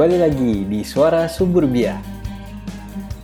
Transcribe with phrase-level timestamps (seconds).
[0.00, 2.00] Kembali lagi di Suara Suburbia.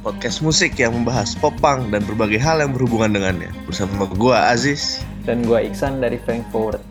[0.05, 3.49] Podcast musik yang membahas popang dan berbagai hal yang berhubungan dengannya.
[3.65, 5.01] Bersama gua Aziz.
[5.25, 6.85] Dan gua Iksan dari Frankfurt.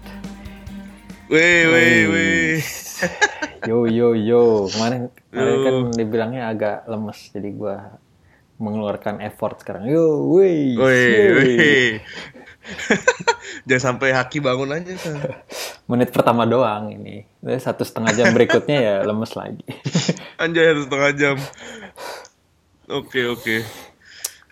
[1.29, 2.57] Wih, wih, wih.
[3.69, 4.65] Yo, yo, yo.
[4.73, 8.01] Kemarin, kemarin kan dibilangnya agak lemes, jadi gua
[8.57, 9.85] mengeluarkan effort sekarang.
[9.85, 10.81] Yo, wih.
[10.81, 11.89] Wih, wih.
[13.63, 14.91] Jangan sampai haki bangun aja.
[14.99, 15.15] Kan.
[15.91, 17.23] Menit pertama doang ini.
[17.61, 19.63] Satu setengah jam berikutnya ya lemes lagi.
[20.43, 21.35] Anjay, satu setengah jam.
[22.91, 23.55] Oke, oke.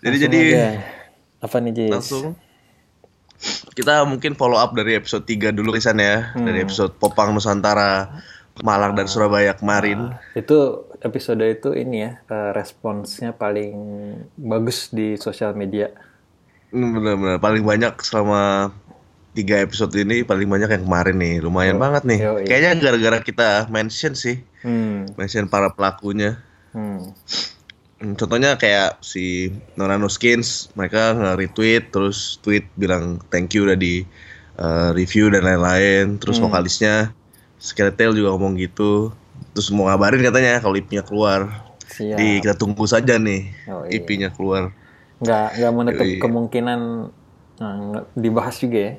[0.00, 0.40] Jadi, Langsung jadi...
[0.48, 0.68] aja.
[1.44, 1.92] Apa nih, Jis?
[1.92, 2.26] Langsung.
[3.76, 6.32] Kita mungkin follow up dari episode 3 dulu Isan ya.
[6.32, 8.22] Dari episode Popang Nusantara,
[8.62, 10.14] Malang dan Surabaya kemarin.
[10.32, 13.74] Itu episode itu ini ya, eh, responsnya paling
[14.38, 15.90] bagus di sosial media.
[16.70, 18.72] Bener-bener paling banyak selama
[19.34, 22.46] tiga episode ini paling banyak yang kemarin nih lumayan banget nih yo, iya.
[22.46, 25.04] kayaknya gara-gara kita mention sih Hmm.
[25.14, 26.38] mention para pelakunya
[26.70, 27.12] Hmm.
[27.94, 34.02] Hmm, contohnya kayak si Nonano Skins mereka nge-retweet terus tweet bilang thank you udah di
[34.56, 36.48] uh, review dan lain-lain terus Hmm.
[36.48, 37.14] vokalisnya
[37.56, 39.14] Skeletal juga ngomong gitu
[39.50, 41.50] terus mau ngabarin katanya kalau IP-nya keluar
[41.86, 42.18] Siap.
[42.18, 43.98] jadi kita tunggu saja nih Oh, iya.
[43.98, 44.74] IP-nya keluar
[45.18, 46.18] nggak nggak menutup Yoi.
[46.18, 46.80] kemungkinan
[47.56, 48.92] nah, dibahas juga ya.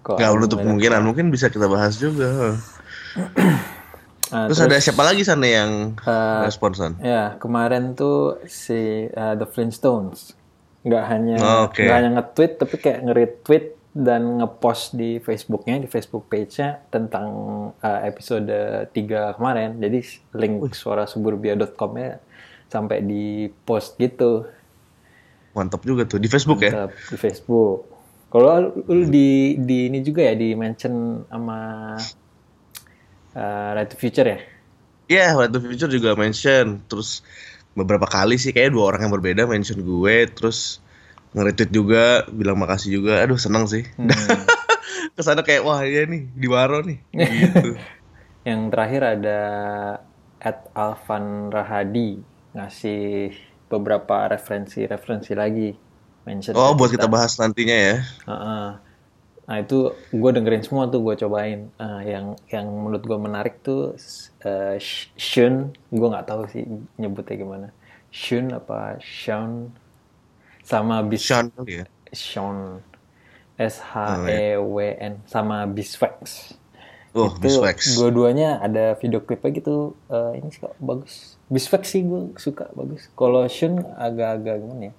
[0.00, 2.56] Kok nggak menutup kemungkinan mungkin bisa kita bahas juga
[4.30, 6.94] Ah, Terus, ada siapa lagi sana yang Eh, responsan?
[7.02, 8.78] Ya kemarin tuh si
[9.10, 10.38] uh, The Flintstones
[10.86, 11.82] nggak hanya Oh, oke.
[11.82, 17.26] nggak hanya nge-tweet tapi kayak nge-retweet dan nge-post di Facebooknya di Facebook page-nya tentang
[17.74, 18.94] uh, episode 3
[19.34, 19.82] kemarin.
[19.82, 19.98] Jadi
[20.32, 22.22] link suarasuburbia.com-nya
[22.70, 23.24] sampai di
[23.66, 24.46] post gitu
[25.50, 26.70] Mantap juga tuh di Facebook ya.
[26.86, 27.89] Mantap, di Facebook.
[28.30, 31.58] Kalau lu di di ini juga ya di mention sama
[33.34, 34.38] uh, Right to Future ya?
[35.10, 36.86] Iya, waktu Future juga mention.
[36.86, 37.26] Terus
[37.74, 40.78] beberapa kali sih kayak dua orang yang berbeda mention gue, terus
[41.34, 43.18] nge-retweet juga, bilang makasih juga.
[43.18, 43.82] Aduh seneng sih.
[43.98, 44.14] Hmm.
[45.18, 47.02] Ke sana kayak wah iya nih di Waro nih.
[47.18, 47.74] Gitu.
[48.46, 49.40] Yang terakhir ada
[50.38, 52.22] at Alvan Rahadi
[52.54, 53.34] ngasih
[53.66, 55.89] beberapa referensi-referensi lagi
[56.26, 56.54] mention.
[56.56, 57.96] Oh, buat kita bahas nantinya ya.
[58.28, 58.68] Heeh.
[59.50, 61.66] Nah itu gue dengerin semua tuh gue cobain.
[61.74, 63.98] Ah, yang yang menurut gue menarik tuh
[64.46, 66.62] uh, Sh- Shun, gue nggak tahu sih
[67.00, 67.68] nyebutnya gimana.
[68.14, 69.74] Shun apa Sean
[70.62, 71.84] sama Bis Sean kali ya.
[72.14, 72.78] Sean
[73.58, 76.54] S H E W N sama Biswax.
[77.10, 77.98] Oh, itu Biswax.
[77.98, 83.10] dua-duanya ada video klipnya gitu Eh, ini sih kok bagus Biswax sih gue suka bagus
[83.18, 84.94] kalau Shun agak-agak gimana ya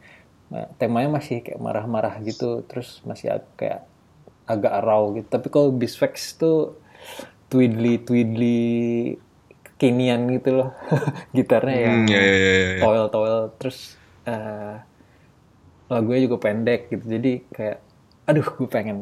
[0.51, 3.79] Nah, temanya masih kayak marah-marah gitu terus masih ag- kayak
[4.53, 6.55] agak raw gitu tapi kalau Biswax tuh
[7.51, 8.47] twiddly twiddly
[9.65, 10.69] kekinian gitu loh
[11.37, 12.85] gitarnya yang Hmm, ya, ya, ya, ya.
[12.85, 13.77] toel toel terus
[14.29, 14.75] eh
[15.91, 17.77] lagunya juga pendek gitu jadi kayak
[18.29, 18.97] aduh gue pengen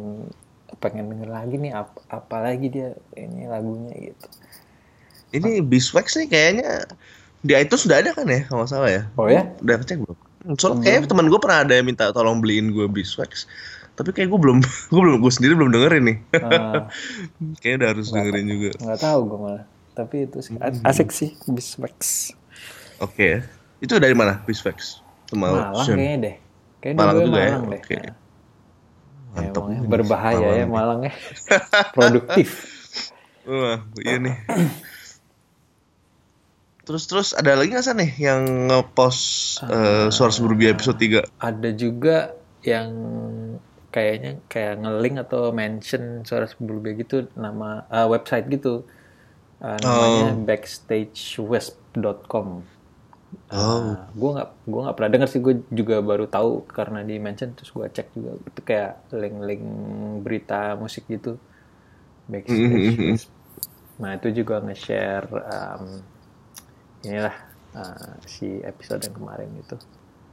[0.83, 4.25] pengen denger lagi nih apa, apa lagi dia ini lagunya gitu
[5.29, 6.67] Ini Biswax nih kayaknya
[7.47, 9.03] di iTunes sudah ada kan ya kalau salah ya.
[9.17, 10.17] oh ya Udah ngecek belum?
[10.55, 13.45] Soalnya kayaknya teman gue pernah ada yang minta tolong beliin gue Biswax.
[13.99, 14.63] Tapi kayak gue belum,
[14.93, 16.17] gue belum, gue sendiri belum dengerin nih.
[16.39, 16.87] Ah,
[17.61, 18.69] kayaknya udah harus dengerin juga.
[18.79, 22.31] nggak tahu gue malah tapi itu sih a- asik sih Biswax
[23.03, 23.43] Oke.
[23.83, 25.03] Itu dari mana Biswax?
[25.27, 25.99] Sama Malang Shun.
[25.99, 26.35] kayaknya deh
[26.79, 27.51] kayaknya Malang dua-duanya juga ya?
[27.51, 27.95] Malang deh Oke.
[27.99, 28.15] Nah,
[29.29, 30.71] Mantap nih, berbahaya Malang ya nih.
[30.71, 31.13] Malang ya
[31.91, 32.49] produktif
[33.49, 34.35] Wah, iya nih.
[36.89, 39.21] Terus terus ada lagi nggak sih nih yang ngepost
[39.61, 39.69] Ah.
[39.69, 41.21] eh, suara suburbia episode 3?
[41.37, 42.89] ada juga yang
[43.89, 48.83] kayaknya kayak nge-link atau mention suara sebelumnya gitu nama ah, website gitu
[49.59, 52.63] Ah, namanya backstagewest.com
[53.47, 53.93] Oh.
[54.11, 57.69] gue nggak gue nggak pernah dengar sih gue juga baru tahu karena di mention terus
[57.69, 59.61] gue cek juga itu kayak link-link
[60.19, 61.37] berita musik gitu
[62.25, 63.29] backstage West.
[63.95, 66.01] nah itu juga nge-share um,
[67.01, 67.35] inilah
[67.73, 69.75] uh, si episode yang kemarin itu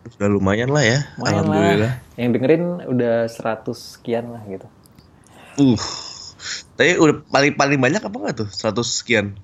[0.07, 0.99] Sudah lumayan lah ya.
[1.19, 1.79] Lumayan Alhamdulillah.
[1.83, 1.95] lah.
[2.15, 4.67] Yang dengerin udah 100 sekian lah gitu.
[5.59, 5.79] Uh.
[6.77, 8.49] Tapi udah paling paling banyak apa enggak tuh?
[8.49, 9.35] 100 sekian.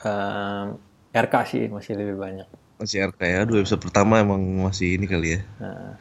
[0.00, 0.80] Ehm,
[1.12, 2.48] RK sih masih lebih banyak.
[2.80, 3.40] Masih RK ya.
[3.44, 5.40] Dua episode pertama emang masih ini kali ya.
[5.60, 6.00] Nah,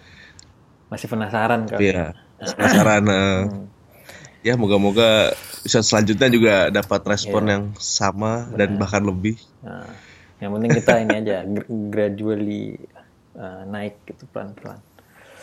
[0.88, 1.92] masih penasaran kali.
[1.92, 3.04] ya penasaran.
[3.10, 3.40] eh.
[4.40, 7.52] Ya moga-moga episode selanjutnya juga dapat respon Iya.
[7.52, 9.36] yang sama dan bahkan lebih.
[9.60, 9.84] Nah,
[10.40, 12.80] yang penting kita ini aja gr- gradually
[13.36, 14.80] uh, naik gitu pelan-pelan.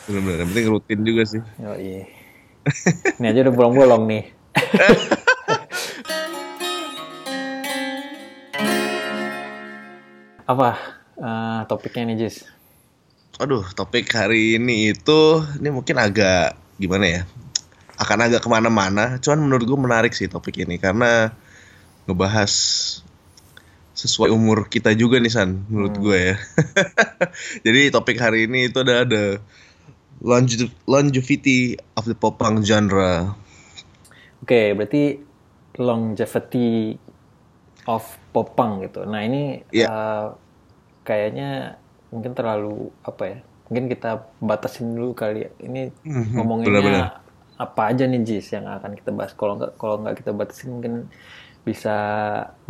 [0.08, 0.40] Benar-benar.
[0.40, 1.44] Yang penting rutin juga sih.
[1.60, 2.08] Oh iya.
[3.20, 4.25] Ini aja udah bolong-bolong nih.
[10.46, 10.78] apa
[11.20, 12.48] uh, topiknya nih Jis?
[13.37, 17.28] Aduh, topik hari ini itu ini mungkin agak gimana ya?
[18.00, 19.20] Akan agak ke mana-mana.
[19.20, 21.37] Cuman menurut gue menarik sih topik ini karena
[22.08, 22.52] ngebahas
[23.96, 26.02] sesuai umur kita juga nih San, menurut hmm.
[26.04, 26.37] gue ya.
[27.66, 29.40] Jadi topik hari ini itu ada ada
[30.20, 33.32] longe longevity of the popang genre.
[34.44, 35.02] Oke, okay, berarti
[35.81, 37.00] longevity
[37.88, 38.04] of
[38.37, 39.08] popang gitu.
[39.08, 39.88] Nah ini yeah.
[39.88, 39.88] Iya.
[39.88, 40.26] uh,
[41.08, 41.50] kayaknya
[42.12, 43.38] mungkin terlalu apa ya?
[43.66, 45.50] Mungkin kita batasin dulu kali ya.
[45.64, 47.25] Ini mm-hmm, ngomonginnya
[47.56, 49.32] apa aja nih Jis yang akan kita bahas.
[49.32, 51.08] Kalau nggak kalau nggak kita batasin mungkin
[51.67, 51.97] bisa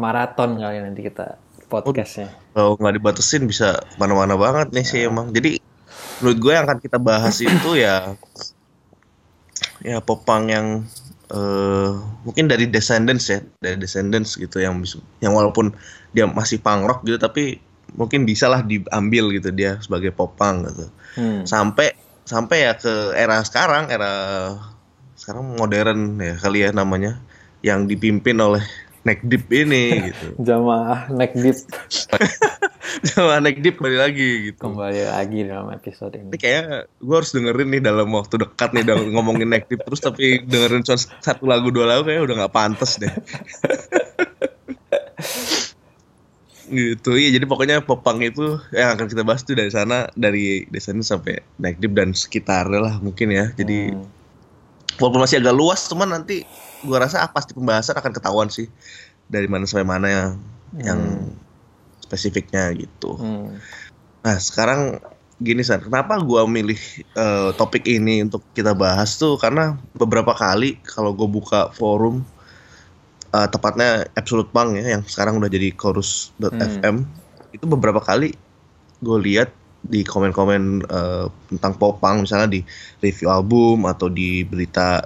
[0.01, 1.37] maraton kali nanti kita
[1.69, 2.33] podcastnya.
[2.57, 5.37] Kalau nggak dibatasin bisa mana-mana banget nih sih emang.
[5.37, 5.61] Jadi
[6.25, 8.17] menurut gue yang akan kita bahas itu ya
[9.85, 10.67] ya popang yang
[11.29, 11.93] uh,
[12.25, 14.81] mungkin dari Descendants ya, dari Descendants gitu yang
[15.21, 15.77] yang walaupun
[16.17, 17.61] dia masih punk rock gitu tapi
[17.93, 20.89] mungkin bisa lah diambil gitu dia sebagai popang gitu.
[21.21, 21.45] Hmm.
[21.45, 21.93] Sampai
[22.25, 24.13] sampai ya ke era sekarang, era
[25.21, 27.21] sekarang modern ya kali ya namanya
[27.65, 28.63] yang dipimpin oleh
[29.07, 30.27] neck deep ini gitu.
[30.43, 31.59] Jamaah neck deep.
[33.15, 34.59] Jamaah neck deep kembali lagi gitu.
[34.59, 36.35] Kembali lagi dalam episode ini.
[36.35, 38.83] Ini kayak gue harus dengerin nih dalam waktu dekat nih
[39.15, 42.99] ngomongin neck deep terus tapi dengerin cuma satu lagu dua lagu kayak udah nggak pantas
[42.99, 43.15] deh.
[46.67, 50.99] gitu iya jadi pokoknya popang itu yang akan kita bahas tuh dari sana dari sana
[50.99, 54.99] sampai neck deep dan sekitarnya lah mungkin ya jadi hmm.
[54.99, 56.43] walaupun masih agak luas cuman nanti
[56.85, 58.69] gue rasa ah, pasti pembahasan akan ketahuan sih
[59.27, 60.83] dari mana sampai mana yang hmm.
[60.85, 61.01] yang
[62.03, 63.17] spesifiknya gitu.
[63.17, 63.57] Hmm.
[64.23, 65.01] Nah sekarang
[65.37, 66.81] gini san, kenapa gue milih
[67.13, 72.25] uh, topik ini untuk kita bahas tuh karena beberapa kali kalau gue buka forum
[73.37, 77.57] uh, tepatnya Absolute Punk ya yang sekarang udah jadi chorus.fm hmm.
[77.57, 78.33] itu beberapa kali
[79.05, 79.53] gue lihat
[79.87, 82.61] di komen-komen uh, tentang popang misalnya di
[83.05, 85.05] review album atau di berita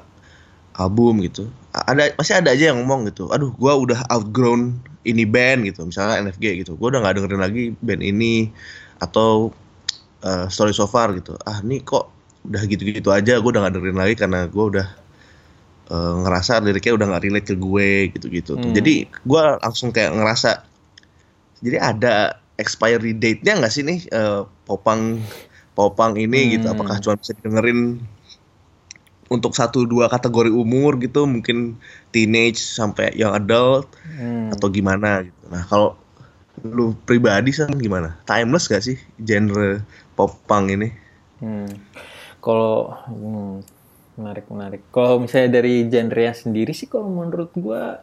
[0.81, 1.47] album gitu
[1.77, 6.25] ada masih ada aja yang ngomong gitu aduh gue udah outgrown ini band gitu misalnya
[6.29, 8.49] NFG gitu gue udah nggak dengerin lagi band ini
[9.01, 9.53] atau
[10.25, 12.09] uh, story so far gitu ah ini kok
[12.49, 14.87] udah gitu-gitu aja gue udah nggak dengerin lagi karena gue udah
[15.93, 18.73] uh, ngerasa liriknya udah nggak relate ke gue gitu-gitu hmm.
[18.73, 20.65] jadi gue langsung kayak ngerasa
[21.61, 22.15] jadi ada
[22.57, 25.21] expiry date-nya nggak sih nih uh, popang
[25.77, 26.69] popang ini gitu?
[26.69, 26.77] hmm.
[26.77, 28.01] gitu apakah cuma bisa dengerin
[29.31, 31.79] untuk satu dua kategori umur gitu mungkin
[32.11, 33.87] teenage sampai yang adult
[34.19, 34.51] hmm.
[34.59, 35.43] atau gimana gitu.
[35.47, 35.95] Nah kalau
[36.67, 38.19] lu pribadi sih gimana?
[38.27, 39.87] Timeless gak sih genre
[40.19, 40.89] pop punk ini?
[41.39, 41.71] Hmm.
[42.43, 43.63] Kalau hmm,
[44.19, 44.83] menarik menarik.
[44.91, 48.03] Kalau misalnya dari genre sendiri sih kalau menurut gua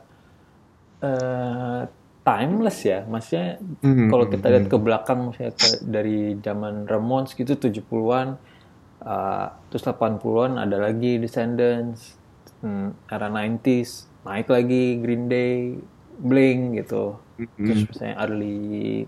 [1.03, 1.81] uh,
[2.23, 3.03] timeless ya.
[3.03, 4.07] Maksudnya hmm.
[4.07, 8.56] kalau kita lihat ke belakang misalnya ke, dari zaman Ramones gitu 70-an
[8.97, 12.17] Uh, terus 80-an ada lagi Descendants,
[12.65, 15.79] hmm, era 90s naik lagi Green Day,
[16.19, 17.15] Blink gitu.
[17.39, 17.63] Mm-hmm.
[17.63, 19.05] Terus misalnya early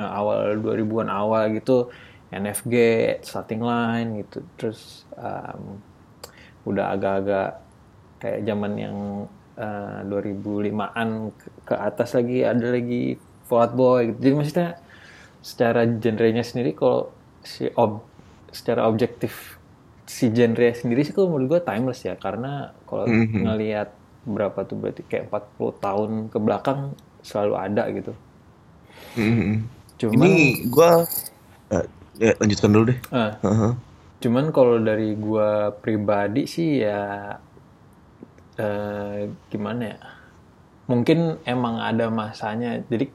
[0.00, 1.92] uh, awal 2000-an awal gitu
[2.32, 2.74] NFG,
[3.20, 4.40] Starting Line gitu.
[4.56, 5.82] Terus um,
[6.64, 7.50] udah agak-agak
[8.18, 8.96] kayak zaman yang
[9.60, 14.18] uh, 2005-an ke, ke atas lagi ada lagi Fall Out Boy gitu.
[14.24, 14.70] Jadi maksudnya
[15.38, 17.14] secara genrenya sendiri kalau
[17.46, 18.07] si ob
[18.52, 19.58] secara objektif
[20.08, 23.44] si genre sendiri sih kalau menurut gue timeless ya karena kalau mm-hmm.
[23.44, 23.92] ngelihat
[24.24, 26.80] berapa tuh berarti kayak 40 tahun ke belakang
[27.20, 28.12] selalu ada gitu.
[29.20, 29.54] Mm-hmm.
[29.98, 30.90] Cuman ini gue
[31.76, 31.86] uh,
[32.16, 32.98] ya lanjutkan dulu deh.
[33.12, 33.72] Uh, uh-huh.
[34.24, 35.50] Cuman kalau dari gue
[35.84, 37.36] pribadi sih ya
[38.56, 39.18] uh,
[39.52, 39.98] gimana ya?
[40.88, 42.80] Mungkin emang ada masanya.
[42.88, 43.12] Jadi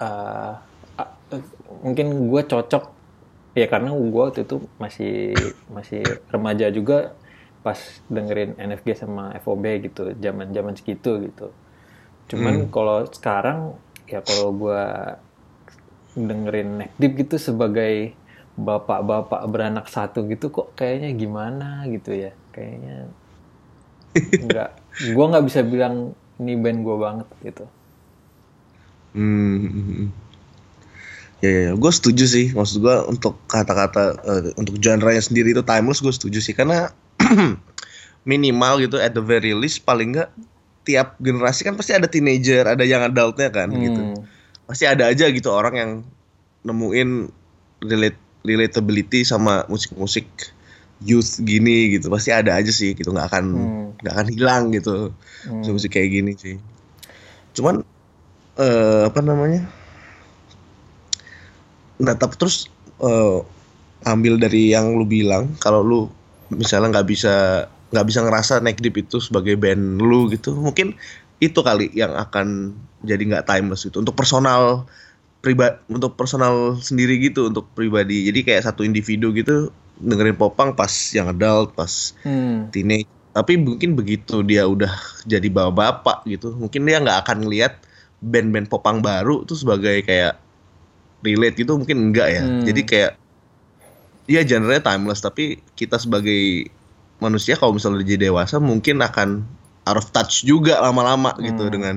[0.00, 0.56] uh,
[0.96, 1.42] uh,
[1.84, 2.93] mungkin gue cocok
[3.54, 5.38] ya karena gue waktu itu masih
[5.70, 7.14] masih remaja juga
[7.62, 7.78] pas
[8.10, 11.48] dengerin NFG sama FOB gitu zaman zaman segitu gitu.
[12.28, 12.70] Cuman hmm.
[12.74, 13.78] kalau sekarang
[14.10, 14.82] ya kalau gue
[16.18, 18.12] dengerin Neck Deep gitu sebagai
[18.54, 22.34] bapak-bapak beranak satu gitu kok kayaknya gimana gitu ya?
[22.52, 23.08] Kayaknya
[24.44, 24.70] nggak
[25.14, 27.64] gue nggak bisa bilang ini band gue banget gitu.
[29.14, 30.23] Hmm
[31.44, 31.72] Ya, ya, ya.
[31.76, 32.46] gue setuju sih.
[32.56, 36.88] Maksud gue untuk kata-kata uh, untuk genre-nya sendiri itu timeless gue setuju sih karena
[38.30, 40.32] minimal gitu at the very least paling nggak
[40.88, 43.80] tiap generasi kan pasti ada teenager, ada yang adultnya kan hmm.
[43.84, 44.02] gitu.
[44.64, 45.90] Pasti ada aja gitu orang yang
[46.64, 47.28] nemuin
[47.84, 50.24] relate relatability sama musik-musik
[51.04, 52.08] youth gini gitu.
[52.08, 53.84] Pasti ada aja sih gitu, nggak akan hmm.
[54.00, 54.22] nggak hmm.
[54.24, 55.12] akan hilang gitu.
[55.44, 55.60] Hmm.
[55.60, 56.56] Musik-musik kayak gini sih.
[57.52, 57.84] Cuman
[58.56, 59.83] uh, apa namanya?
[62.04, 62.68] Nah tapi terus
[63.00, 63.40] uh,
[64.04, 66.00] ambil dari yang lu bilang kalau lu
[66.52, 70.92] misalnya nggak bisa nggak bisa ngerasa Neck Deep itu sebagai band lu gitu mungkin
[71.40, 74.88] itu kali yang akan jadi nggak timeless itu untuk personal
[75.44, 78.24] pribadi untuk personal sendiri gitu untuk pribadi.
[78.24, 79.68] Jadi kayak satu individu gitu
[80.00, 82.72] dengerin popang pas yang adult pas hmm.
[82.72, 83.10] teenage.
[83.36, 84.90] Tapi mungkin begitu dia udah
[85.28, 87.82] jadi bapak-bapak gitu mungkin dia nggak akan ngelihat
[88.24, 90.40] band-band popang baru tuh sebagai kayak
[91.24, 92.64] relate gitu mungkin enggak ya hmm.
[92.68, 93.12] jadi kayak
[94.28, 96.68] ya genre timeless tapi kita sebagai
[97.20, 99.44] manusia kalau misalnya jadi dewasa mungkin akan
[99.84, 101.48] out of touch juga lama-lama gitu hmm.
[101.48, 101.96] gitu dengan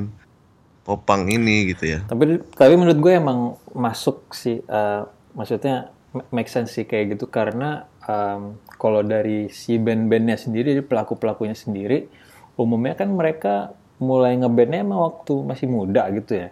[0.87, 1.99] popang ini gitu ya.
[2.07, 5.03] Tapi tapi menurut gue emang masuk sih, uh,
[5.35, 5.91] maksudnya
[6.31, 12.07] make sense sih kayak gitu karena um, kalau dari si band-bandnya sendiri, pelaku pelakunya sendiri,
[12.55, 16.49] umumnya kan mereka mulai ngebandnya emang waktu masih muda gitu ya.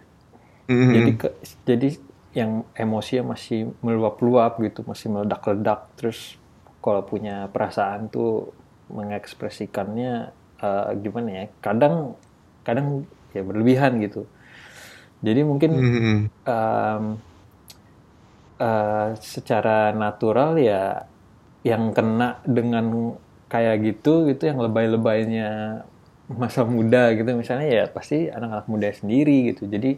[0.68, 0.92] Mm-hmm.
[0.92, 1.28] Jadi ke,
[1.64, 1.88] jadi
[2.36, 5.88] yang emosinya masih meluap-luap gitu, masih meledak-ledak.
[5.96, 6.36] Terus
[6.84, 8.52] kalau punya perasaan tuh
[8.92, 11.44] mengekspresikannya uh, gimana ya?
[11.64, 12.20] Kadang
[12.66, 14.26] kadang ya berlebihan gitu
[15.22, 15.70] jadi mungkin
[16.44, 17.04] um,
[18.58, 21.06] uh, secara natural ya
[21.62, 23.14] yang kena dengan
[23.46, 25.82] kayak gitu gitu yang lebay-lebaynya
[26.26, 29.94] masa muda gitu misalnya ya pasti anak-anak muda sendiri gitu jadi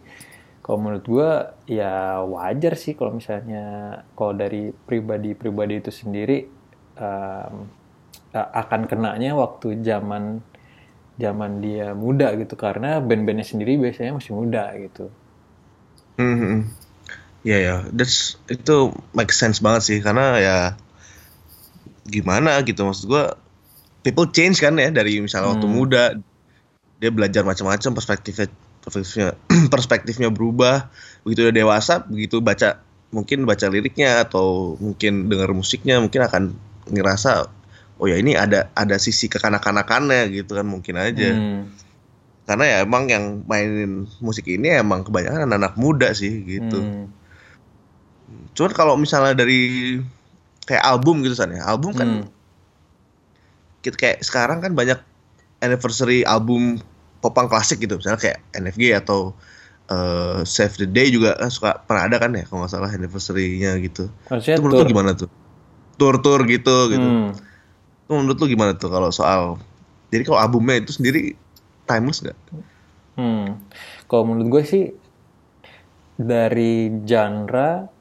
[0.68, 1.30] kalau menurut gue
[1.80, 6.44] ya wajar sih kalau misalnya kalau dari pribadi-pribadi itu sendiri
[7.00, 7.72] um,
[8.36, 10.44] akan kenanya waktu zaman
[11.16, 12.52] zaman dia muda gitu.
[12.60, 15.08] Karena band-bandnya sendiri biasanya masih muda gitu.
[16.20, 16.68] Hmm,
[17.48, 19.98] ya ya, that's itu make sense banget sih.
[20.04, 20.56] Karena ya
[22.04, 22.84] gimana gitu.
[22.84, 23.40] Maksud gua
[24.04, 24.92] people change kan ya.
[24.92, 25.54] Dari misalnya hmm.
[25.56, 26.04] waktu muda
[27.00, 29.28] dia belajar macam-macam perspektifnya perspektifnya
[29.74, 30.88] perspektifnya berubah
[31.26, 36.42] begitu udah dewasa begitu baca mungkin baca liriknya atau mungkin dengar musiknya mungkin akan
[36.92, 37.48] ngerasa
[37.98, 41.60] oh ya ini ada ada sisi kekanak-kanakannya gitu kan mungkin aja hmm.
[42.46, 47.06] karena ya emang yang mainin musik ini emang kebanyakan anak-anak muda sih gitu hmm.
[48.54, 49.98] cuman kalau misalnya dari
[50.68, 52.26] kayak album gitu san ya album kan hmm.
[53.80, 55.00] kita kayak sekarang kan banyak
[55.64, 56.78] anniversary album
[57.18, 59.34] popang klasik gitu misalnya kayak NFG atau
[59.90, 63.78] uh, Save the Day juga kan suka pernah ada kan ya kalau nggak salah anniversary-nya
[63.82, 64.06] gitu.
[64.30, 65.30] Maksudnya itu menurut gimana tuh?
[65.98, 67.08] Tour-tour gitu gitu.
[67.08, 67.48] Hmm
[68.08, 69.60] menurut lu gimana tuh kalau soal
[70.08, 71.36] jadi kalau albumnya itu sendiri
[71.84, 72.38] timeless nggak?
[73.20, 73.60] Hmm,
[74.08, 74.84] kalau menurut gue sih
[76.16, 77.92] dari genre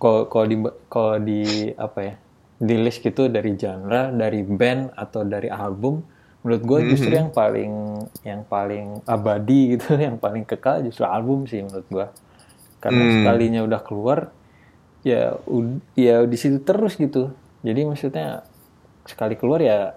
[0.00, 0.56] kalau di
[0.88, 2.14] kalau di apa ya
[2.60, 6.00] di list gitu dari genre dari band atau dari album
[6.40, 7.20] menurut gue justru mm -hmm.
[7.20, 7.72] yang paling
[8.24, 12.06] yang paling abadi gitu yang paling kekal justru album sih menurut gue
[12.80, 13.12] karena mm.
[13.20, 14.18] sekalinya udah keluar
[15.04, 15.36] ya
[15.96, 18.44] ya di situ terus gitu jadi maksudnya
[19.04, 19.96] sekali keluar ya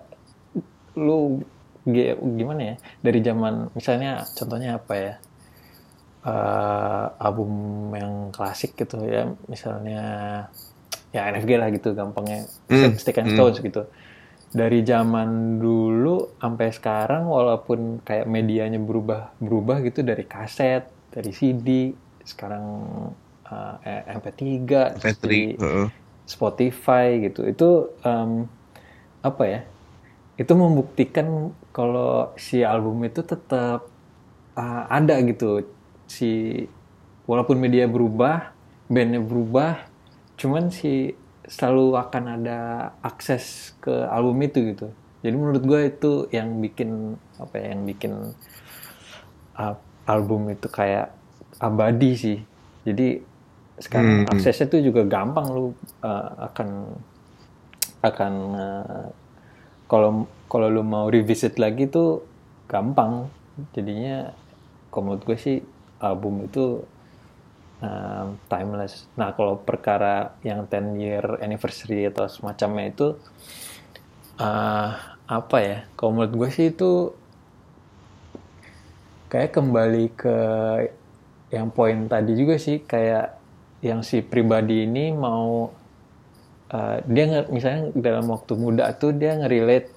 [0.96, 1.44] lu
[1.84, 5.14] gimana ya dari zaman misalnya contohnya apa ya
[6.24, 7.52] uh, album
[7.92, 10.02] yang klasik gitu ya misalnya
[11.12, 12.96] ya NFG lah gitu gampangnya mm.
[12.96, 13.64] Stick and Stones mm.
[13.68, 13.84] gitu
[14.54, 21.90] dari zaman dulu sampai sekarang walaupun kayak medianya berubah berubah gitu dari kaset dari CD
[22.22, 22.66] sekarang
[23.50, 23.76] uh,
[24.14, 24.46] MP3
[25.02, 25.26] MP3
[25.58, 25.88] uh -uh.
[26.30, 27.70] Spotify gitu itu
[28.06, 28.46] um,
[29.26, 29.62] apa ya
[30.38, 33.90] itu membuktikan kalau si album itu tetap
[34.54, 35.66] uh, ada gitu
[36.06, 36.64] si
[37.26, 38.54] walaupun media berubah
[38.86, 39.90] bandnya berubah
[40.38, 42.60] cuman si selalu akan ada
[43.04, 44.88] akses ke album itu gitu.
[45.24, 48.14] Jadi menurut gue itu yang bikin apa ya yang bikin
[49.56, 49.76] uh,
[50.08, 51.16] album itu kayak
[51.60, 52.40] abadi sih.
[52.84, 53.24] Jadi
[53.80, 54.32] sekarang hmm.
[54.36, 55.72] aksesnya tuh juga gampang lu
[56.04, 56.70] uh, akan
[58.04, 59.08] akan uh,
[59.88, 62.24] kalau kalau lu mau revisit lagi tuh
[62.68, 63.32] gampang.
[63.72, 64.34] Jadinya
[64.92, 65.58] kalau menurut gue sih
[66.04, 66.84] album itu
[67.84, 73.08] um, timeless nah kalau perkara yang 10 year anniversary atau semacamnya itu
[74.40, 74.92] uh,
[75.28, 77.12] apa ya kalau menurut gue sih itu
[79.28, 80.38] kayak kembali ke
[81.54, 83.38] yang poin tadi juga sih kayak
[83.84, 85.70] yang si pribadi ini mau
[86.72, 89.92] uh, dia misalnya dalam waktu muda tuh dia ngerelate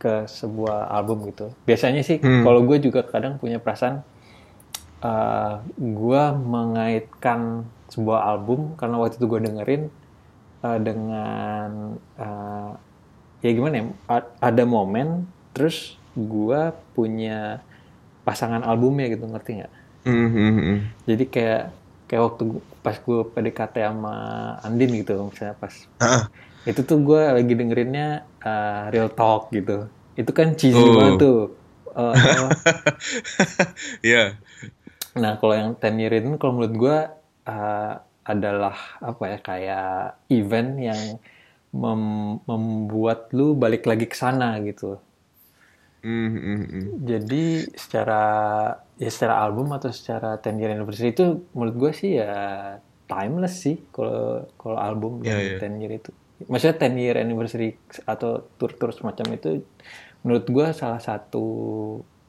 [0.00, 1.52] ke sebuah album gitu.
[1.68, 2.40] Biasanya sih hmm.
[2.42, 4.00] kalau gue juga kadang punya perasaan
[5.00, 9.82] uh, eh, gue mengaitkan sebuah album karena waktu itu gue dengerin
[10.62, 12.70] uh, dengan uh,
[13.42, 13.84] ya gimana ya
[14.38, 15.26] ada momen
[15.56, 16.60] terus gue
[16.94, 17.64] punya
[18.22, 19.74] pasangan albumnya gitu ngerti nggak?
[20.06, 20.76] Mm -hmm.
[21.08, 21.62] Jadi kayak
[22.10, 22.42] kayak waktu
[22.82, 24.14] pas gue PDKT sama
[24.66, 26.26] Andin gitu misalnya pas Ah,
[26.66, 29.86] itu tuh gue lagi dengerinnya uh, real talk gitu
[30.18, 30.96] itu kan cheesy Oh.
[30.98, 31.40] banget tuh
[31.90, 32.14] Uh,
[34.06, 34.38] Iya.
[35.16, 36.98] Nah kalau yang ten year itu kalau menurut gue
[37.50, 39.90] uh, adalah apa ya kayak
[40.30, 41.00] event yang
[41.74, 45.02] mem- membuat lu balik lagi ke sana gitu
[46.00, 47.04] Hmm, hmm.
[47.04, 48.22] Jadi secara
[48.96, 52.32] ya secara album atau secara 10 year anniversary itu menurut gue sih ya
[53.04, 55.60] timeless sih kalau kalau album dan iya.
[55.60, 56.10] 10 year itu.
[56.48, 57.76] Maksudnya 10 year anniversary
[58.08, 59.60] atau tour-tour semacam itu
[60.24, 61.44] menurut gue salah satu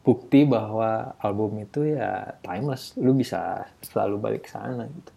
[0.02, 2.98] bukti bahwa album itu ya timeless.
[2.98, 5.12] Lu bisa selalu balik ke sana gitu.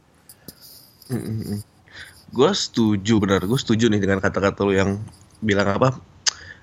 [2.35, 4.99] Gue setuju benar, gue setuju nih dengan kata-kata lu yang
[5.45, 6.01] bilang apa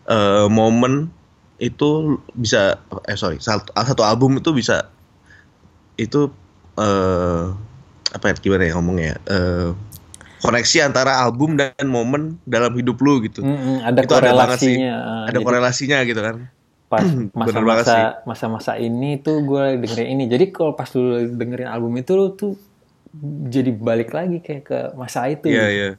[0.10, 1.14] eh, momen
[1.62, 4.90] itu bisa eh sorry satu, satu album itu bisa
[6.02, 6.34] itu
[6.82, 7.46] eh
[8.12, 9.70] apa ya gimana ya ngomongnya eh,
[10.42, 13.46] koneksi antara album dan momen dalam hidup lu gitu.
[13.46, 14.76] Mm-mm, ada Itu ada banget sih.
[14.82, 14.94] korelasinya.
[14.98, 16.36] ah, Ada jadi korelasinya gitu kan.
[16.92, 17.08] Pas
[17.40, 22.36] masa-masa masa-masa ini tuh gue dengerin ini jadi kalau pas lu dengerin album itu lu
[22.36, 22.54] tuh
[23.48, 25.78] jadi balik lagi kayak ke masa itu Iya gitu.
[25.80, 25.90] iya.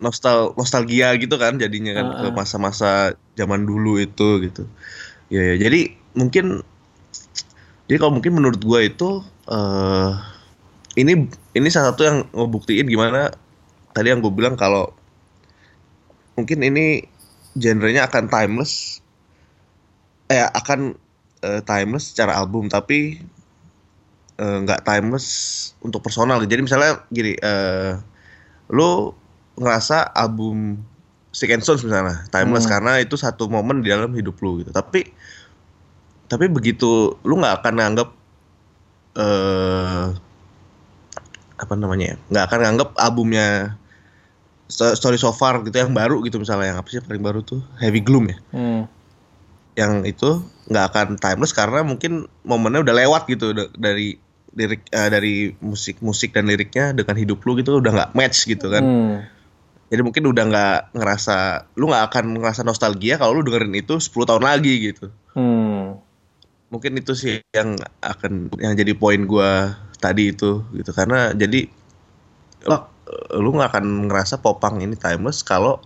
[0.00, 4.64] Nostal nostalgia gitu kan jadinya kan ke masa-masa zaman dulu itu gitu.
[5.28, 5.68] Iya ya.
[5.68, 5.80] Jadi
[6.16, 6.64] mungkin
[7.88, 10.12] jadi kalau mungkin menurut gua itu eh
[10.98, 13.30] ini ini salah satu yang ngebuktiin gimana
[13.94, 14.90] tadi yang gue bilang kalau
[16.34, 17.04] mungkin ini
[17.54, 18.99] genrenya akan timeless
[20.30, 20.94] eh akan
[21.42, 23.18] eh, timeless secara album tapi
[24.36, 25.26] eh, nggak timeless
[25.80, 27.98] untuk personal jadi misalnya gini eh
[28.70, 29.10] lu
[29.58, 30.78] ngerasa album
[31.30, 32.78] Stick and Stones misalnya timeless Hmm.
[32.78, 35.10] karena itu satu momen di dalam hidup lu gitu tapi
[36.26, 38.08] tapi begitu lu nggak akan nganggap
[39.18, 40.06] eh
[41.60, 43.74] apa namanya ya nggak akan nganggap albumnya
[44.70, 47.42] Sto- Story So Far gitu yang baru gitu misalnya yang apa sih yang paling baru
[47.42, 48.82] tuh Heavy Gloom ya Hmm.
[49.80, 54.20] Yang itu nggak akan timeless karena mungkin momennya udah lewat gitu da- dari
[54.52, 58.68] lirik eh, dari musik musik dan liriknya dengan hidup lu gitu udah nggak match gitu
[58.68, 59.24] kan Hmm.
[59.88, 61.36] jadi mungkin udah nggak ngerasa
[61.80, 65.96] lu nggak akan ngerasa nostalgia kalau lu dengerin itu 10 tahun lagi gitu Hmm.
[66.68, 71.70] mungkin itu sih yang akan yang jadi poin gua tadi itu gitu karena jadi
[72.66, 72.76] lu,
[73.38, 75.78] lu nggak akan ngerasa popang ini timeless kalau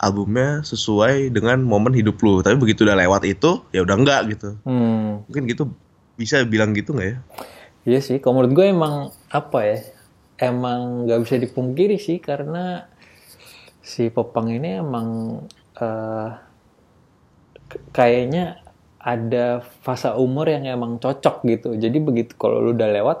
[0.00, 4.48] albumnya sesuai dengan momen hidup lu tapi begitu udah lewat itu ya udah enggak gitu
[4.64, 5.24] Hmm.
[5.28, 5.64] mungkin gitu
[6.20, 7.16] bisa bilang gitu nggak ya
[7.84, 8.94] Iya sih, kalau menurut gue emang
[9.28, 9.78] apa ya,
[10.40, 12.88] emang nggak bisa dipungkiri sih karena
[13.84, 15.08] si Popang ini emang
[15.80, 16.28] eh,
[17.70, 18.60] k- kayaknya
[19.04, 21.68] ada fase umur yang emang cocok gitu.
[21.76, 23.18] Jadi begitu kalau lu udah lewat,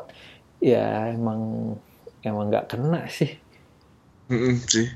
[0.64, 1.40] ya emang
[2.24, 3.30] emang nggak kena sih.
[4.30, 4.88] Mm-mm, sih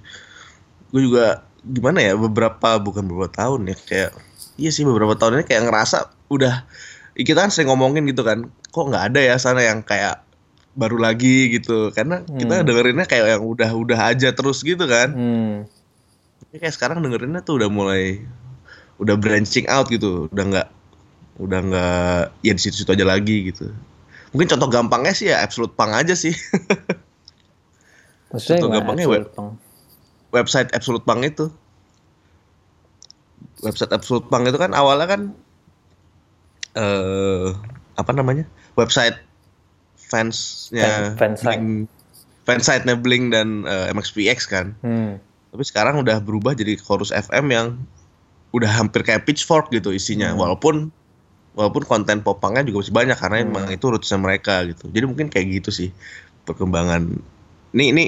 [0.93, 4.11] gue juga gimana ya beberapa bukan beberapa tahun ya kayak
[4.59, 6.65] iya sih beberapa tahun ini kayak ngerasa udah
[7.19, 10.23] kita kan sering ngomongin gitu kan kok nggak ada ya sana yang kayak
[10.79, 15.57] baru lagi gitu karena kita dengerinnya kayak yang udah-udah aja terus gitu kan Hmm.
[16.49, 18.23] Tapi kayak sekarang dengerinnya tuh udah mulai
[18.97, 20.69] udah branching out gitu udah nggak
[21.39, 23.71] udah nggak ya di situ-situ aja lagi gitu
[24.33, 26.33] mungkin contoh gampangnya sih ya absolute punk aja sih
[28.29, 29.31] Maksudnya Contoh gampangnya, Absolute.
[29.33, 29.53] Punk?
[30.31, 31.47] Website Absolute Punk itu.
[33.65, 35.21] Website Absolute Punk itu kan awalnya kan
[36.79, 37.49] eh
[37.99, 38.47] apa namanya?
[38.79, 39.19] Website
[39.99, 41.59] fansnya Fan- fansite.
[41.59, 41.91] Blink-
[42.49, 44.73] fansite-nya Blink dan eh, MXPX kan.
[44.81, 45.21] Hmm.
[45.53, 47.67] Tapi sekarang udah berubah jadi Chorus FM yang
[48.57, 50.33] udah hampir kayak Pitchfork gitu isinya.
[50.33, 50.41] Hmm.
[50.41, 50.89] Walaupun
[51.59, 54.87] walaupun konten popangnya juga masih banyak karena emang itu rootsnya mereka gitu.
[54.89, 55.91] Jadi mungkin kayak gitu sih
[56.47, 57.19] perkembangan.
[57.75, 58.05] Ini ini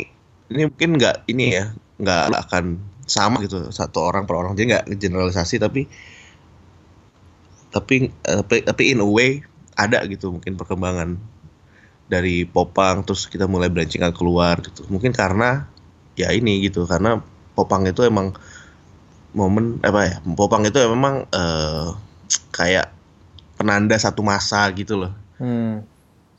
[0.54, 2.64] ini mungkin nggak ini ya nggak akan
[3.04, 5.86] sama gitu satu orang per orang jadi nggak generalisasi tapi
[7.70, 9.42] tapi eh, tapi tapi in a way
[9.78, 11.16] ada gitu mungkin perkembangan
[12.10, 15.70] dari popang terus kita mulai branching keluar gitu mungkin karena
[16.18, 17.22] ya ini gitu karena
[17.54, 18.34] popang itu emang
[19.30, 21.86] momen apa ya popang itu memang eh,
[22.50, 22.90] kayak
[23.54, 25.80] penanda satu masa gitu loh Hmm.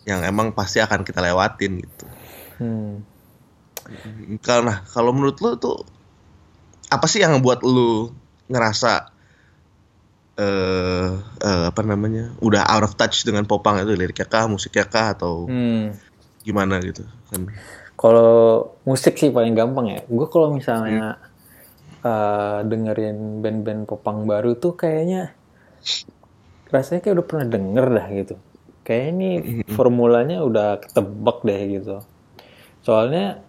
[0.05, 2.05] yang emang pasti akan kita lewatin gitu
[2.61, 3.01] Hmm.
[4.45, 5.81] Kalau nah kalau menurut lu tuh
[6.91, 8.11] apa sih yang buat lu
[8.51, 9.09] ngerasa
[10.41, 11.09] eh
[11.43, 15.45] eh, apa namanya udah out of touch dengan popang itu liriknya kah musiknya kah atau
[15.47, 15.93] Hmm.
[16.41, 17.45] gimana gitu kan
[18.01, 20.01] Kalau musik sih paling gampang ya.
[20.09, 21.21] Gue kalau misalnya
[22.01, 25.37] eh, dengerin band-band popang baru tuh kayaknya
[26.73, 28.35] rasanya kayak udah pernah denger dah gitu.
[28.81, 29.29] Kayak ini
[29.77, 32.01] formulanya udah ketebak deh gitu.
[32.81, 33.45] soalnya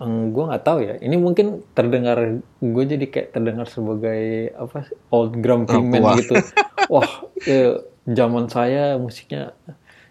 [0.00, 0.94] gue nggak tahu ya.
[0.96, 2.18] Ini mungkin terdengar
[2.56, 4.22] gue jadi kayak terdengar sebagai
[4.54, 6.12] apa sih, old grumpy Oh, man tua.
[6.16, 6.34] gitu.
[6.92, 7.10] Wah
[7.42, 9.52] ya, zaman saya musiknya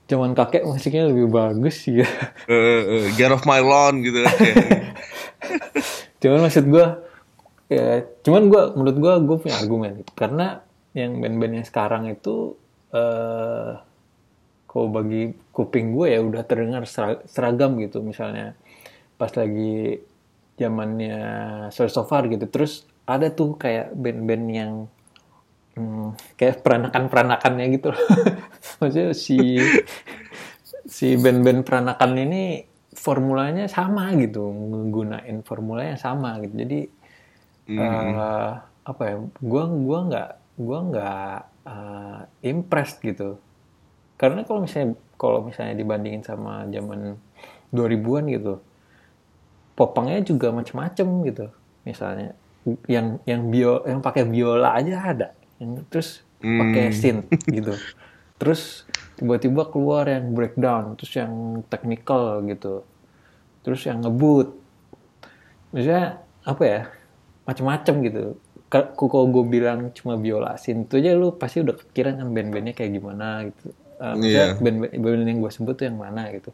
[0.06, 2.08] zaman kakek musiknya lebih bagus ya
[2.46, 4.36] Eh, eh, get off my lawn gitu kan.
[6.20, 6.86] Cuman maksud gue
[7.68, 9.94] ya cuman gue menurut gue gue punya argumen.
[10.14, 12.56] Karena yang band-band yang sekarang itu
[12.90, 13.72] eh
[14.68, 18.00] kalau bagi kuping gue ya udah terdengar sera- seragam gitu.
[18.00, 18.56] Misalnya
[19.18, 20.02] pas lagi
[20.58, 21.18] zamannya
[21.74, 24.74] Soul So Far gitu terus ada tuh kayak band-band yang
[25.78, 27.90] hmm, kayak peranakan-peranakannya gitu.
[28.84, 29.62] Maksudnya si
[30.84, 32.44] si band-band peranakan ini
[32.92, 36.54] formulanya sama gitu menggunakan formula yang sama gitu.
[36.58, 36.80] Jadi
[37.72, 38.52] eh,
[38.88, 41.36] apa ya gua gua nggak gua nggak
[41.70, 43.40] eh, impressed gitu.
[44.20, 47.16] Karena kalau misalnya kalau misalnya dibandingin sama zaman
[47.72, 48.54] 2000-an gitu
[49.78, 51.46] popangnya juga macem-macem gitu.
[51.86, 52.34] Misalnya
[52.90, 55.28] yang yang bio yang pakai biola aja ada.
[55.62, 56.10] Yang terus
[56.42, 57.78] pakai synth gitu.
[58.38, 58.84] Terus
[59.18, 62.82] tiba-tiba keluar yang breakdown terus yang technical gitu.
[63.62, 64.54] Terus yang ngebut
[65.72, 66.82] misalnya apa ya
[67.46, 68.24] macam-macam gitu.
[68.68, 72.74] Ka- kalau gue bilang cuma biola synth itu aja lu pasti udah kepikiran kan band-bandnya
[72.76, 73.72] kayak gimana gitu.
[73.98, 74.62] Eh, maksudnya Iya.
[74.62, 76.52] band, band yang gue sebut tuh yang mana gitu.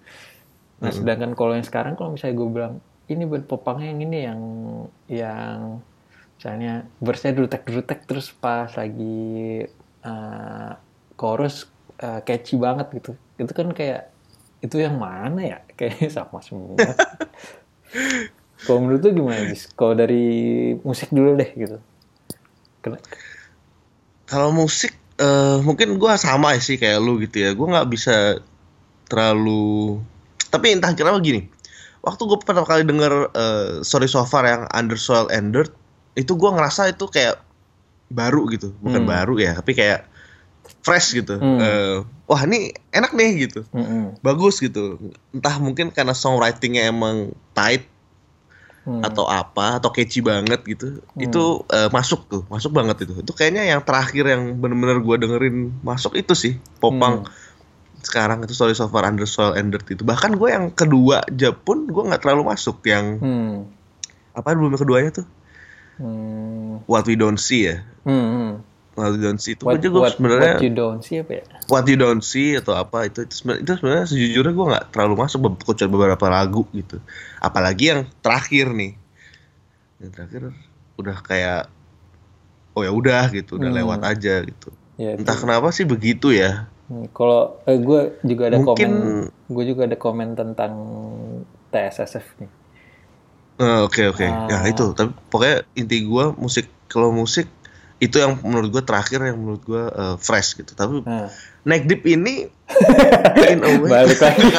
[0.79, 2.75] Nah sedangkan kalau yang sekarang kalau misalnya gue bilang
[3.13, 4.41] ini band popangnya yang ini yang
[5.07, 5.57] yang
[6.37, 9.63] misalnya verse-nya drutek-drutek terus pas lagi
[10.03, 10.71] eh,
[11.15, 11.69] chorus
[12.01, 14.11] eh, catchy banget gitu itu kan kayak
[14.59, 16.77] itu yang mana ya kayaknya sama semua
[18.65, 19.69] kalau menurut lu gimana Jis?
[19.75, 20.25] kalau dari
[20.81, 21.77] musik dulu deh gitu
[24.27, 27.55] Kalau musik eh, mungkin gua sama sih kayak lu gitu ya.
[27.55, 28.43] Gua nggak bisa
[29.07, 30.03] terlalu
[30.51, 31.49] tapi entah kenapa gini.
[32.03, 35.71] Waktu gue pertama kali denger eh, Sorry So Far yang Under Soil and Dirt
[36.13, 37.41] itu gua ngerasa itu kayak
[38.13, 39.09] baru gitu, bukan Hmm.
[39.09, 40.05] baru ya, tapi kayak
[40.85, 41.41] fresh gitu.
[41.41, 41.57] Hmm.
[41.57, 41.97] Eh,
[42.29, 44.21] wah ini enak nih gitu, Mm-mm.
[44.21, 45.01] bagus gitu.
[45.33, 47.89] Entah mungkin karena songwritingnya emang tight
[48.83, 48.99] Hmm.
[48.99, 53.63] atau apa atau catchy banget gitu itu eh, masuk tuh masuk banget itu itu kayaknya
[53.63, 57.23] yang terakhir yang bener-bener gue dengerin masuk itu sih popang
[58.03, 61.51] sekarang itu sorry so far under soil and dirt itu bahkan gue yang kedua aja
[61.51, 63.67] pun gue nggak terlalu masuk yang Hmm.
[64.31, 65.27] apa belum yang keduanya tuh
[65.93, 66.81] Hmm.
[66.85, 68.51] what we don't see ya Hmm, hmm.
[68.93, 71.43] what we don't see itu What, aja gue sebenarnya what you don't see apa ya?
[71.69, 75.13] what you don't see atau apa itu itu sebenarnya, itu sebenarnya sejujurnya gue nggak terlalu
[75.17, 76.97] masuk kecuali beberapa lagu gitu
[77.39, 78.93] apalagi yang terakhir nih
[80.01, 80.41] yang terakhir
[80.93, 81.61] udah kayak
[82.73, 83.79] oh ya udah gitu udah Hmm.
[83.79, 86.69] lewat aja gitu Ya, entah kenapa sih begitu ya
[87.09, 88.93] Kalau eh, gue juga ada Mungkin- komen,
[89.49, 90.73] gue juga ada komen tentang
[91.67, 92.51] TSSF nih.
[93.55, 94.49] Eh, oke oke Ah.
[94.49, 97.45] ya itu tapi pokoknya inti gue musik kalau musik
[97.97, 101.29] itu yang menurut gue terakhir yang menurut gue eh, fresh gitu tapi Nah,
[101.63, 102.47] Neck Deep ini
[103.45, 104.43] in a way Balik lagi.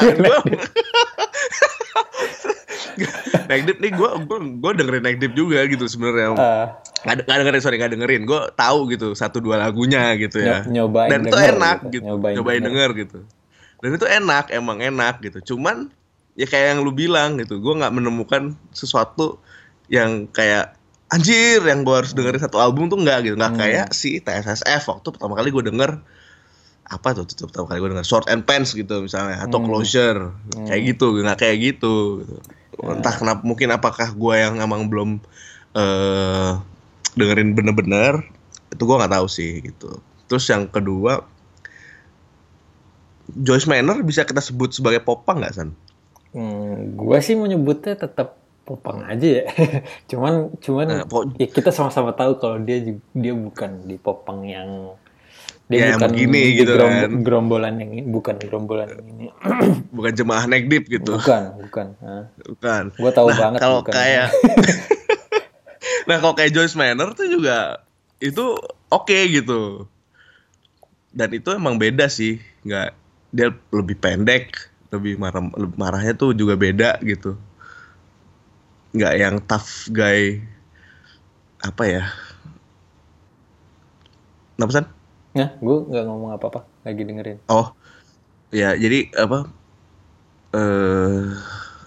[3.44, 6.32] Neck Deep nih gue gue gue dengerin Neck Deep juga gitu sebenarnya.
[6.34, 6.66] Ah,
[7.04, 8.22] nggak nggak dengerin sorry nggak dengerin.
[8.24, 10.62] Gue tahu gitu satu dua lagunya gitu ya.
[10.62, 12.90] Ny- nyobain dan itu enak gitu, gitu nyobain nyobain, denger.
[12.90, 13.18] denger gitu.
[13.82, 15.54] Dan itu enak emang enak gitu.
[15.54, 15.90] Cuman
[16.34, 19.38] ya kayak yang lu bilang gitu gue nggak menemukan sesuatu
[19.86, 20.74] yang kayak
[21.12, 23.34] anjir yang gue harus dengerin satu album tuh nggak gitu.
[23.36, 23.60] Nggak Hmm.
[23.60, 26.00] kayak si TSSF waktu pertama kali gue denger
[26.84, 29.66] apa tuh tuh pertama kali gue denger Short and Pants gitu misalnya atau Hmm.
[29.66, 30.20] Closure
[30.52, 30.66] Hmm.
[30.66, 32.84] kayak gitu nggak kayak gitu, gitu.
[32.84, 35.10] entah kenapa mungkin apakah gue yang emang belum
[35.72, 36.50] eh
[37.14, 38.26] dengerin bener-bener
[38.68, 41.24] itu gue nggak tahu sih gitu terus yang kedua
[43.26, 45.70] Joyce Manor bisa kita sebut sebagai popang nggak san?
[46.30, 49.44] hmm, gue sih menyebutnya tetap popang aja ya.
[50.10, 52.80] cuman cuman Nah, po- ya kita sama-sama tahu kalau dia
[53.12, 54.92] dia bukan di popang yang
[55.64, 57.10] dia Ya, bukan begini gitu gerom- kan.
[57.24, 59.26] gerombolan yang ini bukan gerombolan yang ini.
[59.96, 61.16] Bukan jemaah neck deep gitu.
[61.16, 62.82] Bukan bukan Nah, bukan.
[62.92, 63.92] Gue tahu Nah, banget kalau bukan.
[63.92, 64.28] kayak
[66.08, 67.80] nah kalau kayak Joyce Manor tuh juga
[68.18, 69.88] itu oke gitu.
[71.10, 72.42] Dan itu emang beda sih.
[72.62, 72.90] Nggak
[73.30, 74.52] dia lebih pendek
[74.90, 77.34] lebih marah lebih marahnya tuh juga beda gitu.
[78.92, 80.42] Nggak yang tough guy
[81.58, 82.04] apa ya?
[84.54, 84.86] Kenapa San?
[85.34, 87.38] Nah, gue nggak ngomong apa-apa, lagi dengerin.
[87.50, 87.74] Oh,
[88.54, 89.50] ya jadi apa?
[90.54, 91.22] Eh,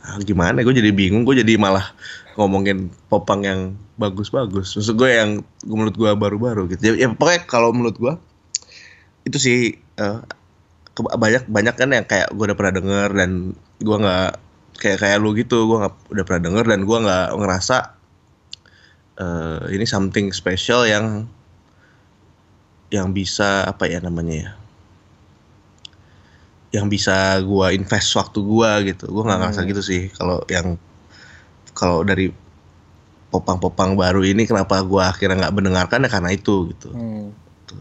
[0.04, 0.60] ah, gimana?
[0.66, 1.24] Gue jadi bingung.
[1.24, 1.96] Gue jadi malah
[2.36, 3.60] ngomongin popang yang
[3.96, 4.76] bagus-bagus.
[4.78, 5.32] Maksud gue yang
[5.64, 6.94] menurut gue baru-baru gitu.
[6.94, 8.14] Ya, ya pokoknya kalau menurut gue
[9.28, 9.60] itu sih
[10.96, 13.32] ke- banyak banyak kan yang kayak gue udah pernah denger dan
[13.80, 14.30] gue nggak
[14.82, 17.78] kayak kayak lu gitu gue nggak udah pernah denger dan gue nggak ngerasa
[19.18, 21.26] eh, ini something special yang
[22.88, 24.52] yang bisa apa ya namanya ya
[26.74, 29.70] yang bisa gua invest waktu gua gitu gue nggak ngerasa Hmm.
[29.72, 30.76] gitu sih kalau yang
[31.72, 32.32] kalau dari
[33.28, 37.32] popang-popang baru ini kenapa gua akhirnya nggak mendengarkan ya karena itu gitu Hmm.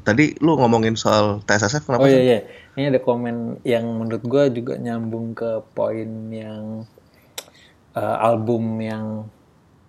[0.03, 2.38] Tadi lu ngomongin soal TSSF kenapa Oh iya iya,
[2.75, 6.83] ini ada komen yang menurut gue juga nyambung ke poin yang
[7.95, 9.31] eh, album yang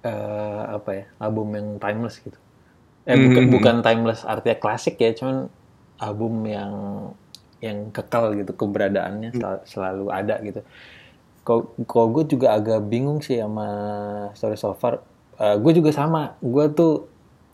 [0.06, 2.38] eh, apa ya, album yang timeless gitu.
[3.07, 3.53] Eh bukan Hmm.
[3.55, 5.37] bukan timeless artinya klasik ya, cuman
[6.07, 6.73] album yang
[7.65, 10.61] yang kekal gitu keberadaannya sel- selalu ada gitu.
[11.87, 13.67] Kalau gue juga agak bingung sih sama
[14.37, 14.95] Story So Far.
[15.37, 16.91] gue juga sama, gue tuh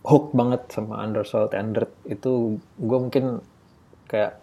[0.08, 3.44] hook banget sama Undersold and Dirt itu gue mungkin
[4.12, 4.40] kayak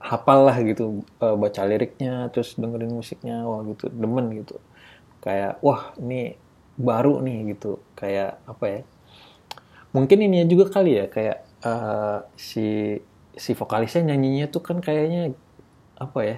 [0.00, 4.56] hafal lah gitu eh, baca liriknya terus dengerin musiknya wah gitu demen gitu
[5.24, 6.36] kayak wah ini
[6.78, 8.80] baru nih gitu kayak apa ya
[9.98, 12.66] mungkin ini juga kali ya kayak eh, si
[13.34, 15.34] si vokalisnya nyanyinya tuh kan kayaknya
[15.98, 16.36] apa ya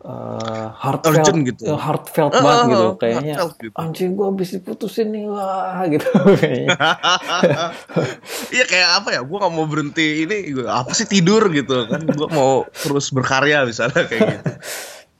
[0.00, 1.62] eh, heartfelt Urgent gitu.
[1.68, 3.76] eh, heartfelt Ah, banget ah, gitu kayaknya gitu.
[3.76, 6.08] anjing gue habis diputusin nih wah gitu
[6.40, 6.68] kayaknya
[8.50, 9.20] Iya kayak apa ya?
[9.22, 10.36] Gue nggak mau berhenti ini.
[10.52, 12.00] Gua, apa sih tidur gitu kan?
[12.02, 14.52] Gue mau terus berkarya misalnya kayak gitu.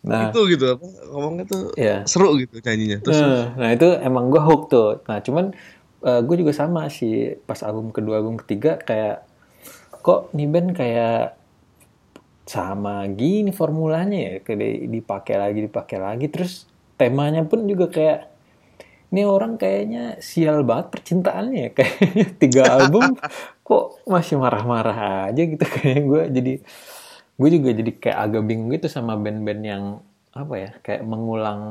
[0.01, 0.85] nah itu gitu apa?
[1.13, 2.99] Ngomongnya tuh ya seru gitu nyanyinya.
[3.05, 5.05] Terus Eh, nah itu emang gue hook tuh.
[5.07, 5.53] Nah cuman
[6.01, 9.29] gue juga sama sih pas album kedua album ketiga kayak
[10.01, 11.37] kok nih band kayak
[12.51, 16.27] sama gini formulanya ya kayak dipakai lagi dipakai lagi.
[16.27, 16.67] Terus
[16.99, 18.21] temanya pun juga kayak
[19.11, 23.15] ini orang kayaknya sial banget percintaannya ya kayaknya tiga album
[23.63, 25.63] kok masih marah-marah aja gitu.
[25.79, 26.53] Kayak gue jadi
[27.41, 29.85] gue juga jadi kayak agak bingung gitu sama band-band yang
[30.37, 31.63] apa ya kayak mengulang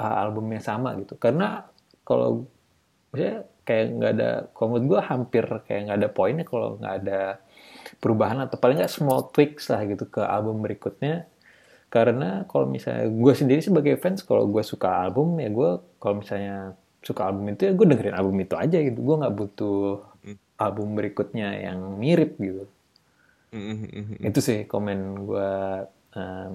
[0.00, 1.14] uh, album yang sama gitu.
[1.20, 1.68] Karena
[2.08, 2.48] kalau
[3.12, 7.20] ya kayak nggak ada kalau menurut gue hampir kayak nggak ada poinnya kalau nggak ada
[7.98, 11.26] perubahan atau paling nggak small tweaks lah gitu ke album berikutnya.
[11.90, 16.78] Karena kalau misalnya gue sendiri sebagai fans kalau gue suka album ya gue kalau misalnya
[17.02, 18.98] suka album itu ya gue dengerin album itu aja gitu.
[19.02, 20.02] Gue nggak butuh
[20.56, 22.64] album berikutnya yang mirip gitu.
[23.54, 25.50] Mm, itu sih komen gue
[26.18, 26.54] em,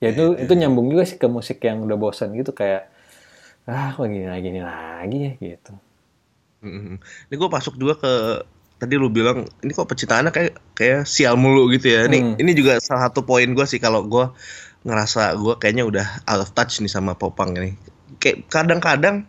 [0.00, 2.88] ya itu itu nyambung juga sih ke musik yang udah bosan gitu kayak
[3.68, 5.72] ah kok gini lagi gini lagi ya gitu
[6.64, 6.96] Mm-mm.
[7.28, 8.12] Ini gue masuk juga ke
[8.80, 12.08] tadi lu bilang ini kok pecintaannya kayak kayak sial mulu gitu ya.
[12.08, 12.34] Ini Hmm.
[12.40, 14.26] ini juga salah satu poin gue sih kalau gue
[14.84, 17.76] ngerasa gue kayaknya udah out of touch nih sama popang ini.
[18.18, 19.28] Kayak kadang-kadang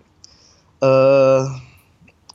[0.79, 1.43] eh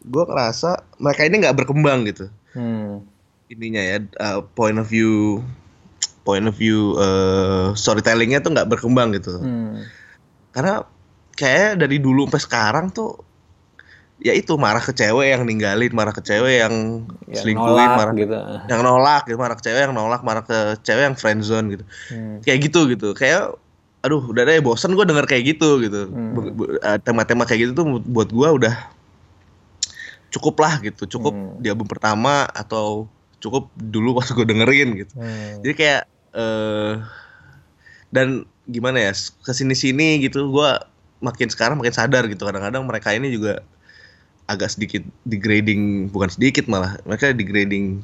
[0.01, 2.29] gue ngerasa mereka ini nggak berkembang gitu.
[2.57, 3.05] hmm.
[3.51, 5.43] Ininya ya uh, point of view
[6.21, 9.41] point of view eh, storytellingnya tuh nggak berkembang gitu.
[9.41, 9.83] Hmm.
[10.55, 10.85] Karena
[11.35, 13.17] kayak dari dulu sampai sekarang tuh
[14.21, 18.15] ya itu marah ke cewek yang ninggalin, marah ke cewek yang Ya, selingkuhin, nolak marah
[18.15, 18.37] gitu
[18.69, 21.85] yang nolak, gitu, marah ke cewek yang nolak, marah ke cewek yang friendzone gitu.
[22.13, 22.39] Hmm.
[22.45, 23.09] Kayak gitu gitu.
[23.17, 23.57] Kayak
[24.01, 26.13] aduh udah deh bosan gue denger kayak gitu gitu.
[26.13, 26.37] Hmm.
[26.85, 28.75] Eh, Tema-tema kayak gitu tuh buat gue udah
[30.31, 31.09] cukup lah gitu.
[31.09, 31.57] Cukup Hmm.
[31.59, 33.09] di album pertama atau
[33.41, 35.13] cukup dulu pas gue dengerin gitu.
[35.17, 35.65] Hmm.
[35.65, 36.95] Jadi kayak eh
[38.11, 40.71] dan gimana ya ke sini sini gitu gue
[41.19, 43.63] makin sekarang makin sadar gitu kadang-kadang mereka ini juga
[44.51, 48.03] agak sedikit degrading bukan sedikit malah mereka degrading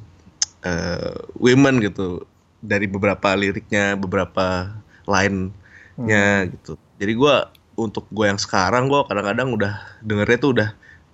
[0.62, 2.22] eh, women gitu
[2.62, 4.70] dari beberapa liriknya beberapa
[5.10, 6.78] line-nya gitu.
[7.02, 7.34] Jadi gue
[7.76, 9.74] untuk gue yang sekarang gue kadang-kadang udah
[10.06, 10.68] dengernya tuh udah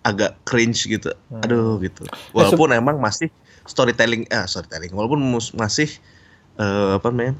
[0.04, 1.10] agak cringe gitu.
[1.42, 2.04] Aduh gitu.
[2.36, 3.32] Walaupun emang masih
[3.66, 5.88] storytelling eh storytelling walaupun mus- masih
[6.58, 7.34] eh, apa namanya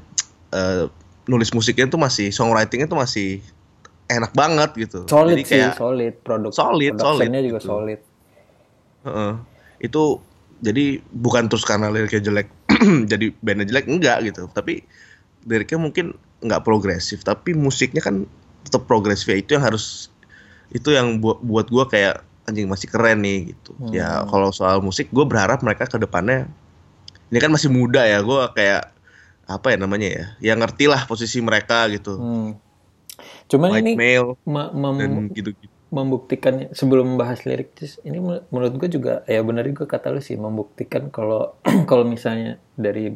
[0.55, 0.87] eh,
[1.27, 3.43] nulis musiknya tuh masih songwritingnya tuh masih
[4.05, 7.65] enak banget gitu solid jadi sih kayak solid produk Solid, solid juga gitu.
[7.65, 7.99] solid
[9.03, 9.33] Heeh.
[9.81, 10.03] itu
[10.59, 12.47] jadi bukan terus karena liriknya jelek
[13.11, 14.83] jadi bandnya jelek enggak gitu tapi
[15.43, 16.05] liriknya mungkin
[16.39, 18.23] nggak progresif tapi musiknya kan
[18.63, 20.07] tetap progresif ya itu yang harus
[20.71, 24.27] itu yang buat buat gue kayak anjing masih keren nih gitu ya Hmm.
[24.27, 26.47] kalau soal musik gue berharap mereka ke depannya
[27.27, 28.91] ini kan masih muda ya gue kayak
[29.43, 32.51] apa ya namanya ya yang ngerti lah posisi mereka gitu Hmm.
[33.51, 35.73] Cuman white ini male me- mem- dan gitu-gitu.
[35.93, 40.35] membuktikan sebelum bahas lirik ini men- menurut gue juga ya benar juga kata lu sih
[40.39, 41.55] membuktikan kalau
[41.89, 43.13] kalau misalnya dari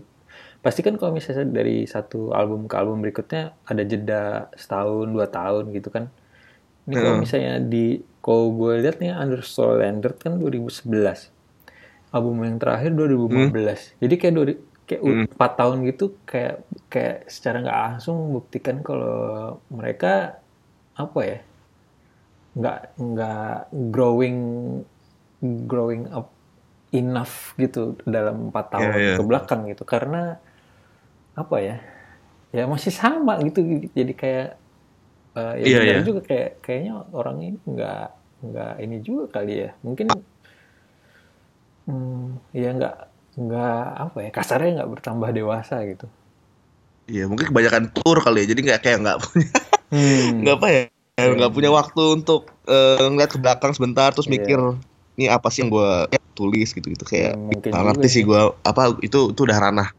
[0.62, 4.22] pasti kan kalau misalnya dari satu album ke album berikutnya ada jeda
[4.58, 6.10] setahun dua tahun gitu kan.
[6.88, 7.24] Ini kalau Heeh.
[7.24, 11.32] misalnya di kalau gue lihat nih Under Soul Landed kan 2011
[12.12, 14.34] album yang terakhir 2015 jadi kayak
[14.88, 20.40] kayak empat tahun gitu kayak kayak secara nggak langsung membuktikan kalau mereka
[20.96, 21.40] apa ya
[22.58, 23.58] nggak nggak
[23.92, 24.40] growing
[25.68, 26.32] growing up
[26.96, 29.16] enough gitu dalam empat tahun Iya, iya.
[29.20, 30.40] ke belakang gitu karena
[31.38, 31.78] apa ya
[32.56, 34.50] ya masih sama gitu jadi kayak
[35.36, 36.08] eh, ya benar iya.
[36.08, 40.08] juga kayak kayaknya orang ini nggak nggak ini juga kali ya mungkin
[41.86, 42.96] hmm, ya nggak
[43.38, 46.08] nggak apa ya kasarnya nggak bertambah dewasa gitu
[47.08, 49.48] Iya mungkin kebanyakan tour kali ya, jadi nggak kayak nggak punya
[49.88, 50.44] Hmm.
[50.44, 50.82] nggak apa ya,
[51.40, 54.36] nggak punya waktu untuk eh, ngeliat ke belakang sebentar terus Iya.
[54.36, 54.60] mikir
[55.16, 55.92] ini apa sih yang gue
[56.36, 58.28] tulis gitu gitu kayak Hmm, mungkin nggak juga ngerti sih sih.
[58.28, 59.90] gue apa itu itu udah ranah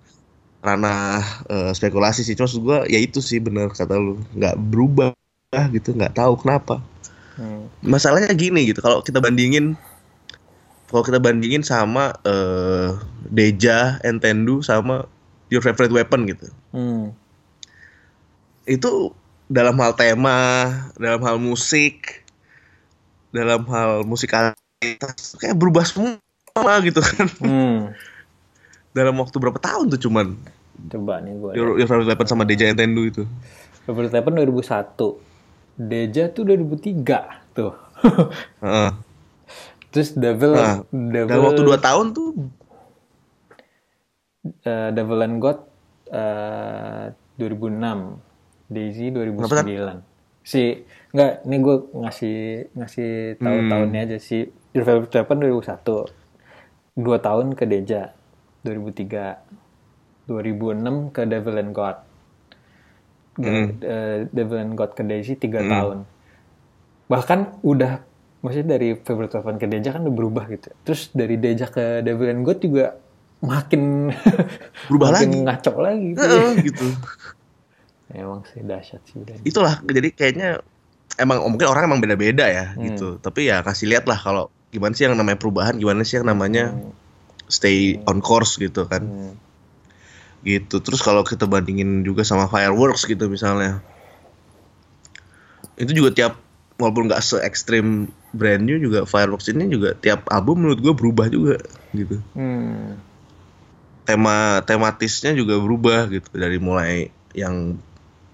[0.61, 5.11] ranah eh, spekulasi sih cuma gue ya itu sih bener kata lu nggak berubah
[5.72, 6.85] gitu nggak tahu kenapa
[7.38, 7.70] Hmm.
[7.81, 9.79] masalahnya gini gitu kalau kita bandingin
[10.88, 12.96] kalau kita bandingin sama eh,
[13.29, 15.05] Deja, Entendu sama
[15.48, 17.12] Your Favorite Weapon gitu Hmm.
[18.64, 19.12] itu
[19.48, 20.68] dalam hal tema,
[21.01, 22.20] dalam hal musik,
[23.33, 27.81] dalam hal musikalitas kayak berubah semua gitu kan Hmm.
[28.96, 30.37] dalam waktu berapa tahun tuh cuman
[30.79, 31.53] Coba nih gue.
[31.59, 33.27] Your, Your Favorite Weapon sama Deja Entendu itu
[33.83, 34.94] Favorite Weapon 2001.
[35.79, 37.72] Deja tuh 2003 tuh.
[38.64, 38.90] Heeh.
[39.88, 42.29] Terus Devil Nah, Devil dalam waktu 2 tahun tuh
[44.62, 45.59] eh, Devil and God
[46.09, 47.05] eh,
[47.37, 48.27] 2006.
[48.68, 50.05] Daisy 2009.
[50.44, 52.37] Si enggak, ini gue ngasih
[52.74, 53.96] ngasih tahu Hmm.
[53.96, 56.12] aja si Favorite Weapon 2001.
[56.94, 58.12] Dua tahun ke Deja
[58.62, 59.40] 2003.
[60.29, 61.96] 2006 ke Devil and God.
[63.38, 65.98] Eh, Devil and God ke Daisy 3 tahun.
[67.09, 68.05] Bahkan udah
[68.38, 70.70] maksudnya dari Favorite Weapon ke Deja kan udah berubah gitu.
[70.83, 72.94] Terus dari Deja ke Devil and God juga
[73.38, 74.11] makin
[74.88, 75.38] Berubah makin lagi.
[75.42, 76.20] ngaco lagi gitu.
[76.20, 76.87] Heeh, gitu
[78.11, 79.37] Emang sih dahsyat sih dan.
[79.42, 80.48] itulah jadi kayaknya
[81.16, 82.83] emang mungkin orang emang beda-beda ya Hmm.
[82.87, 86.24] gitu tapi ya kasih lihat lah kalau gimana sih yang namanya perubahan gimana sih yang
[86.24, 86.72] namanya
[87.46, 89.35] stay on course gitu kan Hmm.
[90.40, 93.85] gitu terus kalau kita bandingin juga sama fireworks gitu misalnya
[95.77, 96.33] itu juga tiap
[96.77, 101.27] walaupun nggak se ekstrim brand new juga fireworks ini juga tiap album menurut gue berubah
[101.33, 101.57] juga
[101.97, 102.21] gitu.
[102.37, 103.01] Hmm.
[104.09, 106.29] tema tematisnya juga berubah gitu.
[106.33, 107.77] Dari mulai yang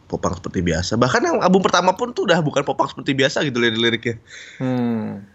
[0.07, 0.95] popang seperti biasa.
[0.95, 4.19] Bahkan yang album pertama pun tuh udah bukan popang seperti biasa gitu lirik-liriknya.
[4.63, 5.27] Hmm.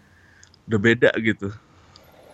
[0.70, 1.52] udah beda gitu.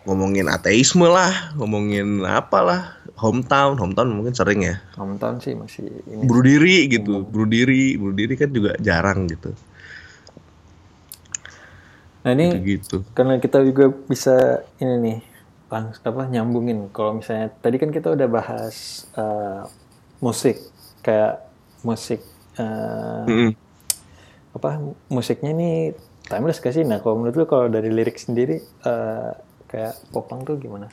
[0.07, 3.75] Ngomongin ateisme lah ngomongin apalah hometown.
[3.75, 4.79] Hometown mungkin sering ya.
[4.95, 6.23] Hometown sih masih ini.
[6.27, 7.27] bunuh diri gitu.
[7.27, 9.51] Bunuh diri bunuh diri kan juga jarang gitu
[12.27, 15.19] Nah ini gitu karena kita juga bisa ini nih
[15.73, 18.77] langsung apa nyambungin kalau misalnya tadi kan kita udah bahas
[19.19, 19.63] eh,
[20.25, 20.57] musik
[21.05, 21.43] kayak
[21.87, 22.21] musik
[22.61, 23.57] eh, Mm-mm.
[24.57, 24.81] apa
[25.13, 25.71] musiknya ini
[26.27, 26.85] timeless gak sih?
[26.87, 29.31] Nah kalau menurut gue kalau dari lirik sendiri eh,
[29.71, 30.89] kayak popang tuh gimana?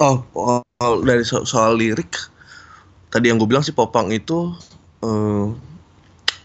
[0.00, 0.60] oh, oh,
[1.04, 2.10] dari so- soal lirik
[3.12, 4.54] tadi yang gue bilang sih popang itu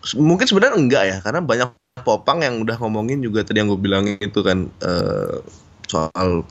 [0.03, 1.69] se- mungkin sebenarnya enggak ya karena banyak
[2.05, 5.41] popang yang udah ngomongin juga tadi yang gue bilang itu kan eh,
[5.85, 6.45] soal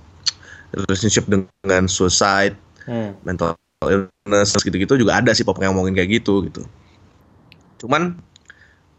[0.74, 3.16] relationship dengan suicide Hmm.
[3.22, 6.66] mental illness gitu-gitu juga ada sih popang yang ngomongin kayak gitu gitu.
[7.80, 8.18] Cuman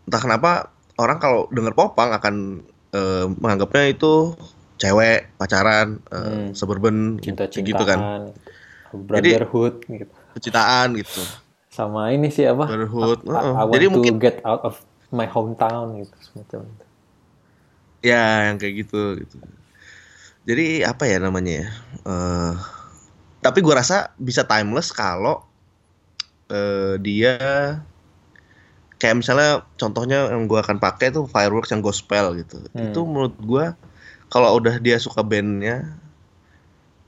[0.05, 0.51] entah kenapa
[0.95, 4.33] orang kalau denger popang akan eh, menganggapnya itu
[4.77, 6.49] cewek pacaran eh, Hmm.
[6.55, 7.99] suburban Cinta-cintaan, gitu kan
[8.95, 10.07] brotherhood gitu.
[10.33, 11.21] kecintaan gitu
[11.67, 12.71] Sama ini sih apa?
[12.71, 14.79] Brotherhood, I, I want Jadi to mungkin- get out of
[15.19, 16.85] my hometown gitu semacam itu.
[18.05, 19.37] ya yang kayak gitu gitu
[20.45, 21.67] jadi apa ya namanya ya
[22.05, 22.53] Eh,
[23.41, 25.41] tapi gua rasa bisa timeless kalau
[26.49, 27.35] eh, dia
[29.01, 32.91] kayak misalnya contohnya yang gua akan pakai tuh fireworks yang gospel gitu Hmm.
[32.91, 33.65] itu menurut gua
[34.31, 35.95] kalau udah dia suka bandnya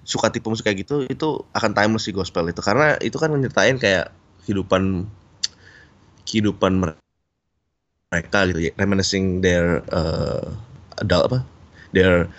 [0.07, 3.75] suka tipe musik kayak gitu itu akan timeless sih gospel itu karena itu kan nyeritain
[3.75, 4.07] kayak
[4.43, 5.03] kehidupan
[6.27, 6.99] kehidupan mer-
[8.11, 10.47] mereka gitu ya reminiscing their uh,
[11.03, 11.39] adult apa
[11.91, 12.31] their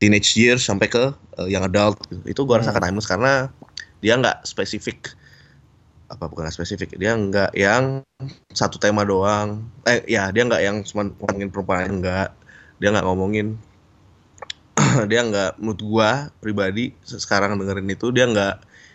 [0.00, 2.24] teenage years sampai ke uh, yang adult gitu.
[2.24, 2.80] itu gua rasa Hmm.
[2.80, 3.32] timeless karena
[4.00, 5.12] dia nggak spesifik
[6.10, 8.02] apa bukan nggak spesifik dia nggak yang
[8.50, 12.28] satu tema doang eh ya dia nggak yang cuma ngomongin perempuan enggak
[12.80, 13.46] dia nggak ngomongin
[15.10, 16.10] dia nggak menurut gua
[16.42, 18.54] pribadi se- sekarang dengerin itu dia nggak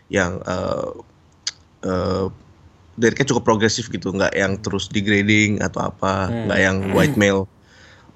[0.09, 0.89] yang eh
[1.85, 2.25] eh
[2.95, 6.47] liriknya cukup progresif gitu nggak yang terus degrading atau apa Hmm.
[6.47, 7.43] nggak yang white male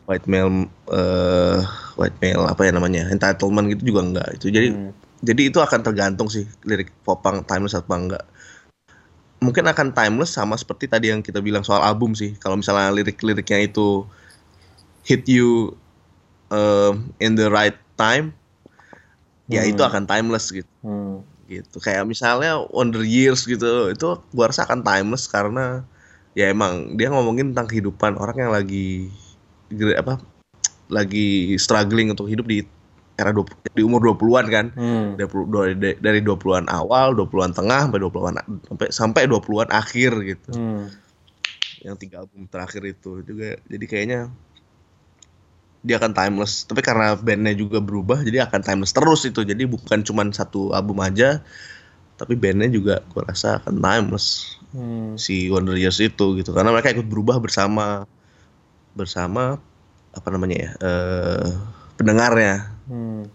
[0.07, 1.59] white male eh
[1.99, 4.91] white male apa ya namanya entitlement gitu juga nggak itu jadi Hmm.
[5.19, 8.23] jadi itu akan tergantung sih lirik popang timeless apa enggak
[9.39, 12.35] mungkin akan timeless sama seperti tadi yang kita bilang soal album sih.
[12.43, 14.03] Kalau misalnya lirik-liriknya itu
[15.07, 15.79] hit you
[16.51, 18.35] um, in the right time,
[19.47, 19.89] ya itu Hmm.
[19.89, 20.67] akan timeless gitu.
[20.83, 21.23] Hmm.
[21.49, 21.81] Gitu.
[21.81, 25.81] Kayak misalnya Wonder Years gitu, itu gua rasa akan timeless karena
[26.37, 29.09] ya emang dia ngomongin tentang kehidupan orang yang lagi
[29.97, 30.21] apa
[30.93, 32.61] lagi struggling untuk hidup di
[33.19, 34.65] era 20, di umur 20-an kan.
[34.77, 35.19] Hmm.
[35.19, 38.35] Dari, dari 20-an awal, 20-an tengah, sampai 20-an
[38.69, 40.51] sampai sampai 20-an akhir gitu.
[40.55, 40.87] Hmm.
[41.83, 44.19] Yang tiga album terakhir itu juga jadi kayaknya
[45.79, 46.67] dia akan timeless.
[46.67, 49.41] Tapi karena bandnya juga berubah, jadi akan timeless terus itu.
[49.41, 51.39] Jadi bukan cuma satu album aja,
[52.15, 55.17] tapi bandnya juga gue rasa akan timeless Hmm.
[55.17, 56.53] si Wonder Years itu gitu.
[56.53, 58.05] Karena mereka ikut berubah bersama
[58.93, 59.57] bersama
[60.09, 61.49] apa namanya ya eh,
[61.95, 62.69] pendengarnya.
[62.85, 63.25] Hmm.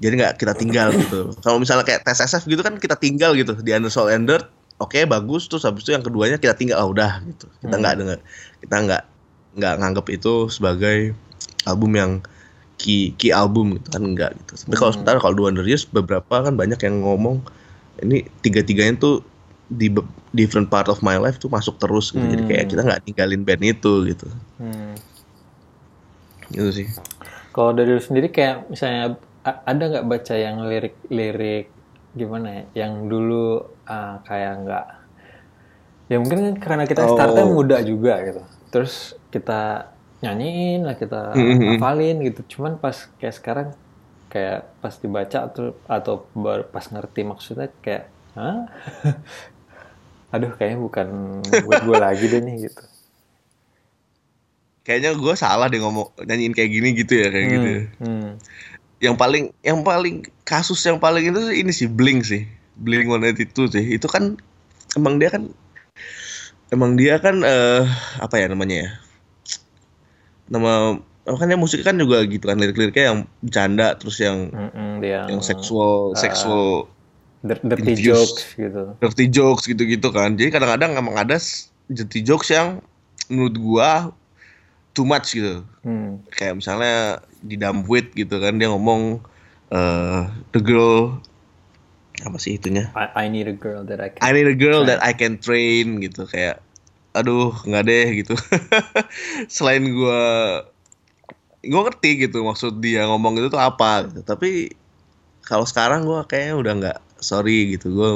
[0.00, 1.30] jadi nggak kita tinggal gitu.
[1.44, 4.48] Kalau misalnya kayak tes SF gitu kan kita tinggal gitu di Under Soul and Dirt,
[4.80, 7.46] oke bagus terus habis itu yang keduanya kita tinggal, ah udah gitu.
[7.60, 7.82] Kita Hmm.
[7.84, 8.18] nggak dengar,
[8.58, 9.02] kita nggak
[9.60, 11.12] nggak nganggap itu sebagai
[11.64, 12.12] album yang
[12.80, 14.56] key key album gitu kan enggak gitu.
[14.64, 14.96] Tapi kalau Hmm.
[15.00, 17.44] sementara kalau Wonder Years beberapa kan banyak yang ngomong
[18.00, 19.20] ini tiga-tiganya tuh
[19.68, 19.92] di
[20.32, 22.24] different part of my life tuh masuk terus gitu.
[22.24, 22.70] Jadi kayak Hmm.
[22.72, 24.26] kita nggak tinggalin band itu gitu.
[24.56, 24.96] Hmm.
[26.50, 26.88] Gitu sih.
[27.50, 31.68] Kalau dari lu sendiri kayak misalnya ada nggak baca yang lirik-lirik
[32.10, 34.86] gimana ya, yang dulu ah, kayak nggak
[36.10, 37.14] ya mungkin kan karena kita Oh.
[37.14, 38.42] startnya muda juga gitu,
[38.74, 41.76] terus kita nyanyiin lah kita Mhm.
[41.76, 43.68] hafalin gitu, cuman pas kayak sekarang
[44.28, 48.70] kayak pas dibaca atau atau baru pas ngerti maksudnya kayak Hah?
[50.34, 51.06] aduh kayaknya bukan
[51.66, 52.84] buat gue lagi deh nih gitu.
[54.80, 57.68] Kayaknya gue salah deh ngomong nyanyiin kayak gini gitu ya kayak gitu.
[57.68, 57.80] ya.
[58.00, 58.30] Hmm, hmm.
[59.00, 62.44] yang paling yang paling kasus yang paling itu sih ini sih Blink sih
[62.76, 64.36] Blink 182 sih itu kan
[64.94, 65.48] emang dia kan
[66.68, 67.84] emang dia kan eh
[68.20, 68.90] apa ya namanya ya
[70.50, 74.50] nama makanya musik kan juga gitu kan lirik-liriknya yang bercanda terus yang
[74.98, 76.90] dia yang seksual seksual
[77.40, 78.98] dir- dirty jokes gitu.
[78.98, 81.38] dirty jokes gitu-gitu kan jadi kadang-kadang emang ada
[81.86, 82.82] dirty jokes yang
[83.30, 83.90] menurut gua
[84.90, 86.20] too much gitu Hmm.
[86.34, 89.22] kayak misalnya di Dumbwit gitu kan dia ngomong
[89.70, 91.22] eh the girl
[92.20, 94.20] apa sih itunya I, I need a girl that I can.
[94.20, 96.60] I need a girl that I can train gitu kayak
[97.10, 98.34] aduh nggak deh gitu.
[99.54, 100.22] Selain gua
[101.66, 104.24] gua ngerti gitu maksud dia ngomong itu tuh apa gitu.
[104.24, 104.72] tapi
[105.44, 107.90] kalau sekarang gua kayaknya udah nggak sorry gitu.
[107.90, 108.10] Gua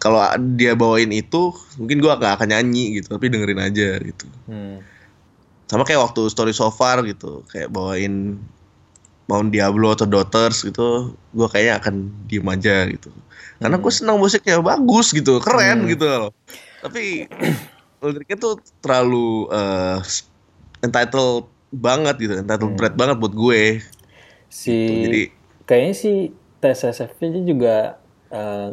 [0.00, 0.20] kalau
[0.56, 3.16] dia bawain itu mungkin gua nggak akan nyanyi gitu.
[3.16, 4.26] Tapi dengerin aja gitu.
[4.48, 4.84] Hmm.
[5.70, 7.46] sama kayak waktu story so far gitu.
[7.48, 8.42] Kayak bawain
[9.30, 11.94] Mount Diablo atau Daughters gitu gue kayaknya akan
[12.26, 13.14] diem aja gitu.
[13.62, 15.38] Karena gue senang musiknya bagus gitu.
[15.38, 15.90] Keren Hmm.
[15.94, 16.34] gitu loh
[16.80, 17.28] tapi
[18.00, 19.98] liriknya tuh terlalu eh,
[20.80, 22.78] entitled banget gitu entitled Hmm.
[22.78, 23.62] berat banget buat gue
[24.50, 25.22] Si Gitu, jadi
[25.62, 26.12] kayaknya si
[26.58, 28.68] TSSF-nya juga eh,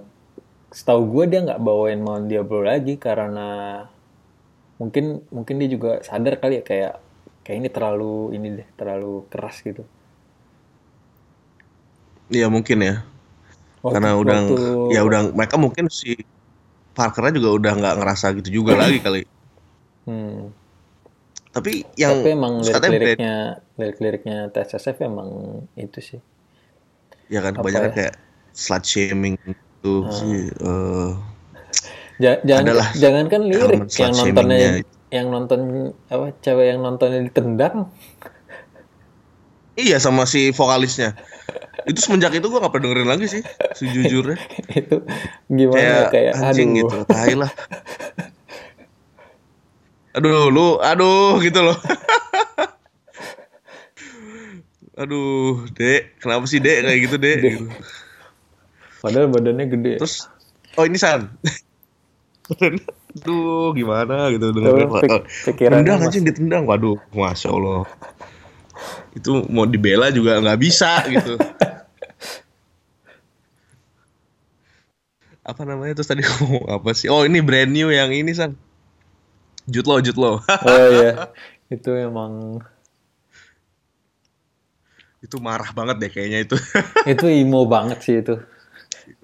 [0.69, 3.85] setahu gue dia nggak bawain Mount Diablo lagi karena
[4.77, 6.93] mungkin mungkin dia juga sadar kali ya kayak
[7.41, 9.83] kayak ini terlalu ini deh terlalu keras gitu.
[12.27, 12.95] ya mungkin ya
[13.79, 16.19] Waktu- karena udah waktu- ya udah mereka mungkin si
[16.97, 19.21] Parkernya juga udah nggak ngerasa gitu juga lagi kali
[20.05, 20.49] Hmm.
[21.51, 23.33] tapi yang Tapi emang lirik-liriknya
[23.79, 25.29] lirik-liriknya TSSF emang
[25.83, 26.19] itu sih.
[27.33, 27.95] ya kan kebanyakan ya?
[27.95, 28.15] kayak
[28.55, 31.09] slut shaming itu sih eh,
[32.23, 32.87] Ja- jangan Adalah
[33.33, 34.57] kan lirik elemen yang nontonnya
[35.13, 35.59] yang nonton
[36.13, 37.75] apa cewek yang nontonnya ditendang
[39.77, 41.13] iya sama si vokalisnya.
[41.85, 43.41] Itu semenjak itu gua nggak pernah dengerin lagi sih
[43.77, 44.35] sejujurnya.
[44.81, 45.05] Itu
[45.47, 46.81] gimana kayak, ya, kayak anjing aduh.
[46.83, 47.51] gitu tai lah.
[50.17, 51.77] Aduh lu aduh gitu loh.
[54.97, 57.37] Aduh dek kenapa sih dek kayak gitu dek?
[57.37, 57.53] Dek.
[57.53, 57.69] Gitu.
[58.97, 60.01] padahal badannya gede.
[60.01, 60.25] Terus
[60.73, 61.29] oh ini san.
[63.21, 64.89] Aduh gimana gitu dengerin.
[64.89, 66.63] Tuh, pik- pikirannya tendang anjing ditendang.
[66.65, 67.85] Waduh masya allah
[69.15, 71.35] itu mau dibela juga nggak bisa gitu.
[75.47, 77.07] Apa namanya terus tadi ngomong apa sih?
[77.07, 78.59] Oh ini brand new yang ini san
[79.63, 80.43] Jutlo Jutlo.
[80.43, 81.31] Oh iya
[81.71, 82.59] itu emang
[85.23, 86.55] itu marah banget deh kayaknya itu.
[87.15, 88.37] Itu emo banget sih itu.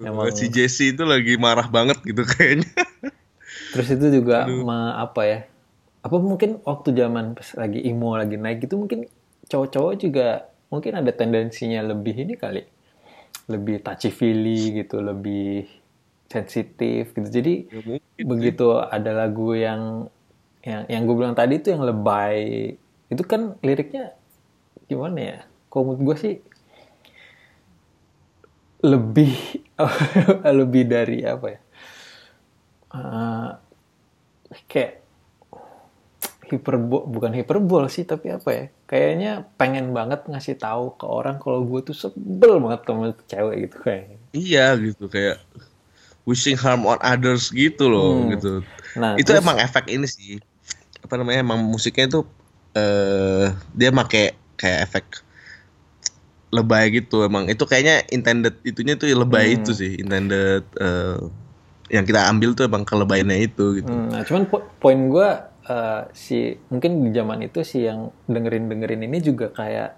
[0.02, 2.66] Emang- si Jesse itu lagi marah banget gitu kayaknya.
[3.72, 5.38] Terus itu juga ma- apa ya?
[6.02, 9.06] Apa mungkin waktu zaman pas lagi emo lagi naik itu mungkin
[9.54, 12.66] cowok-cowok juga mungkin ada tendensinya lebih ini kali.
[13.46, 15.70] Lebih touchy feely gitu lebih
[16.26, 17.28] sensitif gitu.
[17.30, 20.10] Jadi Ya, mungkin begitu ada lagu yang
[20.66, 22.74] yang yang gue bilang tadi itu yang lebay
[23.12, 24.18] itu kan liriknya
[24.90, 25.38] gimana ya?
[25.70, 26.34] Kalau menurut gue sih
[28.82, 29.32] lebih
[30.58, 31.60] lebih dari apa ya?
[32.94, 33.50] Eh,
[34.66, 35.03] kayak
[36.54, 41.62] hiperbol bukan hiperbol sih tapi apa ya kayaknya pengen banget ngasih tahu ke orang kalau
[41.62, 45.38] gue tuh sebel banget sama cewek gitu kayak Iya gitu kayak
[46.24, 48.30] wishing harm on others gitu loh Hmm.
[48.32, 48.52] gitu.
[48.94, 50.38] nah itu terus- emang efek ini sih.
[51.00, 51.38] Apa namanya?
[51.40, 52.20] Emang musiknya itu
[52.72, 55.04] eh dia make kayak efek
[56.48, 57.46] lebay gitu emang.
[57.46, 59.56] Itu kayaknya intended itunya tuh lebay Hmm.
[59.60, 61.18] itu sih, intended eh,
[61.90, 63.90] yang kita ambil tuh emang kelebayannya itu gitu.
[63.90, 65.28] Hmm, nah, cuman po- poin gue
[66.12, 69.96] si mungkin di zaman itu si yang dengerin dengerin ini juga kayak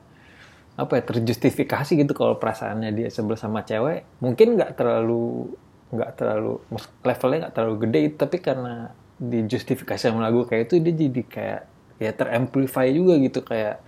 [0.77, 4.07] apa ya terjustifikasi gitu kalau perasaannya dia sebel sama cewek.
[4.23, 5.51] Mungkin nggak terlalu
[5.87, 6.59] nggak terlalu
[7.07, 11.63] levelnya nggak terlalu gede tapi karena dijustifikasi sama lagu kayak itu dia jadi kayak
[11.97, 13.81] ya teramplify juga gitu kayak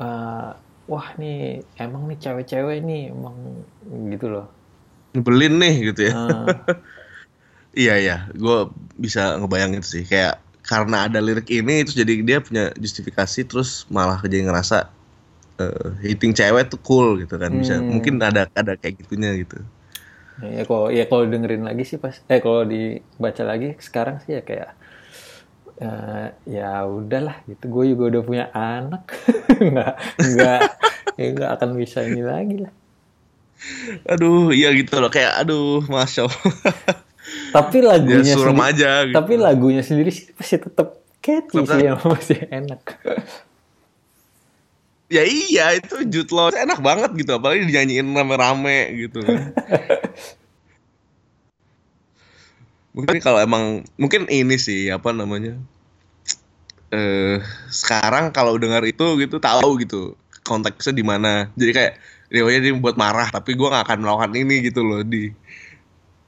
[0.00, 0.50] eh,
[0.90, 3.36] wah nih emang nih cewek-cewek nih emang
[4.10, 4.46] gitu loh.
[5.14, 6.14] Nyebelin nih gitu ya.
[6.14, 6.46] Eh,
[7.70, 8.66] Iya iya, gue
[8.98, 14.18] bisa ngebayangin sih kayak karena ada lirik ini itu jadi dia punya justifikasi terus malah
[14.24, 14.76] jadi ngerasa
[15.64, 17.90] eh, hitting cewek tuh cool gitu kan bisa Hmm.
[17.92, 19.58] mungkin ada ada kayak gitunya gitu.
[20.40, 24.42] Ya kalau ya kalau dengerin lagi sih pas eh kalau dibaca lagi sekarang sih ya
[24.48, 24.68] kayak
[25.80, 29.02] eh, ya udahlah gitu gue juga udah punya anak
[29.68, 30.60] nggak nggak
[31.18, 32.72] ya nggak akan bisa ini lagi lah
[34.08, 36.42] Aduh iya gitu loh kayak aduh masya Allah
[37.50, 39.14] tapi ya lagunya suram sendiri, aja gitu.
[39.16, 40.88] tapi lagunya sendiri sih pasti tetap
[41.20, 42.82] catchy sih yang masih enak
[45.10, 49.50] Ya iya itu Jude Law enak banget gitu apalagi dinyanyiin rame-rame gitu kan.
[52.94, 55.54] mungkin kalau emang mungkin ini sih apa namanya
[56.90, 57.38] eh
[57.70, 61.94] sekarang kalau dengar itu gitu tahu gitu konteksnya di mana jadi kayak
[62.30, 65.30] Rio dia buat marah tapi gua nggak akan melakukan ini gitu loh di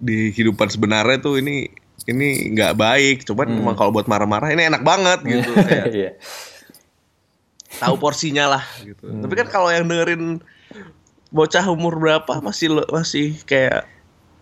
[0.03, 1.71] di kehidupan sebenarnya tuh ini
[2.03, 3.61] ini nggak baik cuman Hmm.
[3.63, 6.11] emang kalau buat marah-marah ini enak banget gitu kayak Iya.
[7.79, 9.07] tahu porsinya lah gitu.
[9.07, 9.23] Hmm.
[9.23, 10.43] Tapi kan kalau yang dengerin
[11.29, 13.87] bocah umur berapa masih masih kayak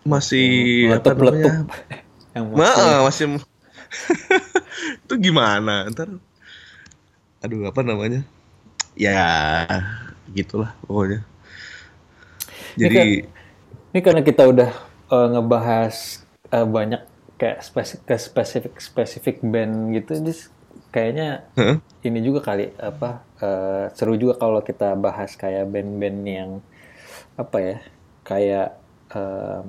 [0.02, 0.48] masih
[0.90, 1.52] apa Meletup-letup.
[1.68, 2.00] namanya?
[2.34, 2.70] yang Ma,
[3.04, 3.44] masih-
[5.04, 5.84] itu gimana?
[5.86, 6.08] Ntar
[7.40, 8.24] aduh apa namanya?
[8.94, 9.20] Ya
[10.28, 11.20] gitulah pokoknya.
[12.70, 13.38] Ini Jadi kan-
[13.90, 14.70] Ini karena kita udah
[15.14, 15.94] eh, ngebahas
[16.56, 17.02] eh, banyak
[17.40, 20.32] kayak spesifik ke spesifik spesifik band gitu, jadi
[20.94, 21.80] kayaknya Heeh.
[22.08, 23.10] ini juga kali apa
[23.44, 26.50] eh, seru juga kalau kita bahas kayak band-band yang
[27.38, 27.76] apa ya
[28.28, 28.68] kayak
[29.14, 29.64] em,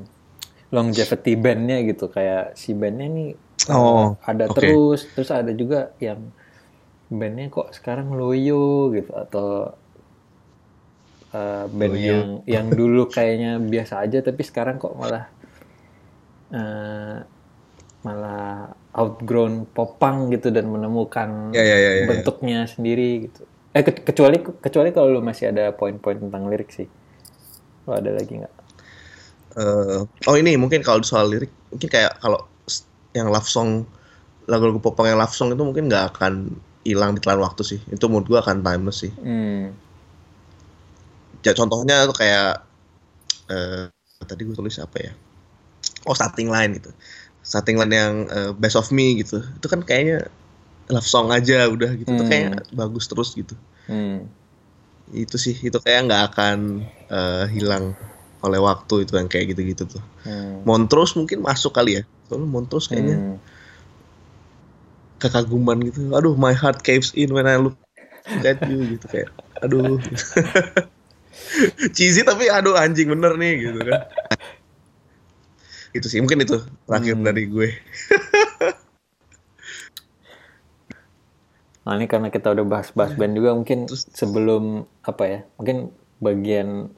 [0.76, 3.30] longevity bandnya gitu kayak si bandnya nih
[3.70, 4.56] Oh, ada oke.
[4.56, 6.20] terus terus ada juga yang
[7.12, 9.76] bandnya kok sekarang loyo gitu atau
[11.40, 12.14] eh, band Loyo.
[12.14, 15.24] yang yang dulu kayaknya biasa aja tapi sekarang kok malah
[16.52, 17.16] eh,
[18.02, 22.08] malah outgrown popang gitu dan menemukan Ya, ya, ya, ya, ya.
[22.10, 23.42] bentuknya sendiri gitu.
[23.78, 26.88] Eh ke- kecuali kecuali kalau lu masih ada poin-poin tentang lirik sih.
[27.88, 28.56] Lo ada lagi nggak?
[29.58, 32.40] eh, oh ini mungkin kalau soal lirik mungkin kayak kalau
[33.12, 33.84] yang love song
[34.48, 36.34] lagu-lagu popang yang love song itu mungkin nggak akan
[36.88, 37.80] hilang di telan waktu sih.
[37.92, 39.12] Itu menurut gua akan timeless sih.
[39.24, 39.72] Hmm.
[41.42, 42.52] Ya contohnya tuh kayak
[43.52, 43.86] eh
[44.26, 45.12] tadi gue tulis apa ya?
[46.06, 46.90] Oh starting line gitu.
[47.42, 49.42] Starting line yang eh, best of me gitu.
[49.58, 50.30] Itu kan kayaknya
[50.94, 52.10] love song aja udah gitu.
[52.14, 52.32] Itu Hmm.
[52.32, 53.56] kayak bagus terus gitu.
[53.90, 54.24] Hmm.
[55.12, 57.92] itu sih itu kayak nggak akan eh, hilang
[58.42, 60.04] oleh waktu itu yang kayak gitu-gitu tuh.
[60.24, 60.64] Hmm.
[60.64, 62.04] Montrose mungkin masuk kali ya?
[62.30, 63.38] Soalnya Montrose kayaknya Hmm.
[65.20, 66.16] kekaguman gitu.
[66.16, 67.76] Aduh my heart caves in when I look
[68.42, 69.30] at you gitu kayak
[69.62, 70.00] aduh
[71.96, 74.02] cheesy tapi aduh anjing bener nih gitu kan
[75.92, 76.56] itu sih mungkin itu
[76.88, 77.26] terakhir Hmm.
[77.28, 77.70] dari gue
[81.82, 85.90] Nah ini karena kita udah bahas-bahas band juga mungkin Terus- sebelum apa ya mungkin
[86.22, 86.94] bagian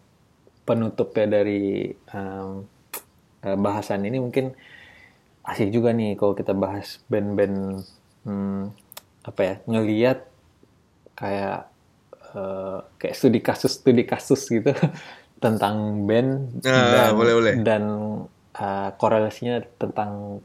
[0.67, 2.53] penutup ya dari eh,
[3.43, 4.55] bahasan ini mungkin
[5.43, 7.83] asik juga nih kalau kita bahas band-band
[8.23, 8.71] hmm,
[9.23, 10.19] apa ya ngeliat
[11.15, 11.67] kayak
[12.35, 14.71] eh, kayak studi kasus studi kasus gitu
[15.43, 15.75] tentang
[16.07, 16.31] band
[16.65, 17.55] Ah, boleh, boleh.
[17.67, 17.83] dan
[18.57, 20.41] eh, korelasinya tentang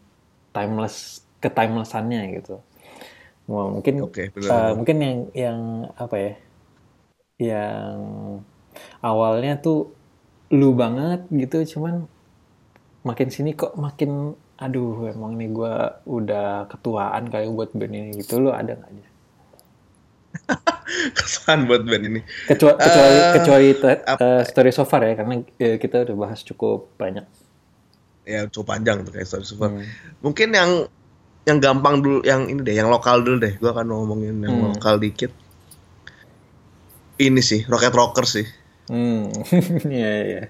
[0.55, 2.61] timeless ke timelessannya gitu.
[3.49, 4.78] Mungkin Oke, eh, benar.
[4.78, 5.59] mungkin yang yang
[5.97, 6.32] apa ya?
[7.39, 7.99] Yang
[9.03, 9.78] awalnya tuh
[10.59, 11.95] lu banget gitu cuman
[13.09, 14.11] makin sini kok makin
[14.64, 15.72] aduh emang nih gue
[16.16, 19.07] udah ketuaan kali buat band ini gitu lo ada nggak aja
[21.16, 22.20] Kesan buat band ini.
[22.48, 26.96] kecuali kecuali Eh, kecuali eh, story so far ya karena eh, kita udah bahas cukup
[26.96, 27.24] banyak
[28.28, 29.70] Ya cukup panjang tuh kayak story super.
[29.72, 29.84] Hmm.
[30.20, 30.70] Mungkin yang
[31.48, 33.56] yang gampang dulu, yang ini deh, yang lokal dulu deh.
[33.56, 34.76] Gua akan ngomongin yang Hmm.
[34.76, 35.32] lokal dikit.
[37.18, 38.46] Ini sih, Rocket Rockers sih.
[38.88, 39.28] hmm
[39.92, 40.42] iya iya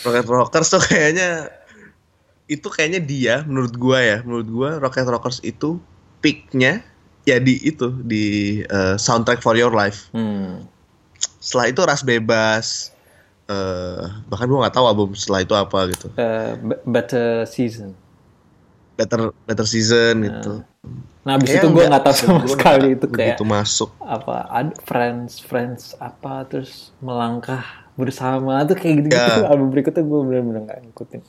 [0.00, 1.52] Rocket Rockers tuh kayaknya
[2.48, 5.80] itu kayaknya dia menurut gua ya, menurut gua Rocket Rockers itu
[6.20, 6.84] peaknya
[7.22, 8.24] ya di itu di
[8.60, 10.10] eh, soundtrack for your life.
[10.10, 10.66] hmm
[11.38, 12.66] Setelah itu ras bebas.
[13.44, 16.06] eh bahkan gua nggak tahu album setelah itu apa gitu.
[16.60, 17.92] Be- better season
[18.92, 20.62] Better Better Season gitu.
[21.22, 23.90] nah abis Kayaknya itu gue nggak- tahu sama gua sekali itu kayak begitu masuk.
[23.98, 27.62] apa ada friends friends apa terus melangkah
[27.94, 29.46] bersama tuh kayak gitu gitu Ya.
[29.46, 31.20] album berikutnya gue bener-bener nggak ngikutin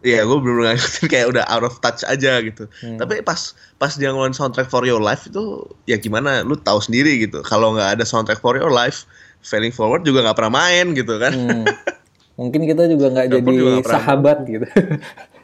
[0.00, 2.64] Iya, gue belum ngikutin kayak udah out of touch aja gitu.
[2.80, 2.96] Hmm.
[2.96, 6.40] Tapi pas pas dia ngeluarin soundtrack for your life itu ya gimana?
[6.40, 7.44] Lu tahu sendiri gitu.
[7.44, 9.04] Kalau nggak ada soundtrack for your life,
[9.44, 11.32] Failing Forward juga nggak pernah main gitu kan?
[11.36, 11.64] Hmm.
[12.40, 14.64] mungkin kita juga nggak jadi juga pernah sahabat gitu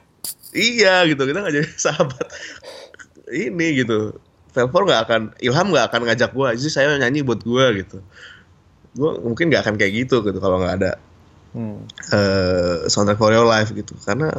[0.72, 2.26] iya gitu, kita nggak jadi sahabat.
[3.28, 4.16] Ini gitu.
[4.56, 6.48] Velvor nggak akan, Ilham nggak akan ngajak gue.
[6.56, 8.00] Jadi saya nyanyi buat gue gitu.
[8.96, 10.96] Gue mungkin nggak akan kayak gitu gitu kalau nggak ada
[11.56, 11.78] hmm.
[12.12, 13.96] eh soundtrack for your life gitu.
[14.04, 14.30] Karena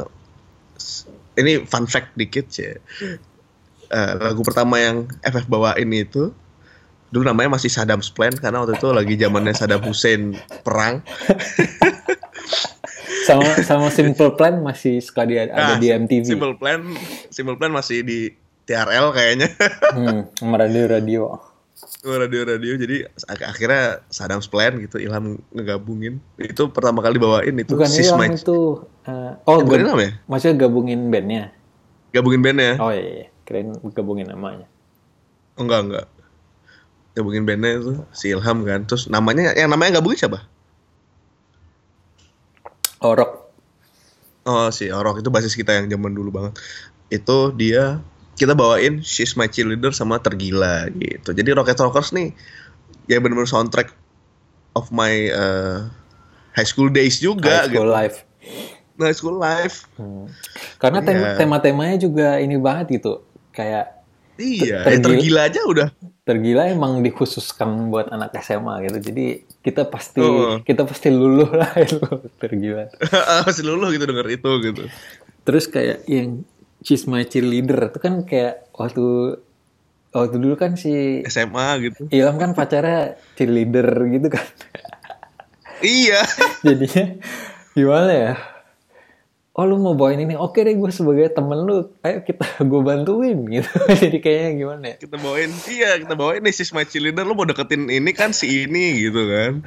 [1.34, 2.78] ini fun fact dikit ya.
[3.88, 6.30] Eh, lagu pertama yang FF bawain itu
[7.08, 11.02] dulu namanya masih Saddam's Plan karena waktu itu lagi zamannya Saddam Hussein perang.
[13.28, 16.80] Sama sama Simple Plan masih suka di, ada Nah, di MTV Simple Plan
[17.28, 18.32] Simple Plan masih di
[18.64, 19.52] TRL kayaknya.
[19.92, 21.22] Hmm, radio radio
[22.00, 27.86] radio-radio jadi ak- akhirnya Saddam's Plan gitu Ilham ngegabungin itu pertama kali bawain itu bukan
[27.86, 31.54] Sis Ilham My- itu eh, oh bukan gab- Ilham ya maksudnya gabungin bandnya
[32.10, 33.26] gabungin bandnya oh iya, iya.
[33.42, 34.66] keren gabungin namanya
[35.58, 36.06] Oh, enggak enggak.
[37.18, 38.86] Gabungin bandnya itu si Ilham kan.
[38.86, 40.46] Terus namanya yang namanya gabungin siapa?
[43.02, 43.50] Orok
[44.46, 46.62] Oh si Orok itu basis kita yang zaman dulu banget.
[47.10, 47.98] Itu dia
[48.38, 51.34] kita bawain She's My Cheerleader sama Tergila gitu.
[51.34, 52.32] Jadi Rocket Rockers nih
[53.04, 53.90] ya bener-bener soundtrack
[54.72, 55.90] of my uh,
[56.52, 57.98] high school days juga High School gitu.
[57.98, 58.16] Life
[58.96, 59.86] High school life.
[59.94, 60.26] Hmm.
[60.76, 61.34] Karena Iya.
[61.36, 63.22] tema-temanya juga ini banget gitu.
[63.50, 63.94] Kayak
[64.38, 65.88] Iya, Ter- ya Tergila aja udah.
[66.22, 69.10] tergila emang dikhususkan buat anak SMA gitu.
[69.10, 69.26] Jadi
[69.58, 70.62] kita pasti Oh.
[70.62, 71.98] kita pasti luluh lah itu
[72.38, 72.86] tergila.
[73.46, 74.82] Masih luluh gitu denger itu gitu.
[75.42, 76.46] Terus kayak yang
[76.78, 79.38] She's My Cheerleader itu kan kayak waktu
[80.14, 82.06] waktu dulu kan si SMA gitu.
[82.08, 84.46] Ilham kan pacarnya cheerleader gitu kan.
[85.82, 86.22] Iya.
[86.66, 87.04] Jadinya
[87.74, 88.34] gimana ya?
[89.58, 90.38] Oh lu mau bawain ini?
[90.38, 93.66] Oke deh gue sebagai temen lu, ayo kita gue bantuin gitu.
[94.06, 94.96] Jadi kayaknya gimana ya?
[95.02, 98.70] kita bawain iya kita bawain nih si My Cheerleader lu mau deketin ini kan si
[98.70, 99.52] ini gitu kan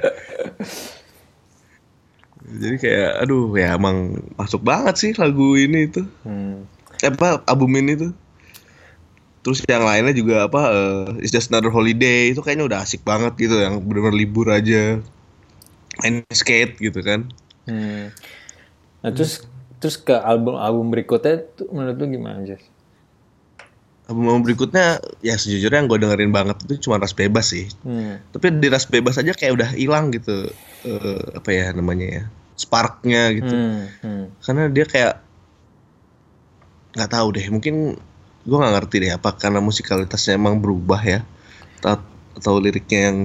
[2.52, 6.66] jadi kayak aduh ya emang masuk banget sih lagu ini tuh Hmm.
[7.02, 8.12] Apa album ini tuh
[9.42, 13.34] terus yang lainnya juga apa eh, It's Just Another Holiday itu kayaknya udah asik banget
[13.36, 15.02] gitu yang bener-bener libur aja
[15.98, 17.26] main skate gitu kan
[17.62, 18.10] Hmm.
[19.02, 19.46] Nah terus
[19.78, 22.62] terus ke album album berikutnya tuh menurut lu gimana Jess?
[24.06, 28.18] album berikutnya ya sejujurnya yang gue dengerin banget itu cuma ras bebas sih Hmm.
[28.30, 30.50] tapi di ras bebas aja kayak udah hilang gitu
[30.82, 32.22] eh, apa ya namanya ya
[32.58, 33.86] sparknya gitu Hmm.
[34.02, 34.24] Hmm.
[34.42, 35.14] karena dia kayak
[36.92, 37.74] nggak tahu deh mungkin
[38.42, 41.20] gue nggak ngerti deh apa karena musikalitasnya emang berubah ya
[41.80, 41.98] atau,
[42.38, 43.18] atau liriknya yang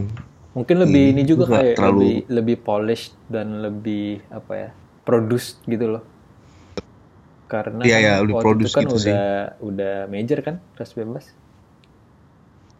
[0.57, 4.70] Mungkin lebih Hmm, ini juga kayak terlalu- lebih lebih polished dan lebih apa ya
[5.05, 6.03] produced gitu loh.
[7.47, 9.13] Karena kan iya, lebih itu kan gitu sih.
[9.13, 9.26] udah
[9.61, 11.26] udah major kan Ras Bebas.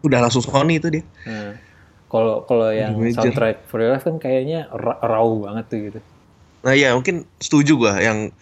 [0.02, 1.54] udah langsung Sony itu dia Nah,
[2.08, 3.28] kalau kalau yang major.
[3.28, 6.00] soundtrack For Your Life kan kayaknya ra- raw banget tuh gitu.
[6.60, 8.34] nah iya mungkin setuju gua yang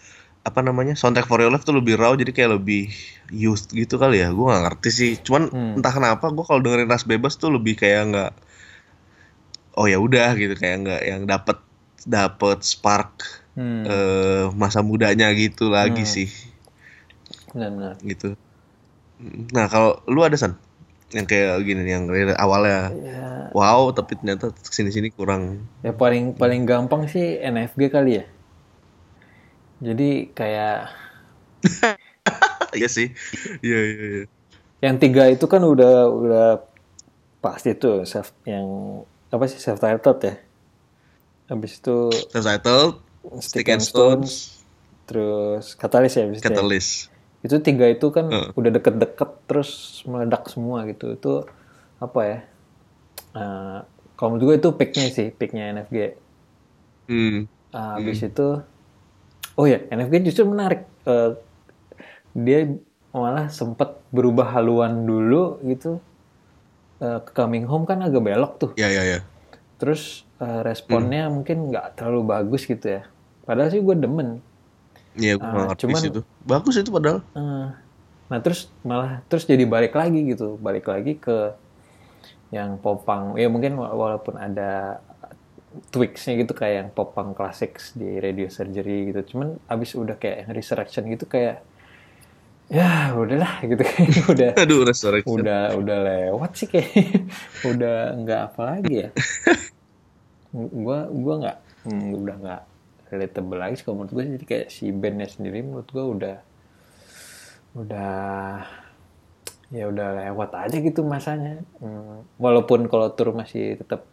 [0.46, 2.86] apa namanya soundtrack for your life tuh lebih raw jadi kayak lebih
[3.34, 5.74] youth gitu kali ya gue nggak ngerti sih cuman Hmm.
[5.74, 8.32] entah kenapa gue kalau dengerin ras bebas tuh lebih kayak nggak
[9.74, 11.58] oh ya udah gitu kayak nggak yang dapet
[12.06, 13.82] dapet spark Hmm.
[13.84, 16.12] eh, masa mudanya gitu lagi Hmm.
[16.14, 16.30] sih
[17.50, 17.96] Benar-benar.
[18.04, 18.36] gitu.
[19.50, 20.54] Nah kalau lu ada san
[21.08, 22.04] yang kayak gini yang
[22.36, 25.64] awalnya Ya, wow tapi ternyata sini sini kurang.
[25.80, 28.24] ya paling paling gampang sih NFG kali ya.
[29.78, 30.90] Jadi kayak
[32.76, 33.08] Iya sih,
[33.62, 34.06] iya iya.
[34.20, 34.24] iya.
[34.84, 36.48] yang tiga itu kan udah udah
[37.40, 38.66] pasti tuh self yang
[39.32, 40.34] apa sih self titled ya.
[41.46, 42.98] Habis itu Self-titled,
[43.38, 44.58] Stick and Stones,
[45.06, 47.08] terus katalis ya bisa Catalyst.
[47.40, 48.50] itu tiga itu kan Heeh.
[48.58, 51.32] udah deket-deket terus meledak semua gitu itu
[51.96, 52.38] apa ya
[53.32, 53.78] Eh,
[54.16, 55.96] kalau menurut gue itu picknya sih picknya NFG
[57.06, 57.46] Hmm.
[57.70, 58.64] Ah, habis itu
[59.56, 60.84] oh ya NFG justru menarik.
[61.02, 61.30] Eh,
[62.34, 62.68] dia
[63.10, 65.98] malah sempat berubah haluan dulu gitu.
[66.96, 68.70] Eh, ke coming home kan agak belok tuh.
[68.76, 69.20] Ya ya ya.
[69.76, 73.04] terus eh, responnya mungkin nggak terlalu bagus gitu ya.
[73.42, 74.40] Padahal sih gue demen.
[75.12, 76.20] Iya, gue Ah, ngerti cuman- itu.
[76.42, 77.20] Bagus itu padahal.
[77.32, 77.66] Eh,
[78.26, 80.56] nah terus malah terus jadi balik lagi gitu.
[80.56, 81.52] Balik lagi ke
[82.48, 83.36] yang popang.
[83.36, 85.00] Ya mungkin wa- walaupun ada
[85.90, 89.34] tweaksnya gitu kayak yang popang classics di radio surgery gitu.
[89.34, 91.62] Cuman abis udah kayak yang resurrection gitu kayak
[92.66, 93.78] ya udahlah gitu.
[94.34, 95.38] Udah Aduh, resurrection.
[95.38, 96.90] udah udah lewat sih kayak.
[97.70, 99.08] Udah nggak apa lagi ya.
[100.82, 102.62] Gua gua nggak hmm, udah nggak
[103.06, 106.36] relatable lagi sih kalau menurut gue jadi kayak si bandnya sendiri menurut gua udah
[107.76, 108.16] udah
[109.68, 111.62] ya udah lewat aja gitu masanya.
[111.82, 114.06] Hmm, walaupun kalau tur masih tetap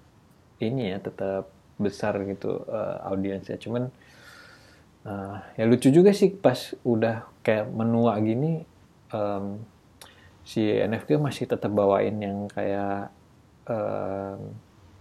[0.57, 3.57] ini ya tetap besar gitu eh, audiensnya.
[3.57, 3.89] Cuman
[5.03, 8.63] eh, ya lucu juga sih pas udah kayak menua gini
[9.11, 9.45] em,
[10.43, 13.11] si NFG masih tetap bawain yang kayak
[13.67, 14.39] em,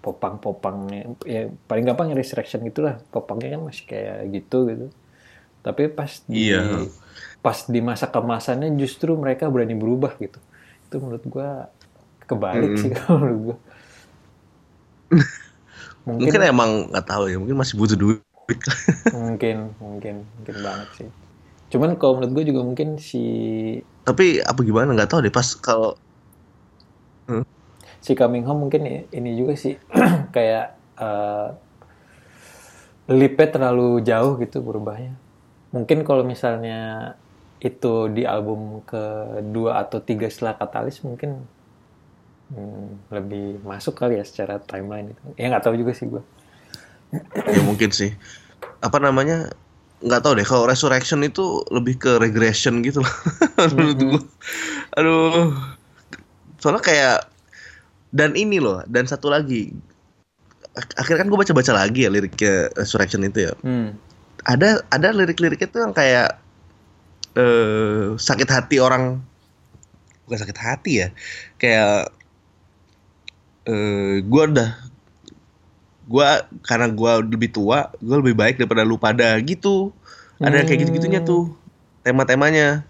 [0.03, 1.15] popang-popangnya.
[1.23, 2.99] Ya paling gampang yang resurrection gitulah.
[3.15, 4.87] Popangnya kan masih kayak gitu gitu.
[5.63, 6.91] Tapi pas di Iya.
[7.39, 10.39] pas di masa kemasannya justru mereka berani berubah gitu.
[10.91, 11.71] Itu menurut gua
[12.27, 13.57] kebalik sih kalau menurut gua
[16.09, 18.21] mungkin Mungkin emang nggak tahu ya, mungkin masih butuh duit.
[19.17, 21.09] mungkin mungkin mungkin banget sih.
[21.73, 23.23] Cuman kalau menurut gue juga mungkin si
[24.03, 25.97] Tapi apa gimana nggak tahu deh pas kalau
[28.03, 29.79] si coming home mungkin ini juga sih
[30.35, 31.49] kayak eh
[33.11, 35.15] lipnya terlalu jauh gitu berubahnya.
[35.75, 37.13] Mungkin kalau misalnya
[37.63, 41.47] itu di album kedua atau tiga setelah katalis mungkin
[42.53, 45.23] hmm, lebih masuk kali ya secara timeline itu.
[45.41, 46.23] Ya nggak tahu juga sih gue
[47.53, 48.17] ya mungkin sih.
[48.81, 49.53] Apa namanya?
[50.03, 53.15] Nggak tahu deh kalau resurrection itu lebih ke regression gitu loh
[53.77, 54.21] menurut gua.
[54.99, 55.55] aduh.
[56.59, 57.19] Soalnya kayak
[58.11, 59.71] dan ini loh dan satu lagi.
[60.75, 63.55] Ak- akhirnya kan gue baca baca lagi ya liriknya resurrection itu ya.
[63.63, 63.95] Hmm.
[64.43, 66.35] ada ada lirik-liriknya tuh yang kayak
[67.39, 69.23] eh sakit hati orang.
[70.27, 71.09] Bukan sakit hati ya.
[71.63, 72.11] Kayak
[73.65, 74.71] eh gue udah
[76.03, 76.27] gue
[76.67, 79.95] karena gue lebih tua gue lebih baik daripada lu pada gitu.
[80.43, 81.55] Ada kayak gitu gitunya tuh
[82.03, 82.83] tema-temanya.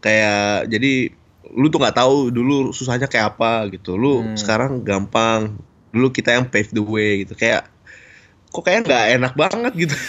[0.00, 1.12] Kayak jadi
[1.56, 3.96] lu tuh nggak tahu dulu susahnya kayak apa gitu.
[3.96, 4.36] Lu Hmm.
[4.36, 5.56] sekarang gampang
[5.90, 7.32] dulu kita yang pave the way gitu.
[7.32, 7.64] Kayak
[8.52, 9.96] kok kayak nggak enak banget gitu.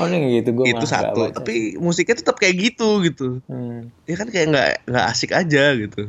[0.00, 1.28] Oh ini gitu gue itu satu.
[1.28, 3.44] tapi musiknya tetap kayak gitu gitu.
[3.44, 3.92] Hmm.
[4.08, 6.08] ya kan kayak nggak nggak asik aja gitu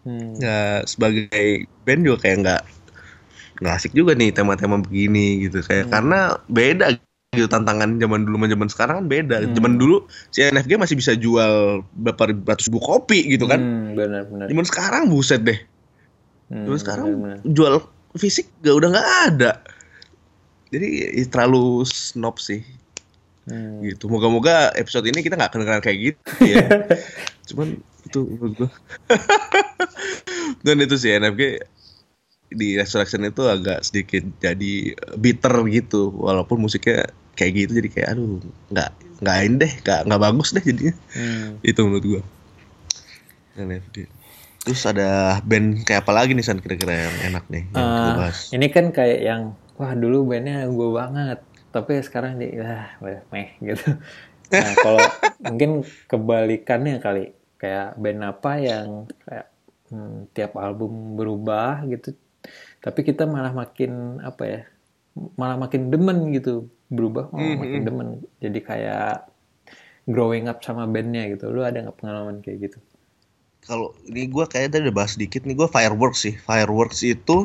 [0.00, 0.32] Hmm.
[0.40, 2.62] nggak sebagai band juga kayak nggak
[3.60, 5.60] nggak asik juga nih tema-tema begini gitu.
[5.60, 6.96] Kayak karena beda
[7.30, 9.36] gitu tantangan zaman dulu sama zaman sekarang kan beda.
[9.38, 9.54] Hmm.
[9.54, 9.96] zaman dulu
[10.34, 13.60] si NFG masih bisa jual berapa ratus ribu kopi gitu kan.
[13.60, 15.60] Hmm, benar-benar zaman sekarang buset deh.
[16.50, 17.38] Hmm, zaman sekarang benar-benar.
[17.46, 17.74] jual
[18.18, 19.52] fisik gak udah nggak ada.
[20.70, 20.86] Jadi
[21.18, 22.64] ya, terlalu snob sih.
[23.50, 23.82] Hmm.
[23.82, 24.06] gitu.
[24.06, 26.66] Moga-moga episode ini kita nggak kedengeran kayak gitu ya.
[27.50, 28.70] Cuman itu menurut gua.
[30.66, 31.42] Dan itu sih NFG
[32.50, 36.10] di Resurrection itu agak sedikit jadi bitter gitu.
[36.14, 38.42] Walaupun musiknya kayak gitu jadi kayak aduh
[38.74, 38.90] nggak
[39.20, 40.94] nggak deh nggak nggak bagus deh jadinya.
[41.14, 41.60] Hmm.
[41.64, 42.22] itu menurut gua.
[43.60, 44.20] NFG
[44.60, 48.52] terus ada band kayak apa lagi nih San kira-kira yang enak nih yang bahas?
[48.52, 49.42] ini kan kayak yang
[49.80, 51.38] wah dulu bandnya gue banget
[51.72, 53.96] tapi sekarang dia ah udah meh gitu.
[54.50, 54.98] Nah kalau
[55.46, 57.30] mungkin kebalikannya kali
[57.60, 58.88] kayak band apa yang
[59.28, 59.46] kayak
[59.92, 62.16] hmm, tiap album berubah gitu.
[62.80, 64.60] Tapi kita malah makin apa ya
[65.36, 66.72] malah makin demen gitu.
[66.88, 68.08] Berubah malah makin demen.
[68.40, 69.28] Jadi kayak
[70.08, 71.52] growing up sama bandnya gitu.
[71.52, 72.78] Lu ada nggak pengalaman kayak gitu?
[73.60, 75.52] Kalau ini gue kayaknya tadi udah bahas sedikit nih.
[75.52, 76.34] Gue fireworks sih.
[76.40, 77.44] Fireworks itu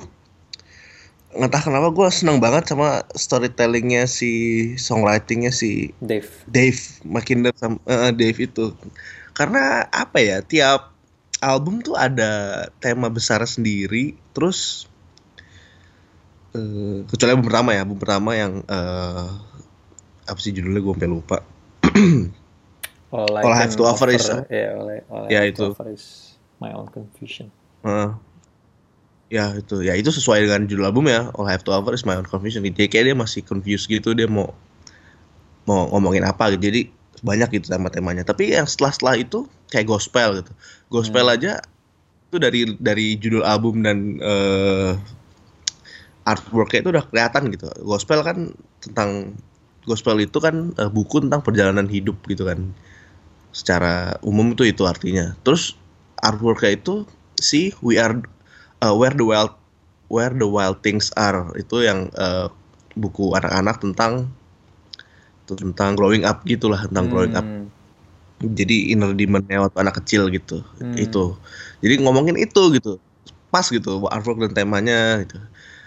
[1.36, 4.32] entah kenapa gue seneng banget sama storytellingnya si
[4.80, 6.32] songwritingnya si Dave.
[6.48, 8.72] Dave Mackinder sama eh, Dave itu
[9.36, 10.96] karena apa ya tiap
[11.44, 14.88] album tuh ada tema besar sendiri terus
[16.56, 19.28] eh, kecuali album pertama ya album pertama yang eh,
[20.26, 21.38] apa sih judulnya gue sampai lupa.
[23.14, 25.54] All I, All I can Have to Offer is- ya all I, all I have
[25.54, 25.66] to itu.
[25.72, 27.48] offer is my own confusion.
[27.86, 28.12] Heeh.
[29.30, 29.86] ya itu.
[29.86, 31.30] Ya itu sesuai dengan judul album ya.
[31.38, 32.66] All I Have to Offer is My Own Confusion.
[32.66, 34.52] Jadi kayak dia masih confused gitu dia mau
[35.64, 36.68] mau ngomongin apa gitu.
[36.68, 36.82] Jadi
[37.22, 38.28] banyak gitu tema-temanya.
[38.28, 40.52] Tapi yang setelah-setelah itu kayak gospel gitu.
[40.92, 41.36] Gospel Hmm.
[41.36, 41.52] aja
[42.32, 44.92] itu dari dari judul album dan eh,
[46.26, 47.70] artworknya itu udah kelihatan gitu.
[47.86, 48.52] Gospel kan
[48.82, 49.38] tentang
[49.86, 52.74] gospel itu kan eh, buku tentang perjalanan hidup gitu kan.
[53.56, 55.38] Secara umum itu itu artinya.
[55.48, 55.78] Terus
[56.20, 57.06] artworknya itu
[57.40, 58.20] si we are
[58.84, 59.54] eh, where the wild
[60.12, 62.52] where the wild things are itu yang eh,
[62.98, 64.32] buku anak-anak tentang
[65.54, 67.70] tentang growing up gitulah tentang growing up Hmm.
[68.42, 70.98] jadi inner demonnya waktu anak kecil gitu Hmm.
[70.98, 71.38] itu
[71.86, 72.98] jadi ngomongin itu gitu
[73.54, 75.38] pas gitu artwork dan temanya gitu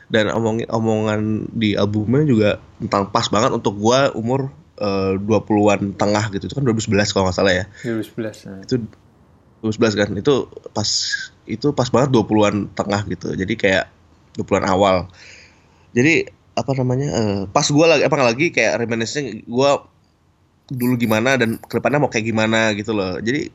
[0.09, 2.51] dan omongin omongan di albumnya juga
[2.81, 4.49] tentang pas banget untuk gua umur
[4.79, 8.47] eh, 20-an tengah gitu itu kan 2011 kalau nggak salah ya 2011.
[8.47, 8.63] nah.
[8.63, 8.75] itu
[9.61, 10.35] 2011 kan itu
[10.71, 10.89] pas
[11.45, 13.85] itu pas banget 20-an tengah gitu jadi kayak
[14.39, 14.97] 20-an awal
[15.93, 19.87] jadi apa namanya eh, pas gua lagi apa lagi kayak reminiscing gua
[20.69, 23.49] dulu gimana dan ke depannya mau kayak gimana gitu loh jadi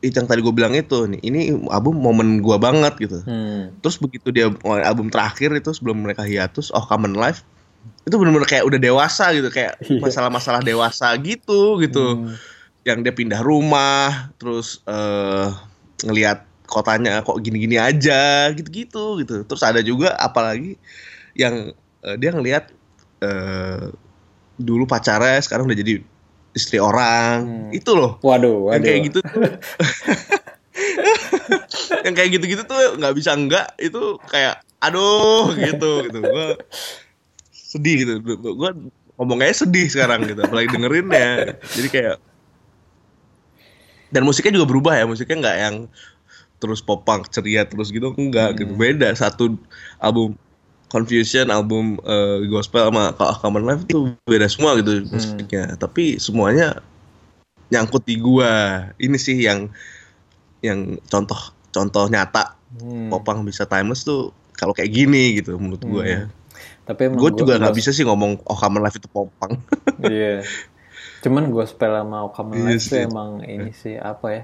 [0.00, 3.74] itu yang tadi gue bilang itu nih ini album momen gua banget gitu Hmm.
[3.78, 7.44] terus begitu dia mulai album terakhir itu sebelum mereka hiatus oh Common Life
[8.02, 10.00] itu benar-benar kayak udah dewasa gitu kayak Iya.
[10.00, 12.34] masalah-masalah dewasa gitu gitu Hmm.
[12.82, 15.48] yang dia pindah rumah terus eh
[16.02, 20.78] ngelihat kotanya kok gini-gini aja gitu-gitu gitu terus ada juga apalagi
[21.36, 21.74] yang
[22.04, 22.72] eh, dia ngelihat
[23.20, 23.92] eh
[24.60, 26.04] dulu pacarnya sekarang udah jadi
[26.52, 27.70] istri orang.
[27.70, 27.70] Hmm.
[27.70, 28.18] itu loh.
[28.20, 28.74] Waduh, waduh.
[28.76, 29.50] yang kayak gitu tuh.
[32.06, 36.18] Yang kayak gitu-gitu tuh nggak bisa enggak itu kayak aduh gitu gitu.
[36.24, 36.56] Gua
[37.52, 38.12] sedih gitu.
[38.56, 38.72] Gua
[39.20, 42.16] ngomongnya sedih sekarang gitu apalagi dengerin ya jadi kayak
[44.08, 45.76] dan musiknya juga berubah ya musiknya nggak yang
[46.56, 48.72] terus pop punk ceria terus gitu enggak gitu.
[48.72, 49.60] Beda satu
[50.00, 50.40] album
[50.90, 56.82] Confusion album eh, gospel sama Common Life itu beda semua gitu musiknya tapi semuanya
[57.70, 58.50] nyangkut di gua
[58.98, 59.70] ini sih yang
[60.60, 61.38] yang contoh
[61.70, 63.10] contoh nyata Hmm.
[63.10, 66.20] popang bisa timeless tuh kalau kayak gini gitu menurut gua ya
[66.82, 69.58] Tapi gue gua- juga nggak bisa sih ngomong oh Common Life itu popang
[69.98, 70.46] Iya.
[71.20, 73.02] Cuman gospel sama Common Iya Life tuh sih.
[73.04, 74.42] emang ini sih apa ya?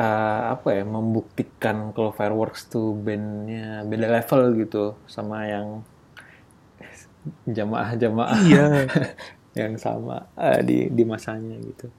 [0.00, 5.84] Eh, apa ya membuktikan kalau Fireworks tuh bandnya beda level gitu sama yang
[7.44, 8.88] jamaah-jamaah iya
[9.60, 11.92] yang sama eh, di di masanya gitu.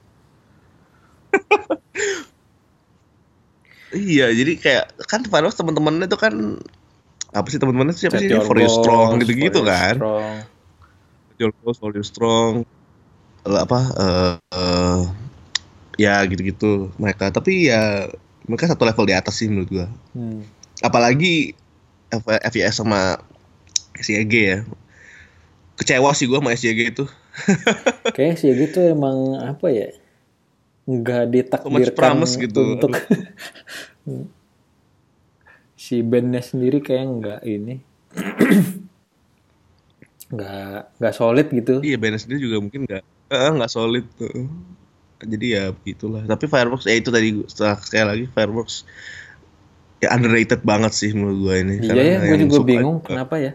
[3.94, 6.34] iya jadi kayak kan Fireworks teman-temannya tuh kan
[7.30, 10.34] apa sih teman-temannya siapa Set sih For You Strong gitu-gitu kan Strong.
[11.38, 12.66] Your Goals, For You Strong
[13.46, 15.02] apa eh, eh,
[16.02, 18.10] ya gitu-gitu mereka tapi ya
[18.42, 20.42] mereka satu level di atas sih menurut gua Hmm.
[20.82, 21.54] apalagi
[22.10, 23.22] F- FYS sama
[23.94, 24.58] SYG ya
[25.78, 27.04] kecewa sih gua sama SYG itu
[28.16, 29.88] Kayak sih gitu emang apa ya?
[30.84, 32.76] Nggak ditakdirkan gitu.
[32.76, 32.92] untuk
[35.82, 37.80] si bandnya sendiri kayak nggak ini
[40.32, 41.80] nggak nggak solid gitu.
[41.80, 44.28] iya bandnya sendiri juga mungkin nggak eh, nggak solid tuh
[45.24, 48.76] jadi ya begitulah tapi Fireworks ya itu tadi sekali lagi Fireworks
[50.02, 53.52] ya underrated banget sih menurut gua ini Iya Karena ya, gue juga bingung kenapa ya.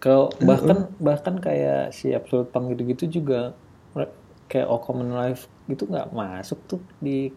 [0.00, 3.52] Kalau bahkan bahkan kayak si Absolute Punk gitu-gitu juga
[3.92, 4.16] re-
[4.48, 7.28] kayak Oh Common Life gitu nggak masuk tuh di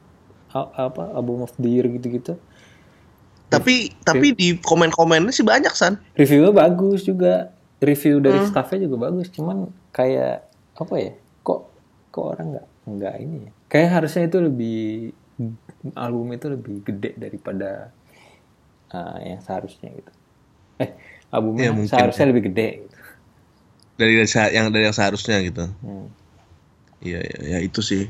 [0.54, 2.40] apa album of the year gitu-gitu.
[3.52, 7.54] tapi tapi di komen-komennya sih banyak san Reviewnya bagus juga,
[7.84, 8.50] review dari Hmm.
[8.50, 9.30] staffnya juga bagus.
[9.30, 11.12] Cuman kayak apa ya?
[11.46, 11.60] Kok
[12.10, 13.52] kok orang nggak nggak ini ya?
[13.74, 14.82] Kayak harusnya itu lebih
[15.97, 17.89] album itu lebih gede daripada
[18.93, 20.11] uh, yang seharusnya gitu.
[20.78, 20.93] Eh
[21.34, 21.89] albumnya Ya, mungkin.
[21.89, 22.86] seharusnya lebih gede.
[22.86, 22.97] Gitu.
[23.93, 24.13] dari
[24.53, 26.09] yang dari yang seharusnya gitu Hmm.
[26.97, 28.09] Iya, ya, ya itu sih.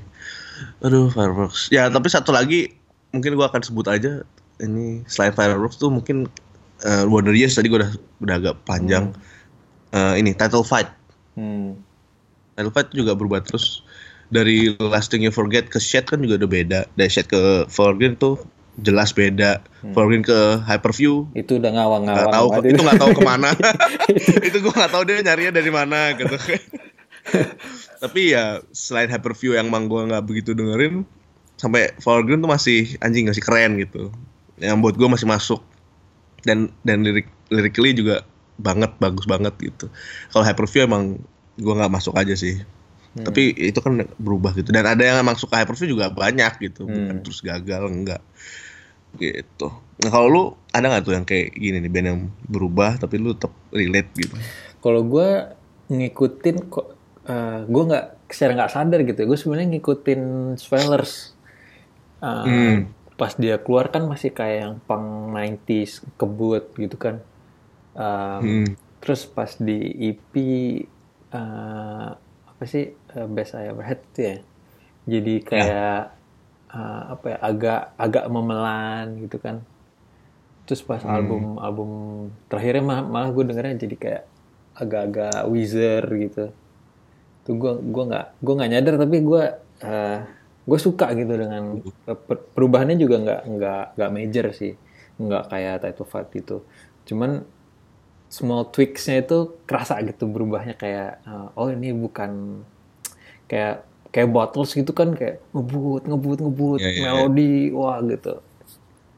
[0.79, 1.67] Aduh, fireworks.
[1.71, 2.71] Ya, tapi satu lagi
[3.11, 4.23] mungkin gua akan sebut aja
[4.59, 6.29] ini selain fireworks tuh mungkin
[6.81, 7.91] eh, Wonder Years tadi gua udah
[8.21, 9.11] udah agak panjang.
[9.91, 10.87] Eh, ini title fight.
[11.35, 11.75] Hmm.
[12.55, 13.82] Title fight juga berubah terus
[14.33, 16.79] dari Last Thing You Forget ke Shed kan juga udah beda.
[16.97, 18.41] Dari Shed ke Forgreen tuh
[18.81, 19.61] jelas beda.
[19.93, 22.33] Forgreen ke Hyperview Itu udah ngawang-ngawang.
[22.33, 23.49] tahu banget itu nggak tahu ke mana.
[24.49, 26.33] Itu gue nggak tahu dia nyarinya dari mana gitu.
[28.03, 31.05] Tapi ya selain hyperview yang mang gue nggak begitu dengerin
[31.55, 34.09] sampai foreground tuh masih anjing masih keren gitu.
[34.57, 35.61] Yang buat gue masih masuk.
[36.43, 38.25] Dan dan lirik lirically juga
[38.57, 39.87] banget bagus banget gitu.
[40.33, 41.21] Kalau hyperview emang
[41.61, 42.65] gue nggak masuk aja sih
[43.13, 44.73] tapi itu kan berubah gitu.
[44.73, 46.89] Dan ada yang emang suka hyperview juga banyak gitu.
[46.89, 47.21] Bukan Hmm.
[47.21, 48.21] terus gagal enggak.
[49.21, 49.67] Gitu.
[50.01, 50.43] Nah kalau lu
[50.73, 54.33] ada nggak tuh yang kayak gini nih band yang berubah tapi lu tetap relate gitu?
[54.81, 55.29] Kalau gue
[55.93, 56.87] ngikutin kok
[57.29, 60.21] uh, gue nggak secara nggak sadar gitu gue sebenarnya ngikutin
[60.57, 61.37] Swellers
[62.25, 62.89] uh, hmm.
[63.13, 67.21] pas dia keluar kan masih kayak yang punk 90s kebut gitu kan.
[67.93, 68.67] Um, hmm.
[69.05, 70.33] terus pas di EP
[71.29, 72.17] uh,
[72.63, 74.37] apa sih uh, Best I Ever Had itu ya?
[75.03, 76.15] Jadi kayak ya.
[76.71, 79.67] uh, apa ya agak agak memelan gitu kan.
[80.63, 81.11] Terus pas hmm.
[81.11, 81.89] album album
[82.47, 84.23] terakhirnya malah, malah gue dengernya jadi kayak
[84.79, 86.45] agak-agak wizard gitu.
[87.43, 89.43] Tuh gue gue nggak gue nggak nyadar tapi gue
[89.83, 90.19] uh,
[90.63, 91.83] gue suka gitu dengan
[92.55, 94.71] perubahannya juga nggak nggak nggak major sih.
[95.19, 96.63] Nggak kayak Tattoo Fight itu
[97.03, 97.43] cuman
[98.33, 102.65] small tweaksnya itu kerasa gitu berubahnya kayak uh, oh ini bukan
[103.45, 107.77] kayak kayak bottles gitu kan kayak ngebut ngebut ngebut yeah, yeah, melodi yeah.
[107.77, 108.33] wah gitu.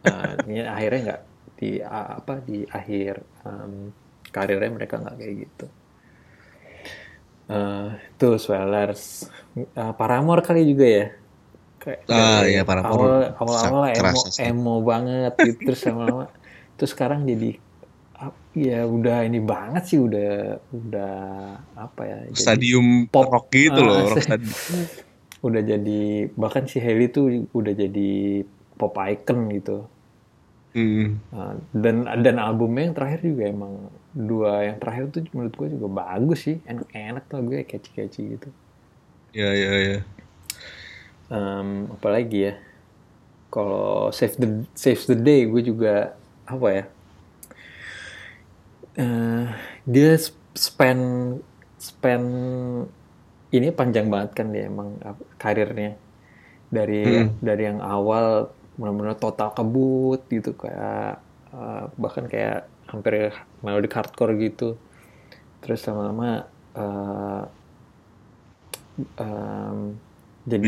[0.03, 1.21] Nah, ini akhirnya nggak
[1.55, 3.95] di apa di akhir um,
[4.35, 5.65] karirnya mereka nggak kayak gitu.
[7.47, 9.31] Uh, tuh Swellers.
[9.55, 11.05] Uh, Paramore kali juga ya?
[11.79, 16.27] Kayak ah ya Paramore awal awal, awal emo emo banget gitu terus lama-lama.
[16.75, 17.55] Terus sekarang jadi
[18.55, 21.15] ya udah ini banget sih udah udah
[21.75, 24.41] apa ya stadium pop rock gitu uh, loh rock
[25.47, 28.41] udah jadi bahkan si Haley tuh udah jadi
[28.79, 29.85] pop icon gitu
[30.75, 31.23] Hmm.
[31.31, 35.87] Uh, dan dan albumnya yang terakhir juga emang dua yang terakhir tuh menurut gue juga
[35.87, 38.49] bagus sih enak-enak tuh gue catchy-catchy gitu.
[39.31, 39.99] Ya ya ya.
[41.31, 42.53] Um, apalagi ya
[43.47, 46.83] kalau save the save the day gue juga apa ya
[48.99, 49.45] uh,
[49.85, 50.11] dia
[50.55, 51.05] spend
[51.79, 52.29] spend
[53.51, 54.99] ini panjang banget kan dia emang
[55.39, 55.95] karirnya
[56.71, 57.39] dari hmm.
[57.39, 61.23] dari yang awal benar-benar total kebut gitu kayak
[61.55, 63.31] uh, bahkan kayak hampir
[63.63, 64.75] melodic hardcore gitu
[65.63, 67.43] terus lama-lama uh,
[69.19, 69.95] um,
[70.45, 70.67] jadi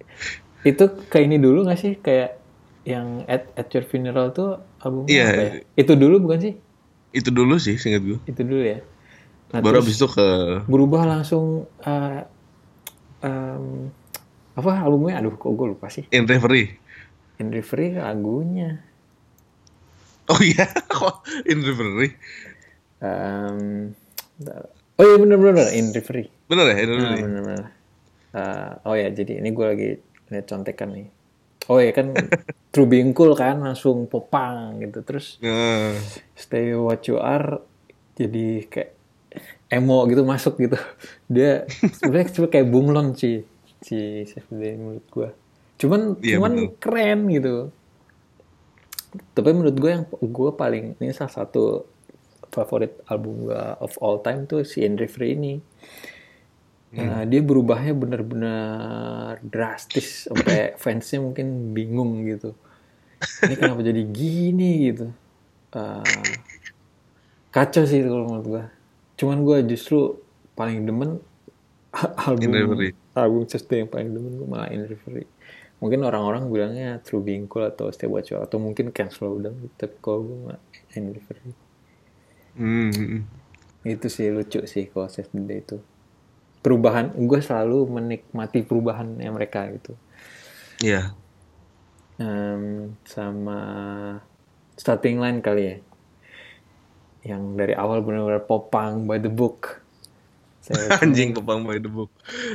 [0.70, 2.38] itu kayak ini dulu gak sih kayak
[2.82, 5.30] yang at, at your funeral tuh album yeah.
[5.30, 5.52] apa ya?
[5.78, 6.54] Itu dulu bukan sih?
[7.12, 8.18] Itu dulu sih, singkat gue.
[8.24, 8.80] Itu dulu ya.
[9.52, 10.28] Nah, Baru abis itu ke
[10.64, 12.20] berubah langsung uh,
[13.20, 13.92] um,
[14.56, 15.20] apa albumnya?
[15.20, 16.08] Aduh, kok gue lupa sih.
[16.08, 16.80] In Reverie.
[17.36, 18.80] In Reverie lagunya.
[20.32, 22.16] Oh iya, kok In Reverie?
[23.04, 23.92] Um,
[24.96, 26.32] oh iya bener-bener In Reverie.
[26.48, 27.12] Bener ya In Reverie?
[27.12, 27.64] Nah, bener -bener.
[28.32, 29.88] Uh, oh ya, jadi ini gue lagi
[30.32, 31.12] lihat contekan nih.
[31.70, 32.10] Oh iya kan
[32.74, 35.94] True Being Cool kan langsung popang gitu terus uh.
[36.34, 37.62] Stay What You Are
[38.18, 38.90] jadi kayak
[39.72, 40.76] emo gitu masuk gitu
[41.32, 41.64] dia
[41.96, 43.40] sebenarnya cuma kayak bunglon sih
[43.80, 45.28] si Saturday menurut gue
[45.80, 46.76] cuman yeah, cuman betul.
[46.76, 47.56] keren gitu
[49.32, 51.88] tapi menurut gue yang gue paling ini salah satu
[52.52, 55.54] favorit album gue of all time tuh si Andre Free ini.
[56.92, 62.52] Nah, dia berubahnya benar-benar drastis sampai fansnya mungkin bingung gitu.
[63.42, 65.08] Ini kenapa jadi gini gitu?
[65.72, 66.04] Uh,
[67.52, 68.64] kacau sih kalau menurut gue
[69.20, 70.18] cuman gue justru
[70.56, 71.20] paling demen
[72.28, 72.56] album
[73.12, 75.28] album Tuesday yang paling demen gue malah In Reverie.
[75.82, 79.96] Mungkin orang-orang bilangnya True Being Cool atau Stay Watch atau mungkin Can't Slow Down tapi
[80.00, 80.60] kalau gue mah
[80.96, 81.52] Anniversary
[82.56, 83.24] mm.
[83.84, 85.76] itu sih lucu sih kalau Save the Day itu
[86.62, 89.92] perubahan gue selalu menikmati perubahannya mereka gitu
[90.80, 91.12] iya
[92.18, 92.56] yeah.
[92.56, 93.58] um, sama
[94.78, 95.76] starting line kali ya
[97.22, 99.82] yang dari awal benar-benar popang by the book
[101.02, 102.10] anjing popang by the book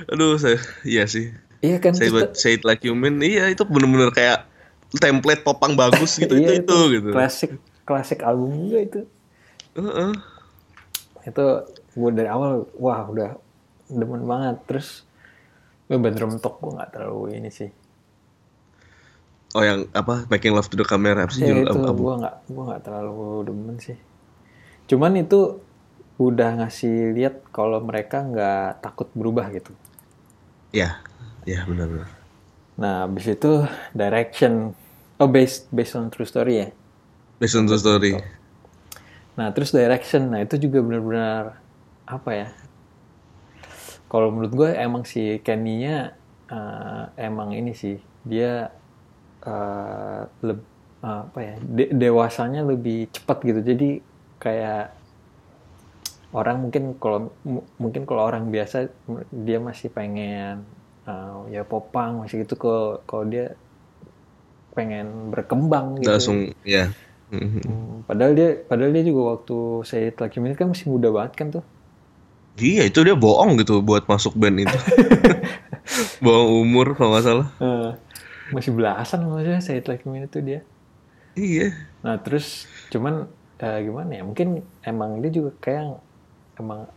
[0.08, 1.32] aduh saya iya sih
[1.62, 1.94] Iya kan?
[1.98, 3.18] Say, buat say it like you mean.
[3.18, 4.46] Iya itu bener-bener kayak
[5.02, 7.10] template popang bagus gitu iya, itu, itu, itu gitu.
[7.14, 7.52] Klasik
[7.88, 9.02] klasik album juga itu.
[9.74, 10.12] Uh -uh.
[11.26, 11.46] Itu
[11.98, 13.42] gue dari awal wah udah
[13.88, 15.04] demen banget terus
[15.88, 17.72] gue bener mentok gue nggak terlalu ini sih.
[19.56, 21.48] Oh yang apa making love to the camera apa sih?
[21.48, 23.98] Ya, itu gue nggak gue nggak terlalu demen sih.
[24.92, 25.64] Cuman itu
[26.20, 29.72] udah ngasih lihat kalau mereka nggak takut berubah gitu.
[30.76, 31.00] Ya,
[31.48, 32.12] Iya benar-benar.
[32.76, 33.64] Nah abis itu
[33.96, 34.76] direction,
[35.16, 36.68] oh based based on true story ya.
[37.40, 38.20] Based on true story.
[39.40, 41.56] Nah terus direction, nah itu juga benar-benar
[42.04, 42.48] apa ya?
[44.08, 46.16] Kalau menurut gue emang si Kenny-nya
[46.48, 48.72] uh, emang ini sih dia
[49.44, 50.60] uh, leb,
[51.04, 53.60] uh, apa ya de dewasanya lebih cepat gitu.
[53.60, 53.90] Jadi
[54.40, 54.96] kayak
[56.32, 57.36] orang mungkin kalau
[57.76, 58.88] mungkin kalau orang biasa
[59.32, 60.64] dia masih pengen
[61.04, 62.56] uh, ya popang masih gitu.
[62.56, 63.60] Kalau kalau dia
[64.72, 66.16] pengen berkembang gitu.
[66.16, 66.96] Langsung ya.
[67.28, 71.64] Hmm, padahal dia padahal dia juga waktu saya lagi kan masih muda banget kan tuh
[72.58, 74.78] Iya itu dia bohong gitu buat masuk band itu.
[76.26, 77.48] bohong umur kalau nggak salah.
[77.62, 77.90] Eh,
[78.50, 80.62] masih belasan maksudnya saya like me itu dia.
[81.38, 81.78] Iya.
[82.02, 83.30] Nah terus cuman
[83.62, 84.24] eh, gimana ya?
[84.26, 86.02] Mungkin emang dia juga kayak
[86.58, 86.90] emang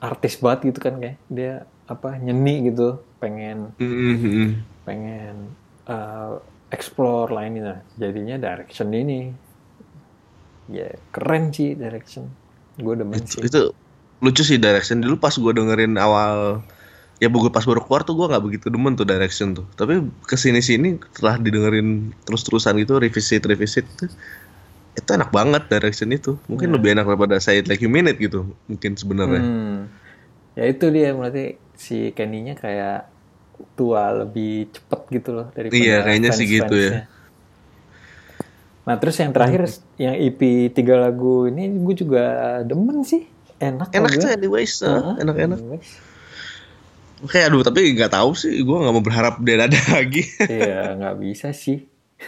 [0.00, 4.64] artis banget gitu kan kayak dia apa nyeni gitu, pengen Mhm.
[4.88, 5.52] pengen
[5.86, 6.32] eh,
[6.72, 7.84] explore lainnya.
[8.00, 9.28] Jadinya direction ini
[10.72, 12.32] ya keren sih direction.
[12.76, 13.44] Gue demen Itu, sih.
[13.44, 13.62] itu
[14.20, 15.02] lucu sih direction.
[15.02, 16.62] Dulu pas gue dengerin awal
[17.16, 19.66] ya buku pas baru keluar tuh gue nggak begitu demen tuh direction tuh.
[19.76, 24.08] Tapi ke sini sini setelah didengerin terus terusan gitu revisit revisit tuh
[24.96, 26.40] itu enak banget direction itu.
[26.48, 29.42] Mungkin lebih enak daripada saya like you minute gitu mungkin sebenarnya.
[29.44, 29.78] Hmm.
[30.56, 33.12] Ya itu dia berarti si Kenny-nya kayak
[33.76, 37.04] tua lebih cepet gitu loh daripada Iya, kayaknya sih gitu ya.
[38.88, 39.68] Nah terus yang terakhir
[40.00, 40.40] yang EP
[40.72, 42.24] tiga lagu ini gue juga
[42.64, 45.14] demen sih enak enak tuh anyways uh, Heeh.
[45.20, 45.90] enak-enak Anyways.
[47.18, 51.16] oke aduh tapi nggak tahu sih gue nggak mau berharap dia ada lagi Iya nggak
[51.18, 51.88] bisa sih.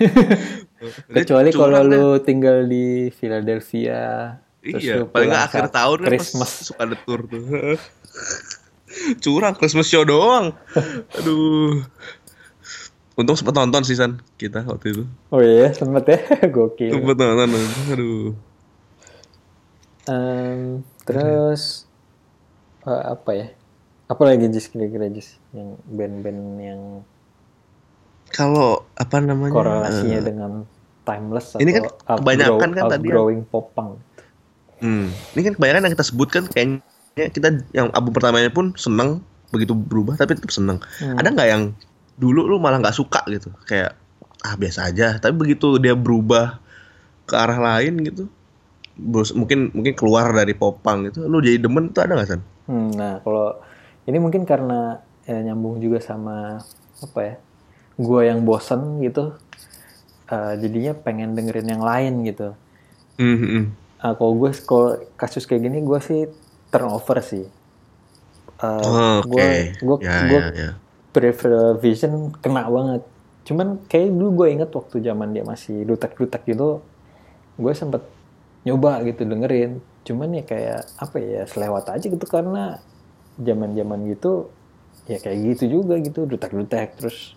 [1.10, 4.36] Kecuali kalau lu tinggal di Philadelphia.
[4.58, 6.50] terus iya lu paling nggak akhir tahun kan Christmas.
[6.50, 7.42] pas suka ada tour tuh
[9.22, 10.52] curang Christmas show doang
[11.14, 11.84] aduh
[13.14, 16.18] untung sempat nonton sih San kita waktu itu Oh iya sempet ya
[16.48, 16.90] gokil.
[16.90, 17.48] sempat nonton
[17.88, 18.32] aduh
[20.04, 21.62] Em, terus
[22.84, 23.46] eh, apa ya?
[24.08, 26.80] Apa lagi Jis kira-kira Jis yang band-band yang
[28.28, 30.52] kalau apa namanya korelasinya eh, dengan
[31.08, 31.84] timeless atau Ini kan
[32.20, 33.96] kebanyakan kan tadi yang- outgrowing popang.
[34.78, 35.08] Hmm.
[35.34, 36.80] Ini kan kebanyakan yang kita sebutkan kayaknya
[37.32, 40.78] kita yang album pertamanya pun seneng begitu berubah tapi tetap seneng.
[41.00, 41.16] Hmm.
[41.16, 41.62] Ada nggak yang
[42.20, 43.94] dulu lu malah nggak suka gitu kayak
[44.42, 46.58] ah biasa aja tapi begitu dia berubah
[47.26, 48.26] ke arah lain gitu
[48.98, 52.42] bos mungkin mungkin keluar dari popang gitu lu jadi demen tuh ada nggak san?
[52.68, 53.56] Hmm, nah kalau
[54.08, 56.60] ini mungkin karena ya, nyambung juga sama
[57.00, 57.34] apa ya?
[57.98, 59.34] Gua yang bosen gitu.
[60.28, 62.52] eh, jadinya pengen dengerin yang lain gitu.
[63.18, 63.64] Hmm, hmm.
[63.98, 66.20] Ah, kalau gue kalau kasus kayak gini gue sih
[66.70, 67.44] turnover sih.
[69.26, 69.48] Gue
[69.80, 70.40] gue gue.
[71.14, 73.02] Peripheral Vision kena banget.
[73.48, 76.84] Cuman kayak dulu gue inget waktu zaman dia masih dutak-dutak gitu,
[77.56, 78.04] gue sempet
[78.68, 79.80] nyoba gitu dengerin.
[80.04, 82.84] Cuman ya kayak apa ya selewat aja gitu karena
[83.40, 84.52] zaman-zaman gitu
[85.08, 87.32] ya kayak gitu juga gitu dutak-dutak terus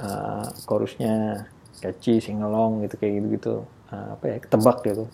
[0.00, 1.44] uh, chorusnya
[1.84, 5.04] catchy singelong gitu kayak gitu-gitu Uh, apa ya ketebak gitu.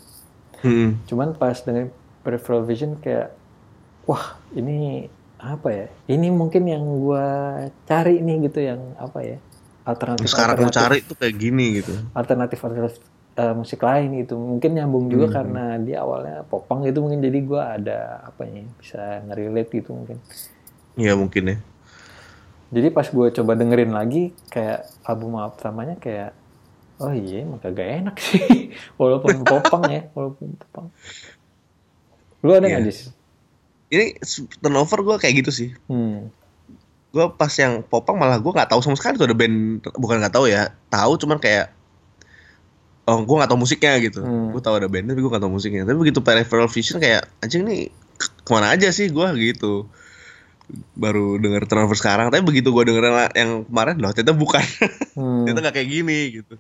[0.62, 1.02] Hmm.
[1.11, 1.90] Cuman pas dengan
[2.22, 3.34] peripheral vision kayak
[4.06, 5.86] wah ini apa ya?
[6.06, 7.26] Ini mungkin yang gua
[7.90, 9.42] cari nih gitu yang apa ya?
[9.82, 11.90] Alternatif Sekarang alternatif, cari tuh kayak gini gitu.
[12.14, 13.02] alternatif alternatif
[13.39, 14.34] eh, musik lain gitu.
[14.34, 18.66] Mungkin nyambung juga karena dia awalnya popang gitu mungkin jadi gua ada apa ya?
[18.82, 20.18] Bisa ngerelate gitu mungkin.
[20.99, 21.57] Iya mungkin ya.
[22.68, 26.37] Jadi pas gue coba dengerin lagi kayak album pertamanya kayak
[27.00, 30.92] oh iya emang kagak enak sih walaupun popang ya walaupun popang.
[32.45, 32.88] Lu ada nggak Iya.
[32.91, 33.00] Jis?
[33.88, 34.21] Ini
[34.61, 35.71] turnover gue kayak gitu sih.
[35.88, 36.29] Hmm.
[37.08, 40.29] gue pas yang popang malah gue nggak tahu sama sekali tuh ada band bukan nggak
[40.29, 41.72] tahu ya tahu cuman kayak
[43.09, 44.21] oh gue nggak tahu musiknya gitu.
[44.21, 44.53] Hmm.
[44.53, 45.83] gue tahu ada bandnya tapi gue nggak tahu musiknya.
[45.83, 49.89] Tapi begitu peripheral vision kayak anjing nih ke- ke mana aja sih gue gitu.
[50.93, 52.29] Baru denger turnover sekarang.
[52.29, 54.64] Tapi begitu gue denger yang- kemarin loh ternyata bukan.
[55.17, 55.43] Hmm.
[55.49, 56.55] ternyata nggak kayak gini gitu.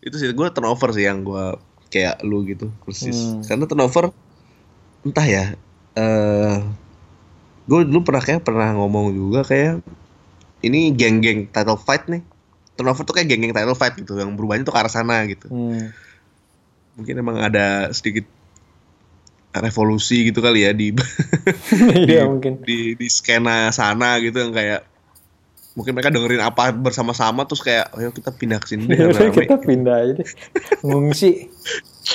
[0.00, 1.44] Itu sih gue turnover sih yang gue
[1.90, 3.12] kayak lu gitu persis.
[3.12, 3.42] Hmm.
[3.42, 4.14] karena turnover
[5.02, 5.44] entah ya
[5.98, 6.56] eh
[7.66, 9.82] gue dulu pernah kayak pernah ngomong juga kayak
[10.62, 12.22] ini geng-geng title fight nih
[12.80, 15.92] turnover tuh kayak geng-geng title fight gitu yang berubahnya tuh ke arah sana gitu Hmm.
[16.92, 18.24] mungkin emang ada sedikit
[19.52, 20.94] revolusi gitu kali ya di
[22.06, 22.62] Iya mungkin.
[22.62, 24.86] di di skena sana gitu yang kayak
[25.72, 29.56] mungkin mereka dengerin apa bersama-sama terus kayak ayo kita pindah ke sini deh rame-rame kita
[29.56, 30.28] pindah aja deh.
[30.82, 31.30] Ngungsi.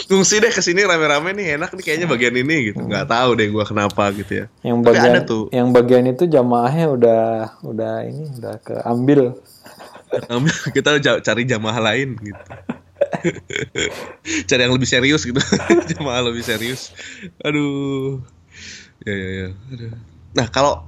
[0.05, 3.47] ngungsi deh ke sini rame-rame nih enak nih kayaknya bagian ini gitu nggak tahu deh
[3.47, 5.43] gua kenapa gitu ya Yang Tapi bagian ada tuh.
[5.51, 7.23] yang bagian itu jamaahnya udah
[7.63, 9.19] udah ini udah keambil.
[10.75, 12.43] Kita cari jamaah lain gitu.
[14.49, 15.39] Cari yang lebih serius gitu.
[15.95, 16.93] Jamaah lebih serius.
[17.43, 18.21] Aduh.
[19.03, 19.49] Ya ya ya.
[19.75, 19.93] Aduh.
[20.35, 20.83] nah kalau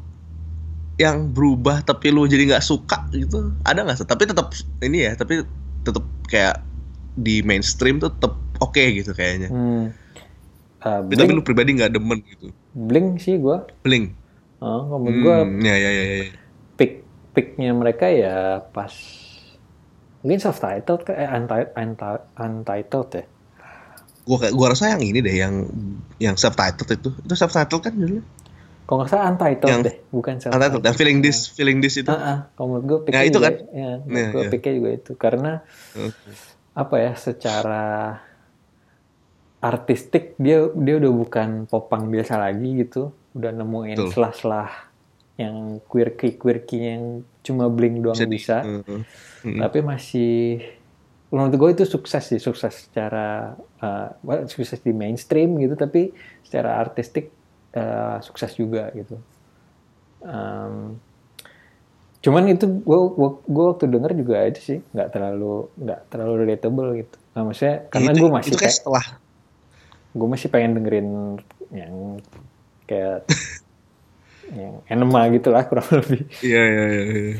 [0.99, 4.07] yang berubah tapi lu jadi nggak suka gitu ada nggak sih?
[4.09, 4.49] tapi tetap
[4.81, 5.45] ini ya tapi
[5.85, 6.59] tetap kayak
[7.15, 9.49] di mainstream tuh tetap oke gitu kayaknya.
[9.49, 9.85] Hmm.
[10.77, 12.53] Uh, tapi Blink, lu pribadi nggak demen gitu.
[12.77, 13.57] Blink sih gue.
[13.81, 14.13] Blink.
[14.61, 16.17] Oh, menurut gue Hmm, ya ya ya ya.
[16.77, 17.06] Pick
[17.37, 18.89] picknya mereka ya pas
[20.25, 23.23] mungkin self titled ke eh, unti- unti- untitled ya.
[24.25, 25.53] gua kayak gua rasa yang ini deh yang
[26.17, 28.25] yang self titled itu itu self titled kan dulu
[28.87, 32.07] Kalau nggak salah Untitled Yang- deh, bukan self Untitled, yang feeling this, feeling this itu.
[32.07, 33.55] Kalau menurut gue Nah, itu juga, kan.
[33.75, 34.51] ya, Nah, gue iya.
[34.55, 35.51] pikir juga itu karena
[35.91, 36.31] Oke.
[36.71, 37.83] apa ya secara
[39.59, 44.11] artistik dia dia udah bukan popang biasa lagi gitu udah nemuin Betul.
[44.13, 44.86] selah-selah
[45.37, 47.03] yang quirky quirky yang
[47.39, 49.01] cuma bling doang Bisa di- bisa, Heeh.
[49.41, 49.59] Hmm.
[49.59, 50.33] tapi masih
[51.27, 56.09] menurut gue itu sukses sih sukses secara uh, well, sukses di mainstream gitu tapi
[56.41, 57.29] secara artistik
[57.71, 59.15] uh, sukses juga gitu
[60.17, 60.97] Em,
[62.17, 62.99] cuman itu gue
[63.39, 68.11] gue waktu denger juga itu sih nggak terlalu nggak terlalu relatable gitu nah, maksudnya karena
[68.11, 69.05] Itu- gue masih itu kayak kayak setelah
[70.09, 71.07] gue masih pengen dengerin
[71.69, 71.95] yang
[72.83, 73.29] kayak
[74.53, 77.03] yang enema gitu lah kurang lebih Iya iya iya.
[77.05, 77.37] iya.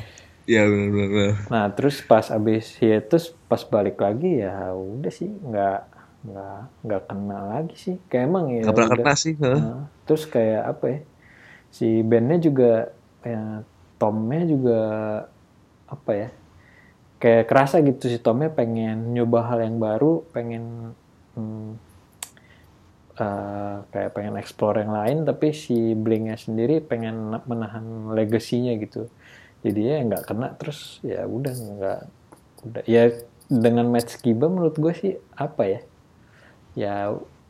[0.47, 1.31] Iya benar benar.
[1.51, 5.79] Nah terus pas abis hiatus pas balik lagi ya udah sih nggak
[6.23, 9.35] nggak nggak kena lagi sih kayak emang ya Gak pernah kena sih.
[9.35, 9.59] heeh.
[9.59, 10.99] Nah, terus kayak apa ya
[11.67, 12.71] si bandnya juga
[13.21, 13.59] ya
[13.99, 14.79] Tomnya juga
[15.87, 16.29] apa ya
[17.17, 20.95] kayak kerasa gitu si Tomnya pengen nyoba hal yang baru pengen
[21.35, 21.69] hmm,
[23.17, 29.09] eh, kayak pengen explore yang lain tapi si Blingnya sendiri pengen menahan legasinya gitu.
[29.65, 31.99] Jadi ya nggak kena terus ya udah nggak
[32.69, 32.83] udah.
[32.85, 33.11] Ya
[33.49, 35.81] dengan match Kiba menurut gue sih apa ya?
[36.77, 36.95] Ya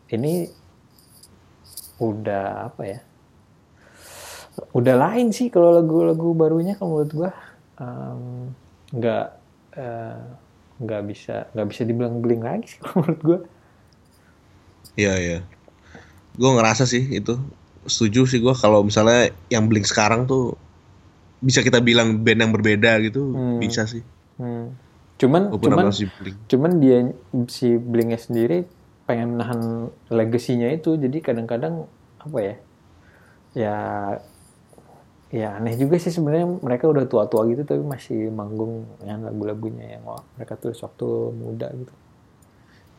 [0.09, 0.47] ini
[1.99, 2.99] udah apa ya?
[4.73, 7.31] Udah lain sih kalau lagu-lagu barunya kalau menurut gue
[8.95, 9.25] nggak
[9.77, 10.23] eh,
[10.77, 13.39] nggak bisa nggak bisa dibilang bling lagi sih kalau menurut gue
[14.97, 15.37] Iya iya.
[16.37, 17.35] Gue ngerasa sih itu
[17.83, 20.53] setuju sih gue kalau misalnya yang Blink sekarang tuh
[21.39, 23.57] bisa kita bilang band yang berbeda gitu Hmm.
[23.57, 24.01] bisa sih.
[24.37, 24.73] Hmm.
[25.17, 26.37] cuman Walaupun cuman si Blink.
[26.45, 27.09] cuman dia
[27.49, 28.69] si Blingnya sendiri
[29.03, 31.89] pengen menahan legasinya itu jadi kadang-kadang
[32.21, 32.55] apa ya
[33.57, 33.75] ya
[35.27, 40.05] ya aneh juga sih sebenarnya mereka udah tua-tua gitu tapi masih manggung yang lagu-lagunya yang
[40.05, 41.93] wah, mereka tulis waktu muda gitu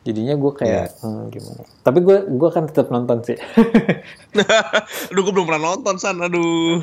[0.01, 3.37] jadinya gue kayak hmm, gimana tapi gue gue akan tetap nonton sih
[5.09, 6.17] Aduh gue belum pernah nonton san.
[6.17, 6.79] Aduh.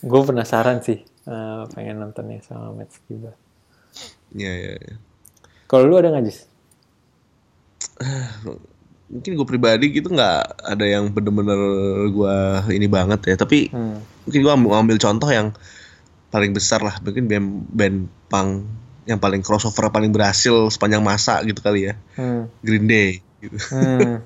[0.00, 3.36] gue penasaran sih eh, pengen nontonnya sama Matt Skiba
[4.30, 4.72] Iya iya.
[4.78, 4.94] iya.
[5.66, 6.46] kalau lu ada nggak Jis?
[9.10, 11.58] Mungkin gue pribadi gitu nggak ada yang bener-bener
[12.08, 12.36] gue
[12.70, 13.34] ini banget ya.
[13.34, 13.98] Tapi Hmm.
[14.22, 15.50] mungkin gue ambil, ambil contoh yang
[16.30, 16.94] paling besar lah.
[17.02, 17.98] Mungkin band, band
[18.30, 18.70] punk
[19.10, 21.98] yang paling crossover paling berhasil sepanjang masa gitu kali ya.
[22.14, 22.46] Hmm.
[22.62, 23.18] Green Day.
[23.42, 23.58] Gitu.
[23.74, 24.22] Hmm.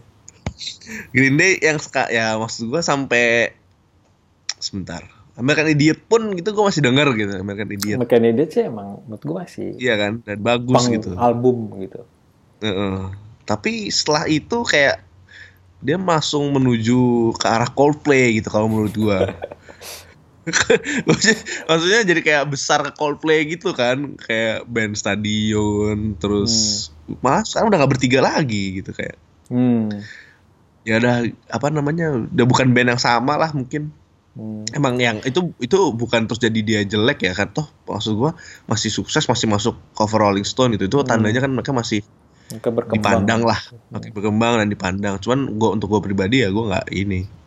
[1.16, 3.56] Green Day yang seka, ya maksud gue sampai
[4.60, 5.00] sebentar.
[5.34, 7.98] American Idiot pun gitu gue masih denger gitu American Idiot.
[7.98, 11.16] American Idiot sih emang menurut gue masih Iya kan dan bagus gitu.
[11.16, 12.04] album gitu.
[12.62, 13.10] Heeh.
[13.48, 15.02] Tapi setelah itu kayak
[15.84, 19.18] dia langsung menuju ke arah Coldplay gitu kalau menurut gua.
[21.08, 26.88] maksudnya, jadi kayak besar ke Coldplay gitu kan, kayak band stadion terus
[27.24, 29.16] mas sekarang udah nggak bertiga lagi gitu kayak.
[29.48, 29.88] Hmm.
[30.84, 33.92] Ya udah apa namanya udah bukan band yang sama lah mungkin.
[34.34, 34.66] Hmm.
[34.74, 38.34] Emang yang itu itu bukan terus jadi dia jelek ya kan toh maksud gua
[38.66, 42.02] masih sukses masih masuk cover Rolling Stone itu itu tandanya kan mereka masih
[42.50, 42.98] Mereka berkembang.
[42.98, 43.60] dipandang lah
[43.94, 47.43] makin berkembang dan dipandang cuman gua untuk gue pribadi ya gue nggak ini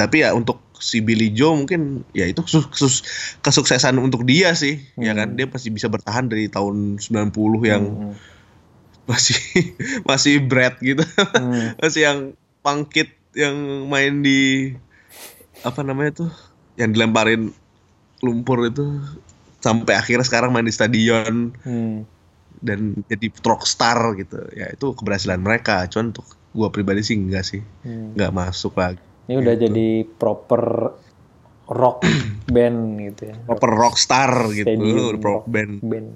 [0.00, 2.40] tapi ya untuk si Billy Joe mungkin ya itu
[3.44, 5.36] kesuksesan untuk dia sih ya kan?
[5.36, 8.14] Dia masih bisa bertahan dari tahun 90 yang Hmm.
[9.04, 9.36] masih
[10.08, 11.04] masih Brad gitu.
[11.36, 11.76] Hmm.
[11.84, 12.18] masih yang
[12.64, 13.54] pangkit yang
[13.92, 14.72] main di
[15.60, 16.30] apa namanya tuh?
[16.80, 17.52] Yang dilemparin
[18.24, 19.04] lumpur itu
[19.60, 21.52] sampai akhirnya sekarang main di stadion.
[21.60, 22.08] Hmm.
[22.60, 24.36] dan jadi rockstar gitu.
[24.52, 25.88] Ya itu keberhasilan mereka.
[25.88, 27.64] Cuman untuk gua pribadi sih enggak sih.
[27.84, 28.12] Hmm.
[28.16, 29.00] nggak masuk lagi
[29.30, 29.64] Ini udah Gitu.
[29.64, 30.62] jadi proper
[31.70, 32.02] rock
[32.50, 33.36] band gitu ya.
[33.46, 36.08] proper rockstar gitu Stadium udah rock band band.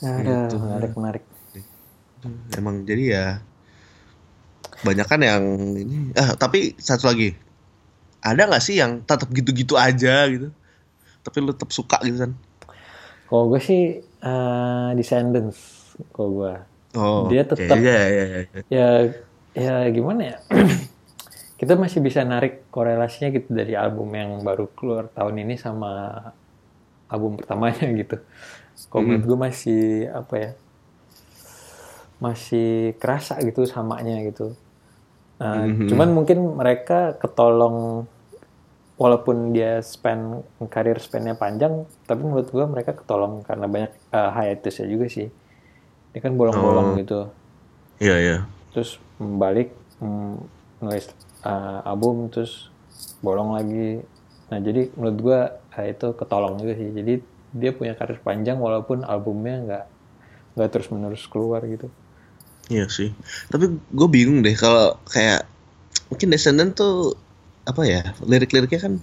[0.00, 0.56] Ada Gitu.
[0.58, 1.24] menarik menarik.
[2.50, 3.26] emang jadi ya
[4.82, 7.36] banyak kan yang ini ah tapi satu lagi
[8.18, 10.48] ada nggak sih yang tetap gitu-gitu aja gitu
[11.20, 12.32] tapi lu tetap suka gitu kan
[13.24, 15.60] Kalau gue sih eh, Descendants.
[16.10, 16.54] Kalau gue
[16.94, 18.88] oh Dia tetap- ya ya ya ya
[19.54, 20.36] ya gimana ya?
[21.54, 26.18] Kita masih bisa narik korelasinya gitu dari album yang baru keluar tahun ini sama
[27.06, 28.18] album pertamanya gitu.
[28.90, 30.50] Kalau menurut gue masih apa ya?
[32.18, 34.54] Masih kerasa gitu samanya gitu.
[35.36, 35.90] Nah, Mhm.
[35.90, 38.06] Cuman mungkin mereka ketolong
[38.94, 44.86] walaupun dia spend karir spendnya panjang, tapi menurut gue mereka ketolong karena banyak uh, hiatusnya
[44.86, 45.26] juga sih.
[46.10, 46.98] Dia kan bolong-bolong Oh.
[46.98, 47.20] gitu
[47.96, 48.38] iya iya
[48.70, 50.34] terus balik mm,
[50.78, 51.10] nulis
[51.44, 52.72] uh, album terus
[53.20, 54.02] bolong lagi
[54.48, 57.14] nah jadi menurut gue uh, itu ketolong juga sih jadi
[57.54, 59.84] dia punya karir panjang walaupun albumnya nggak
[60.58, 61.88] nggak terus menerus keluar gitu
[62.72, 63.12] Iya sih.
[63.52, 65.44] Tapi gue bingung deh kalau kayak
[66.08, 67.12] mungkin Descendant tuh
[67.64, 68.94] apa ya lirik-liriknya kan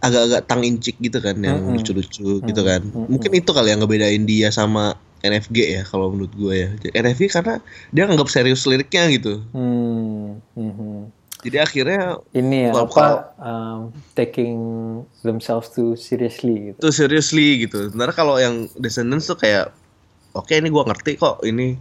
[0.00, 2.80] agak-agak tang incik gitu kan yang lucu-lucu gitu kan.
[2.80, 3.08] Mm-mm.
[3.12, 6.68] Mungkin itu kali yang ngebedain dia sama NFG ya kalau menurut gue ya.
[6.96, 7.60] NFG karena
[7.92, 9.44] dia nganggap serius liriknya gitu.
[9.52, 11.19] hmm, mhm.
[11.40, 13.06] Jadi akhirnya ini ya Kalau- apa
[13.40, 13.78] um,
[14.12, 14.58] taking
[15.20, 17.88] themselves too seriously gitu tuh seriously gitu.
[17.88, 19.72] Sementara kalau yang Descendants tuh kayak
[20.32, 21.80] oke ini gue ngerti kok ini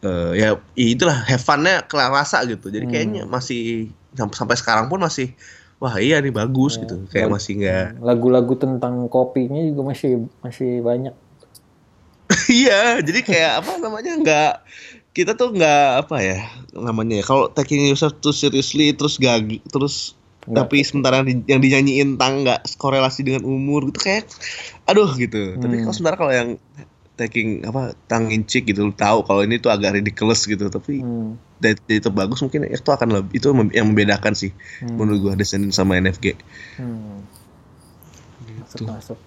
[0.00, 2.68] eh, ya itulah have fun-nya kerasa gitu.
[2.68, 2.92] Jadi Hmm.
[2.92, 5.32] kayaknya masih sampai sekarang pun masih
[5.80, 6.96] wah iya nih bagus Ya, gitu.
[7.08, 11.14] Kayak masih nggak lagu-lagu tentang kopinya juga masih masih banyak
[12.50, 14.52] iya, jadi kayak apa namanya nggak
[15.14, 16.38] kita tuh nggak apa ya
[16.74, 20.68] namanya ya kalau taking yourself too seriously terus gag terus Nggak.
[20.68, 24.28] tapi sementara yang, di- yang dinyanyiin tang nggak korelasi dengan umur gitu kayak
[24.84, 25.56] aduh gitu.
[25.56, 25.82] Tapi Hmm.
[25.86, 26.48] kalau sementara kalau yang
[27.14, 31.38] taking apa tang in cheek gitu tahu kalau ini tuh agak ridiculous gitu tapi Hmm,
[31.56, 34.50] dari itu bagus mungkin itu akan lebih itu yang membedakan sih
[34.82, 36.34] hmm, menurut gua Descendant sama NFG.
[36.76, 37.16] hmm.
[38.58, 38.84] masuk Gitu.
[38.84, 39.18] masuk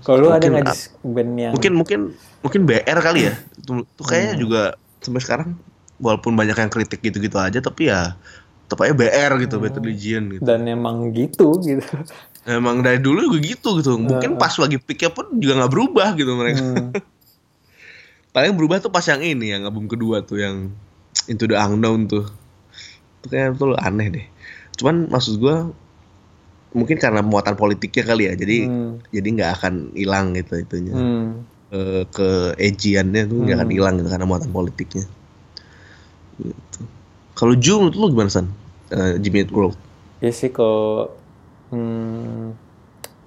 [0.00, 2.00] kalau lu ada Mungkin nggak band yang mungkin mungkin
[2.40, 4.40] mungkin BR kali ya tuh, tuh kayaknya Hmm.
[4.40, 4.62] juga
[5.02, 5.50] sampai sekarang
[5.98, 8.16] walaupun banyak yang kritik gitu-gitu aja tapi ya
[8.72, 9.64] tetap aja BR gitu Hmm.
[9.68, 10.42] Bad Religion gitu.
[10.48, 11.92] Dan emang gitu gitu.
[12.48, 14.00] Emang dari dulu juga gitu gitu.
[14.00, 14.40] Mungkin Uh, uh.
[14.40, 16.64] pas lagi peaknya pun juga nggak berubah gitu mereka.
[16.64, 16.90] Hmm,
[18.34, 20.72] paling berubah tuh pas yang ini yang album kedua tuh yang
[21.28, 22.24] Into the Unknown tuh.
[23.20, 24.26] Itu kayaknya tuh aneh deh.
[24.80, 25.68] Cuman maksud gua
[26.72, 30.96] mungkin karena muatan politiknya kali ya jadi hmm, jadi nggak akan hilang gitu itunya.
[30.96, 31.44] Hmm.
[31.72, 32.28] Ke ke
[32.60, 33.76] edgiannya tuh nggak akan Hmm.
[33.80, 35.08] hilang gitu karena muatan politiknya.
[36.36, 36.80] Gitu.
[37.32, 38.52] Kalau Ju menurut lu gimana san?
[38.92, 39.72] Eh, Jimmy Eat World.
[40.20, 41.16] Ya sih kalau
[41.72, 42.52] hmm,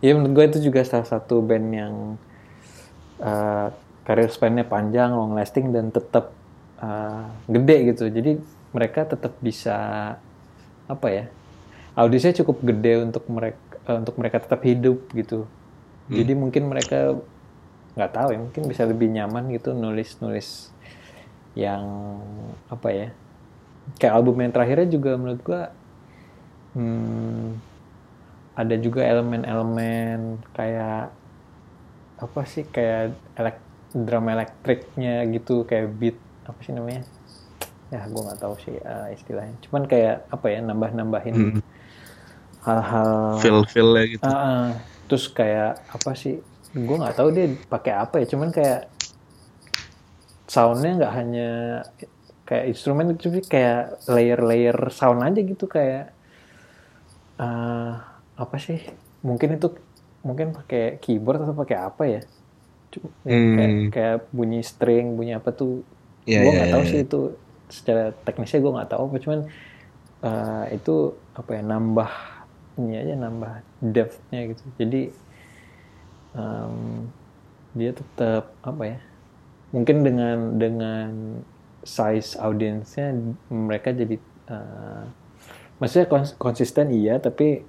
[0.06, 1.94] ya menurut gue itu juga salah satu band yang
[3.18, 3.74] uh,
[4.06, 6.30] karir span-nya panjang, long lasting dan tetap
[6.78, 8.14] uh, gede gitu.
[8.14, 8.38] Jadi
[8.78, 9.78] mereka tetap bisa
[10.86, 11.26] apa ya?
[11.98, 13.58] Audisinya cukup gede untuk mereka
[13.90, 15.50] untuk mereka tetap hidup gitu.
[16.06, 17.18] Jadi mungkin mereka
[17.96, 20.70] nggak tahu ya, mungkin bisa lebih nyaman gitu nulis-nulis
[21.56, 21.84] yang
[22.68, 23.08] apa ya?
[23.96, 25.62] Kayak album yang terakhirnya juga menurut gua
[26.76, 27.56] hmm,
[28.56, 31.12] ada juga elemen-elemen kayak
[32.16, 33.60] apa sih kayak elek
[33.92, 36.18] drum elektriknya gitu kayak beat
[36.48, 37.04] apa sih namanya
[37.92, 41.62] ya gue nggak tahu sih uh, istilahnya cuman kayak apa ya nambah nambahin Hmm.
[42.66, 44.26] hal-hal Feel feelnya gitu.
[44.26, 44.74] Ah.
[45.06, 46.42] terus kayak apa sih
[46.88, 48.78] gue nggak tahu dia pakai apa ya cuman kayak
[50.54, 51.42] soundnya nggak hanya
[52.48, 53.76] kayak instrumen tapi kayak
[54.14, 56.02] layer-layer sound aja gitu kayak
[57.42, 57.76] eh,
[58.42, 58.78] apa sih?
[59.28, 59.68] Mungkin itu
[60.28, 62.20] mungkin pakai keyboard atau pakai apa ya?
[62.94, 63.56] Cu- Hmm.
[63.56, 65.70] kayak, kayak bunyi string bunyi apa tuh?
[66.28, 67.18] Iya, gue iya, nggak tahu iya, sih itu
[67.78, 69.42] secara teknisnya gue nggak tahu apa cuman
[70.26, 70.92] eh, itu
[71.40, 72.10] apa ya nambah
[72.80, 73.52] ini aja nambah
[73.94, 74.64] depth-nya gitu.
[74.82, 74.98] Jadi
[76.36, 77.08] em,
[77.74, 79.00] dia tetap apa ya
[79.72, 81.12] mungkin dengan dengan
[81.82, 83.12] size audiensnya
[83.48, 84.16] mereka jadi
[84.48, 85.04] eh,
[85.78, 87.60] maksudnya kons- konsisten iya tapi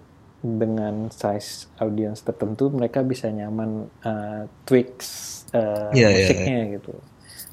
[0.41, 5.09] dengan size audience tertentu mereka bisa nyaman eh, tweaks
[5.51, 6.93] eh, Iya, iya, musiknya gitu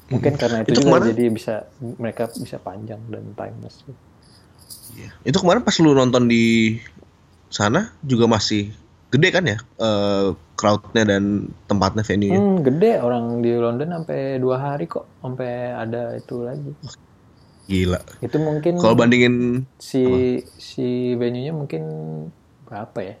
[0.04, 1.54] mungkin karena itu, Itu juga kemarin- jadi bisa
[1.96, 3.82] mereka bisa panjang dan timeless.
[4.94, 5.10] Iya.
[5.24, 6.76] Itu kemarin pas lu nonton di
[7.48, 8.68] sana juga masih
[9.14, 10.26] gede kan ya eh,
[10.58, 11.22] crowdnya dan
[11.70, 12.40] tempatnya venue-nya.
[12.40, 15.50] Hmm, gede orang di London sampai dua hari kok sampai
[15.82, 16.72] ada itu lagi
[17.64, 17.96] Gila.
[18.24, 20.02] itu mungkin Kalau bandingin si
[20.60, 21.82] si venue-nya mungkin
[22.68, 23.16] berapa ya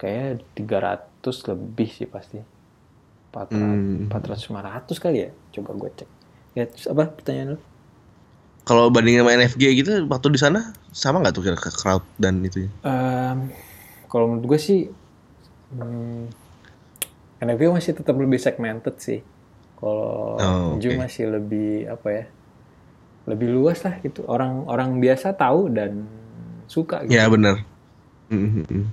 [0.00, 2.38] kayak 300 lebih sih pasti
[3.34, 4.06] 400 Hmm.
[4.10, 6.10] 400 500 kali ya coba gue cek
[6.58, 7.60] ya terus apa pertanyaan lu
[8.64, 12.64] kalau bandingin sama NFG gitu waktu di sana sama nggak tuh crowd dan itu?
[12.80, 13.52] Em,
[14.08, 14.80] kalau menurut gue sih
[15.74, 16.22] hmm,
[17.40, 19.20] NFP masih tetap lebih segmented sih
[19.76, 20.98] kalau Oh, Ju oke.
[20.98, 22.24] masih lebih apa ya
[23.24, 26.04] lebih luas lah gitu orang orang biasa tahu dan
[26.64, 27.60] suka gitu Ya benar.
[28.28, 28.84] Mhm.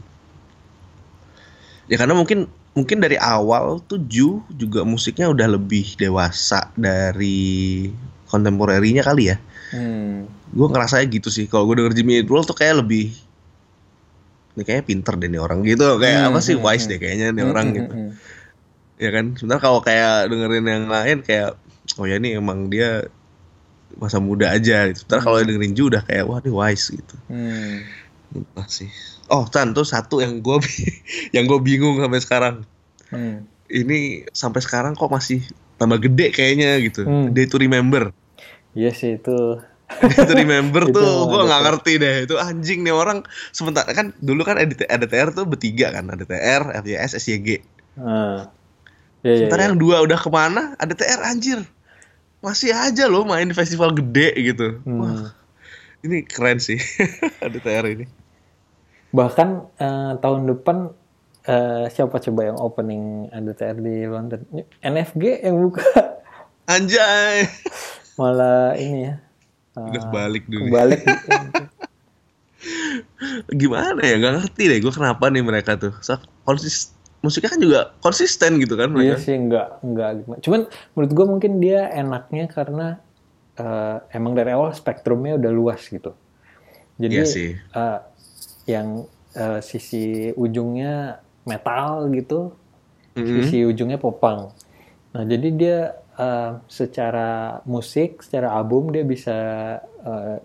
[1.87, 7.91] Ya karena mungkin mungkin dari awal tuh Ju juga musiknya udah lebih dewasa dari
[8.31, 9.37] kontemporerinya kali ya.
[9.75, 10.27] Hmm.
[10.51, 11.47] Gue ngerasanya gitu sih.
[11.51, 13.11] Kalau gue denger Jimmy Eat World tuh kayak lebih
[14.57, 16.91] ini kayaknya pinter deh nih orang gitu kayak Hmm, apa sih hmm, wise hmm.
[16.91, 18.11] deh kayaknya nih Hmm, orang hmm, gitu hmm,
[19.01, 21.57] ya kan sebentar kalau kayak dengerin yang lain kayak
[21.97, 23.09] oh ya ini emang dia
[23.97, 25.03] masa muda aja gitu.
[25.07, 27.15] Ntar kalau dengerin Ju udah kayak wah ini wise gitu.
[27.27, 27.83] Hmm.
[28.31, 28.87] Entah sih.
[29.27, 30.57] Oh, Chan tuh satu yang gue
[31.35, 32.55] yang gue bingung sampai sekarang.
[33.11, 33.47] Hmm.
[33.67, 35.43] Ini sampai sekarang kok masih
[35.75, 37.03] tambah gede kayaknya gitu.
[37.03, 37.35] Hmm.
[37.35, 38.15] Day to remember.
[38.71, 39.59] Iya sih itu.
[40.27, 42.15] To remember Itu tuh gue ada nggak ngerti deh.
[42.25, 46.07] Itu anjing nih orang sebentar kan dulu kan ada ada TR tuh bertiga kan.
[46.09, 47.61] Ada TR, FYS, SYG.
[47.99, 48.49] Ah.
[49.21, 49.67] Ya, ya, Sementara ya.
[49.69, 50.73] yang dua udah ke mana?
[50.81, 51.59] Ada TR anjir.
[52.41, 54.81] Masih aja loh main di festival gede gitu.
[54.81, 54.99] Hmm.
[54.99, 55.29] Wah,
[56.01, 56.81] ini keren sih.
[57.45, 58.09] ada TR ini.
[59.13, 60.89] Bahkan eh, tahun depan
[61.45, 64.41] eh, siapa coba yang opening ADTR di London?
[64.81, 65.85] NFG yang buka
[66.65, 67.45] Anjay.
[68.15, 69.15] malah ini ya.
[69.73, 70.67] Udah balik dulu.
[70.67, 71.01] Kebalik.
[73.51, 74.15] Gimana ya?
[74.17, 75.93] Gak ngerti deh gue kenapa nih mereka tuh.
[75.99, 79.21] So, konsis musiknya kan juga konsisten gitu kan Iya mereka.
[79.21, 80.39] sih enggak enggak gimana.
[80.41, 80.61] Cuman
[80.93, 82.87] menurut gue mungkin dia enaknya karena
[83.53, 86.17] eh, emang dari awal spektrumnya udah luas gitu.
[86.97, 87.49] Jadi Iya sih.
[87.55, 87.99] eh,
[88.65, 92.55] yang eh, sisi ujungnya metal gitu,
[93.13, 93.27] Mhm.
[93.27, 94.51] sisi ujungnya popang.
[95.13, 95.77] Nah jadi dia
[96.21, 97.29] eh, secara
[97.65, 99.37] musik, secara album dia bisa
[99.81, 100.37] eh,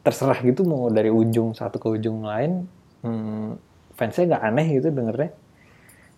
[0.00, 2.68] terserah gitu mau dari ujung satu ke ujung lain.
[3.02, 3.58] Hmm,
[3.98, 5.30] fansnya nggak aneh gitu dengernya.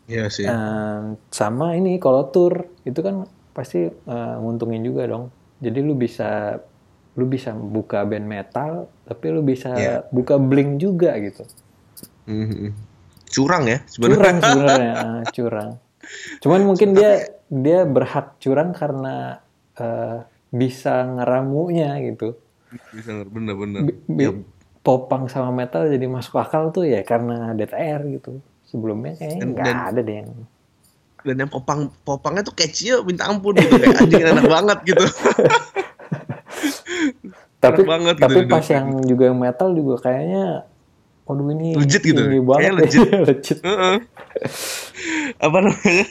[0.06, 0.44] Iya sih.
[0.46, 1.00] Eh,
[1.32, 5.32] sama ini kalau tour itu kan pasti eh, nguntungin juga dong.
[5.58, 6.60] Jadi lu bisa
[7.16, 9.96] lu bisa buka band metal tapi lu bisa Iya.
[10.12, 11.48] buka bling juga gitu.
[12.28, 12.76] Mhm.
[13.26, 14.16] Curang ya sebenarnya.
[14.20, 15.70] Curang sebenarnya, eh, curang.
[16.38, 17.12] Cuman mungkin dia
[17.48, 19.40] dia berhak curang karena
[19.74, 20.18] eh,
[20.48, 22.34] bisa ngeramunya gitu.
[22.90, 23.86] Bisa bener-bener.
[24.06, 24.42] Bi-
[24.80, 28.38] popang sama metal jadi masuk akal tuh ya karena DTR gitu.
[28.64, 30.30] Sebelumnya kayaknya Dan- nggak dan- ada deh yang
[31.20, 35.02] Dan yang popang popangnya tuh catchy-nya minta ampun gitu kayak anjing enak banget gitu.
[37.58, 38.70] tapi banget gitu tapi pas didengerin.
[38.70, 40.44] yang juga yang metal juga kayaknya
[41.26, 42.20] waduh ini Legit gitu.
[42.22, 43.00] tinggi banget legit.
[43.02, 43.96] ya, legit Heeh.
[45.36, 46.06] Apa namanya?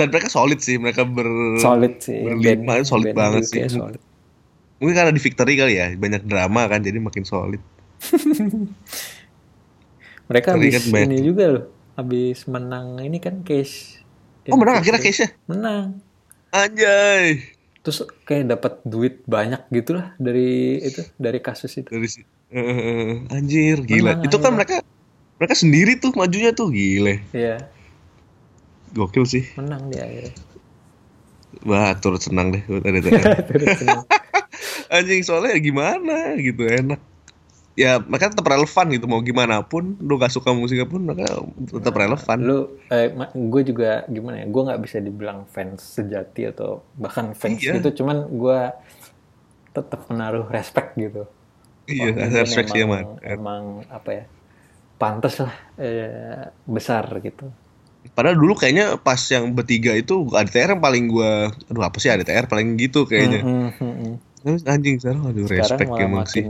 [0.00, 1.28] Dan mereka solid sih, mereka ber
[1.58, 3.60] solid sih berlima itu solid band banget sih.
[3.68, 4.00] solid.
[4.76, 7.60] Mungkin karena di victory kali ya, banyak drama kan jadi makin solid.
[10.26, 14.00] mereka habis kan banyak- ini juga loh habis menang ini kan case
[14.46, 15.36] Oh menang akhirnya case-nya?
[15.44, 16.00] menang
[16.48, 17.44] Anjay.
[17.80, 22.20] terus kayak dapat duit banyak gitu lah dari itu dari kasus itu Dari si
[22.50, 24.16] Eh, anjir, gila.
[24.16, 24.56] Menang itu kan akhirnya.
[24.56, 24.76] mereka
[25.36, 27.22] mereka sendiri tuh majunya tuh gile.
[27.30, 27.62] Iya
[28.92, 29.44] Gokil sih.
[29.54, 30.34] menang dia akhirnya
[31.60, 32.62] Wah, turut senang deh.
[33.50, 34.06] Terus senang.
[34.88, 37.00] Anjing soalnya ya gimana gitu enak.
[37.74, 41.92] Ya mereka tetap relevan gitu mau gimana pun lu gak suka musiknya pun mereka tetap
[41.92, 42.38] relevan.
[42.38, 47.56] lu eh, gue juga gimana ya gue nggak bisa dibilang fans sejati atau bahkan fans
[47.58, 47.78] Iya.
[47.78, 48.58] gitu cuman gue
[49.70, 51.24] tetap menaruh respect gitu
[51.86, 53.32] Iya, respect sih emang, emang.
[53.32, 54.24] emang apa ya
[54.96, 57.48] pantas lah eh, besar gitu
[58.10, 62.48] Padahal dulu kayaknya pas yang bertiga itu ADTR yang paling gua aduh apa sih ADTR
[62.48, 63.40] paling gitu kayaknya.
[63.44, 64.12] Hmm, hmm.
[64.40, 66.44] Terus anjing sekarang aduh sekarang respect emang makin sih.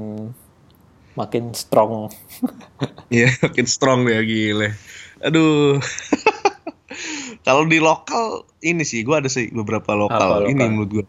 [1.19, 2.07] makin strong
[3.15, 4.79] Iya, makin strong ya gile.
[5.27, 5.83] Aduh.
[7.47, 10.71] Kalau di lokal ini sih gua ada sih beberapa lokal, Apa ini lokal?
[10.71, 11.05] menurut gua.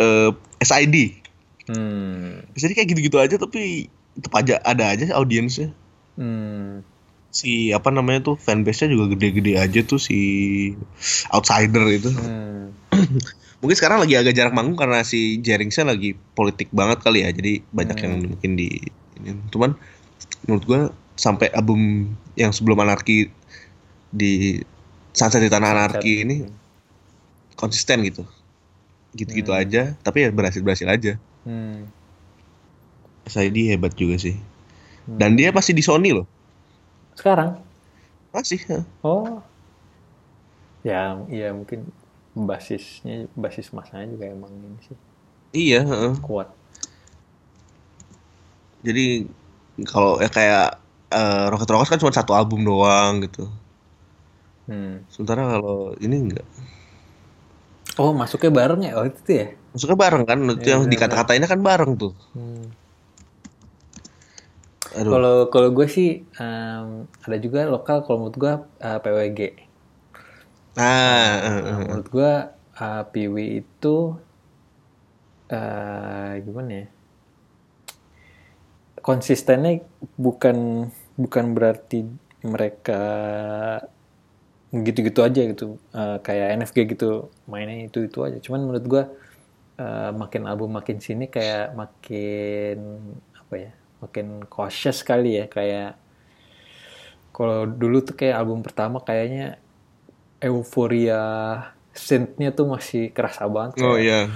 [0.00, 0.30] Eh
[0.64, 0.96] SID.
[1.68, 2.56] hmm.
[2.56, 5.72] Jadi kayak gitu-gitu aja tapi tetap aja ada aja audiensnya.
[6.16, 6.80] Hmm.
[7.34, 10.18] Si apa namanya tuh fanbase-nya juga gede-gede aja tuh si
[11.34, 12.14] outsider itu.
[12.14, 12.70] Hmm.
[13.60, 17.34] Mungkin sekarang lagi agak jarak manggung karena si Jeringsnya lagi politik banget kali ya.
[17.34, 18.04] Jadi banyak Hmm.
[18.06, 18.68] yang mungkin di
[19.18, 19.34] ini.
[19.50, 19.74] Cuman
[20.46, 20.80] menurut gua
[21.18, 23.32] sampai album yang sebelum anarki
[24.14, 24.62] di
[25.10, 25.80] Sunset di Tanah Sunset.
[25.90, 26.36] Anarki ini
[27.56, 28.22] konsisten gitu.
[29.14, 29.62] Gitu-gitu Hmm.
[29.62, 31.12] aja, tapi ya berhasil-berhasil aja.
[31.42, 31.86] Hmm.
[33.24, 34.36] SID hebat juga sih.
[35.06, 35.18] Hmm.
[35.18, 36.28] Dan dia pasti di Sony loh.
[37.18, 37.50] Sekarang
[38.34, 38.60] Masih.
[38.68, 38.78] ya.
[39.02, 39.42] oh
[40.84, 41.80] ya iya mungkin
[42.48, 44.98] basisnya basis masanya juga emang ini sih
[45.54, 45.78] Iya,
[46.26, 46.48] kuat
[48.86, 49.24] Jadi
[49.90, 50.66] kalau ya kayak
[51.14, 53.48] eh, Rocket Rockers kan cuma satu album doang gitu.
[54.68, 55.04] hmm.
[55.12, 56.46] Sementara kalau ini enggak.
[58.02, 60.92] oh masuknya bareng ya oh itu tuh ya Maksudnya bareng kan, itu Iya, yang benar,
[60.92, 62.12] dikata-katainnya kan bareng tuh.
[62.34, 62.74] Hmm.
[65.10, 66.08] Kalau kalau gue sih
[66.40, 66.86] em,
[67.26, 68.52] ada juga lokal kalau menurut gue
[68.86, 69.40] eh, PWG.
[70.76, 72.32] Nah, eh, Nah, eh, menurut gue
[72.82, 73.96] eh, PW itu
[75.48, 76.86] eh gimana ya?
[79.04, 79.84] Konsistennya
[80.16, 80.88] bukan
[81.20, 82.08] bukan berarti
[82.44, 83.02] mereka
[84.74, 85.64] gitu-gitu aja gitu
[85.94, 88.38] Eh, kayak NFG gitu mainnya itu itu aja.
[88.42, 89.02] Cuman menurut gue
[89.82, 92.76] uh, makin album makin sini kayak makin
[93.40, 93.72] apa ya
[94.04, 95.96] makin cautious kali ya kayak
[97.34, 99.58] kalau dulu tuh kayak album pertama kayaknya
[100.38, 101.22] euforia
[101.94, 104.30] synthnya tuh masih kerasa banget oh iya.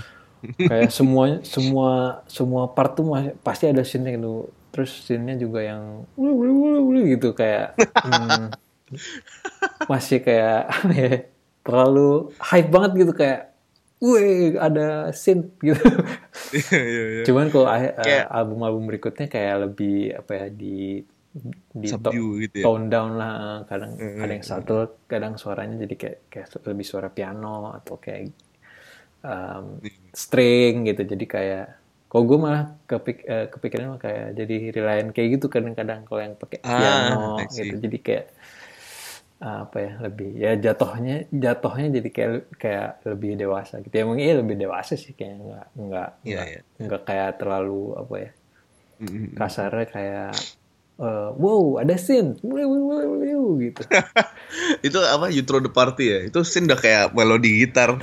[0.56, 4.50] kayak semua semua semua part tuh masih, pasti ada scene gitu.
[4.68, 6.06] Terus scene-nya juga yang
[7.18, 7.74] gitu kayak
[8.04, 8.54] hmm,
[9.90, 11.10] masih kayak ya,
[11.66, 13.57] terlalu hype banget gitu kayak
[14.00, 15.78] wih ada scene gitu.
[16.48, 17.22] Iya, iya, iya.
[17.26, 21.02] cuman kalau uh, Kayak- album-album berikutnya kayak lebih apa ya di
[21.70, 22.64] di to- gitu ya.
[22.64, 23.62] tone down lah.
[23.64, 28.32] Kadang Mm, ada yang subtle kadang suaranya jadi kayak kayak lebih suara piano atau kayak
[29.20, 31.02] um, string gitu.
[31.04, 31.66] Jadi kayak
[32.08, 36.08] kalau gue malah kepik eh, kepikiran mah kayak jadi reliant kayak gitu kadang-kadang.
[36.08, 37.74] Kalau yang pakai Ah, piano gitu.
[37.76, 38.24] Jadi kayak
[39.38, 43.94] apa ya lebih ya jatuhnya jatuhnya jadi kayak kayak lebih dewasa gitu.
[43.94, 46.60] Ya mungkin iya lebih dewasa sih kayaknya nggak nggak Iya, nggak iya.
[46.82, 48.30] nggak kayak terlalu apa ya
[49.38, 50.34] kasarnya kayak
[50.98, 51.94] eh, wow ada
[52.42, 53.82] wiu, gitu.
[54.86, 56.26] Itu apa you throw the party ya?
[56.26, 57.94] Itu scene udah kayak melodi gitar.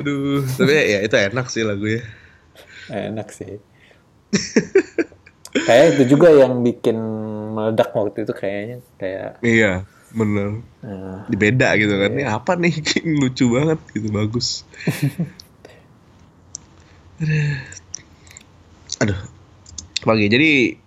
[0.00, 2.00] Aduh tapi ya itu enak sih lagunya.
[2.88, 3.60] Enak sih.
[5.66, 6.94] Kayak itu juga yang bikin
[7.50, 10.62] meledak waktu itu kayaknya kayak iya bener.
[10.82, 12.10] Eh, beda gitu kan.
[12.14, 12.74] Ini apa nih?
[13.20, 14.64] Lucu banget gitu bagus.
[19.02, 19.20] Aduh.
[20.00, 20.80] Pagi jadi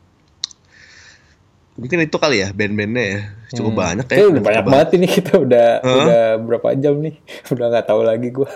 [1.73, 3.21] mungkin itu kali ya band-bandnya ya.
[3.53, 4.25] Cukup banyak ya.
[4.25, 5.97] udah banyak banget ini kita udah Hah?
[6.01, 7.15] udah berapa jam nih?
[7.53, 8.49] Udah nggak tahu lagi gua.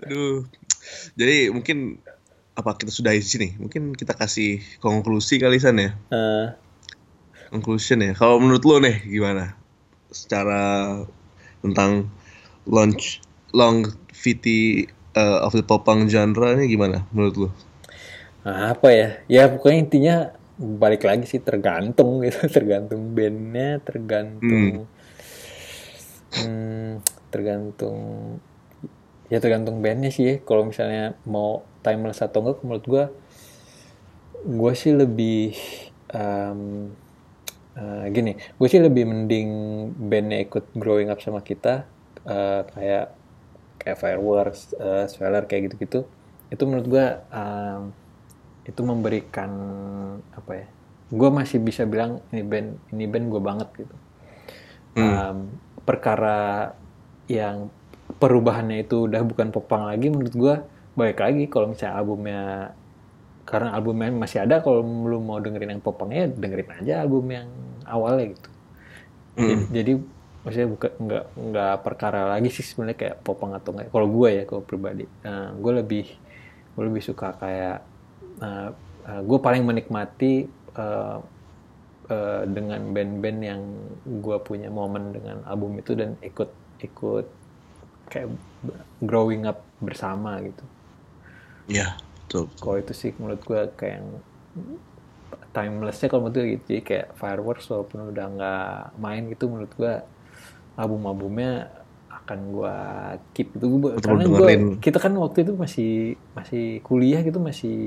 [0.00, 0.48] Aduh.
[1.16, 2.00] Jadi mungkin
[2.56, 3.52] apa kita sudah di sini?
[3.60, 5.92] Mungkin kita kasih konklusi kali san ya?
[6.08, 6.46] Eh,
[7.52, 8.16] conclusion ya?
[8.16, 9.54] Kalau menurut lo nih gimana?
[10.08, 10.96] Secara
[11.60, 12.08] tentang
[12.64, 13.20] launch
[13.52, 17.48] longevity uh, of the popang genre ini gimana menurut lo?
[18.48, 19.08] Nah, apa ya?
[19.28, 20.16] Ya pokoknya intinya
[20.56, 24.88] balik lagi sih tergantung gitu, tergantung bandnya, tergantung,
[26.32, 27.98] hmm, tergantung,
[29.28, 30.24] ya tergantung bandnya sih.
[30.24, 30.34] ya.
[30.40, 33.04] Kalau misalnya mau timeless atau enggak, menurut gua,
[34.42, 35.54] gua sih lebih
[36.10, 36.90] em,
[37.78, 39.50] eh, gini, gue sih lebih mending
[39.94, 41.86] bandnya ikut growing up sama kita,
[42.26, 43.06] eh, kayak
[43.76, 46.10] kayak fireworks, uh, Sveller kayak gitu-gitu.
[46.50, 47.94] Itu menurut gua em,
[48.66, 49.50] itu memberikan
[50.34, 50.66] apa ya
[51.06, 53.96] gue masih bisa bilang ini band ini band gue banget gitu
[54.96, 56.72] Um, perkara
[57.28, 57.68] yang
[58.16, 60.56] perubahannya itu udah bukan popang lagi menurut gue
[60.96, 62.42] balik lagi kalau misalnya albumnya
[63.46, 67.48] karena albumnya masih ada kalau lu mau dengerin yang popangnya dengerin aja album yang
[67.86, 68.50] awalnya gitu.
[69.36, 69.92] Jadi, jadi
[70.42, 74.42] maksudnya bukan nggak nggak perkara lagi sih sebenarnya kayak popang atau enggak kalau gue ya
[74.48, 75.04] kalau pribadi.
[75.60, 76.06] Gue lebih
[76.74, 77.78] gue lebih suka kayak
[79.06, 81.22] gue paling menikmati uh,
[82.10, 83.62] uh, dengan band-band yang
[84.02, 86.50] gue punya momen dengan album itu dan ikut
[86.82, 87.26] ikut
[88.10, 88.28] kayak
[89.02, 90.64] growing up bersama gitu
[91.66, 94.08] ya betul kalau itu sih menurut gue kayak yang
[95.56, 96.64] timelessnya kalau menurut gue gitu.
[96.76, 99.94] Jadi kayak fireworks walaupun udah nggak main gitu menurut gue
[100.76, 101.72] album-albumnya
[102.12, 102.76] akan gue
[103.32, 104.52] keep itu gue karena gue
[104.82, 105.92] kita kan waktu itu masih
[106.36, 107.78] masih kuliah gitu masih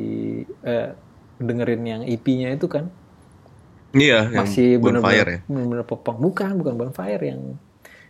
[0.65, 0.95] eh,
[1.37, 2.89] dengerin yang EP-nya itu kan.
[3.93, 5.39] Iya yang masih Bonfire bener-bener ya.
[5.45, 6.17] bener-bener popang.
[6.17, 7.41] Bukan bukan bonfire yang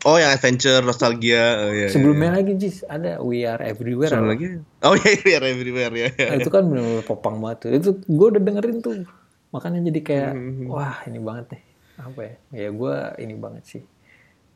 [0.07, 4.31] oh yang adventure nostalgia oh, iya, iya, sebelumnya lagi Jis ada We Are Everywhere Sebelum
[4.31, 4.45] lagi
[4.88, 7.69] oh iya iya everywhere ya Nah, itu kan bener-bener popang banget tuh.
[7.76, 9.03] Itu gue udah dengerin tuh.
[9.51, 10.69] Makanya jadi kayak, Hmm.
[10.69, 11.63] wah ini banget nih.
[11.99, 12.34] Apa ya?
[12.53, 13.84] Ya gue ini banget sih.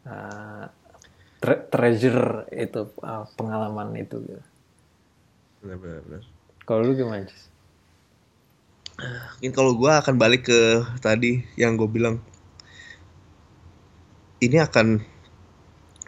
[0.07, 0.70] Uh,
[1.44, 4.22] tre- treasure itu uh, pengalaman itu.
[4.24, 4.44] Gitu.
[5.60, 6.22] benar benar benar.
[6.64, 7.52] Kalau lu gimana Jis?
[9.41, 10.61] Mungkin kalau gue akan balik ke
[11.02, 12.22] tadi yang gue bilang
[14.40, 15.02] ini akan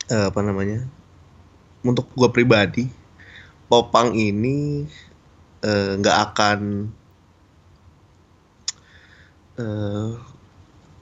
[0.10, 0.86] eh, apa namanya
[1.86, 2.90] untuk gue pribadi
[3.70, 4.86] popang ini
[5.66, 6.60] eh, nggak akan
[9.58, 10.10] eh,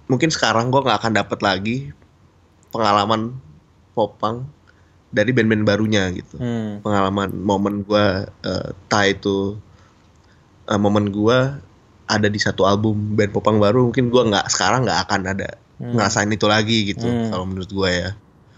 [0.08, 1.78] mungkin sekarang gue nggak akan dapat lagi
[2.74, 3.38] pengalaman
[3.94, 4.50] popang
[5.14, 6.82] dari band-band barunya gitu Hmm.
[6.82, 9.62] pengalaman momen gua eh, tie itu
[10.66, 11.62] eh, momen gua
[12.10, 15.94] ada di satu album band popang baru mungkin gua nggak sekarang nggak akan ada Hmm.
[15.94, 17.30] ngerasain itu lagi gitu Hmm.
[17.30, 18.10] kalau menurut gua ya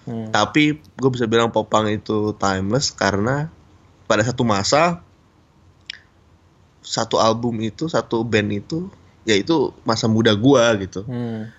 [0.06, 0.30] Hmm.
[0.30, 3.50] tapi gue bisa bilang popang itu timeless karena
[4.06, 5.02] pada satu masa
[6.80, 8.86] satu album itu satu band itu
[9.26, 11.50] yaitu masa muda gua gitu Hmm.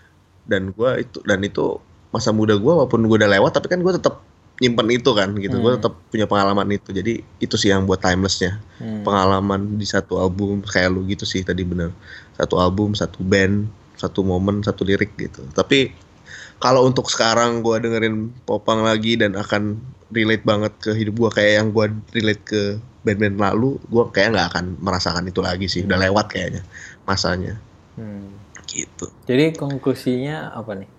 [0.46, 1.82] dan gua itu dan itu
[2.14, 4.22] masa muda gue walaupun gue udah lewat tapi kan gue tetap
[4.56, 5.78] nyimpen itu kan gitu gue Hmm.
[5.82, 9.02] tetap punya pengalaman itu jadi itu sih yang buat timelessnya Hmm.
[9.02, 11.90] pengalaman di satu album kayak lu gitu sih tadi bener
[12.38, 13.66] satu album satu band
[13.98, 15.90] satu momen satu lirik gitu tapi
[16.56, 19.76] kalau untuk sekarang gue dengerin popang lagi dan akan
[20.08, 22.62] relate banget ke hidup gue kayak yang gue relate ke
[23.02, 26.62] band-band lalu gue kayak nggak akan merasakan itu lagi sih udah lewat kayaknya
[27.02, 27.58] masanya
[27.96, 28.28] Hmm.
[28.68, 30.90] gitu Jadi konklusinya apa nih?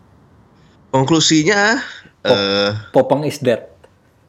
[0.90, 1.78] konklusinya
[2.24, 3.70] eh Popang is dead.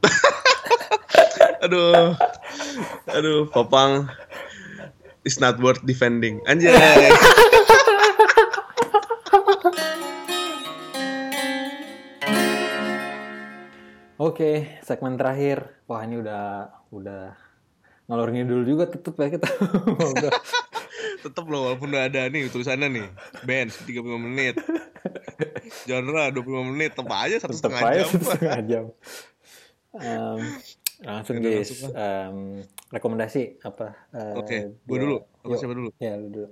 [1.65, 2.13] aduh
[3.09, 4.07] aduh popang
[5.25, 6.71] is not worth defending anjay
[14.29, 15.81] Oke, segmen terakhir.
[15.89, 17.33] Wah ini udah udah
[18.05, 19.49] ngalor ngidul juga tutup ya kita.
[21.25, 23.07] Tetep loh walaupun udah ada nih tulisannya nih
[23.43, 24.55] band 35 menit
[25.83, 28.85] genre 25 menit tetep aja satu Tetep setengah aja jam satu setengah jam.
[29.99, 30.39] Em,
[31.03, 32.37] langsung guys, em,
[32.95, 33.99] rekomendasi apa?
[34.15, 35.17] Eh, oke gue dua- dulu
[35.51, 35.59] Yuk.
[35.59, 36.49] siapa dulu Ya lu dulu.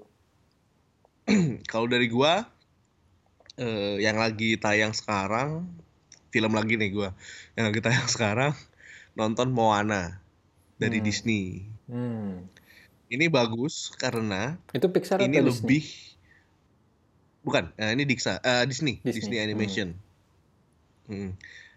[1.70, 2.42] kalau dari gua
[3.54, 5.70] eh, yang lagi tayang sekarang
[6.30, 7.10] film lagi nih gua
[7.54, 8.52] yang lagi tayang sekarang
[9.16, 10.20] nonton Moana
[10.76, 11.06] dari Hmm.
[11.06, 11.44] Disney
[11.86, 12.46] Hmm.
[13.08, 15.62] ini bagus karena Itu Pixar ini atau Disney?
[15.64, 15.84] lebih
[17.40, 19.94] bukan eh, ini Dixa eh, Disney Disney, Disney, Animation
[21.06, 21.32] Hmm.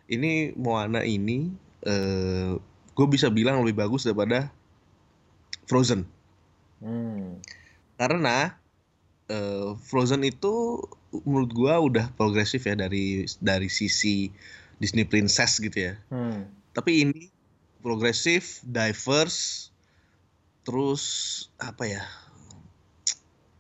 [0.09, 1.53] ini Moana ini
[1.85, 2.57] eh
[2.91, 4.51] gue bisa bilang lebih bagus daripada
[5.65, 6.03] Frozen
[6.83, 7.39] Hmm.
[7.95, 8.58] karena
[9.29, 10.81] eh, Frozen itu
[11.23, 14.29] menurut gua udah progresif ya dari dari sisi
[14.77, 16.49] Disney Princess gitu ya Hmm.
[16.73, 17.29] tapi ini
[17.79, 19.71] progresif diverse
[20.63, 21.03] terus
[21.57, 22.03] apa ya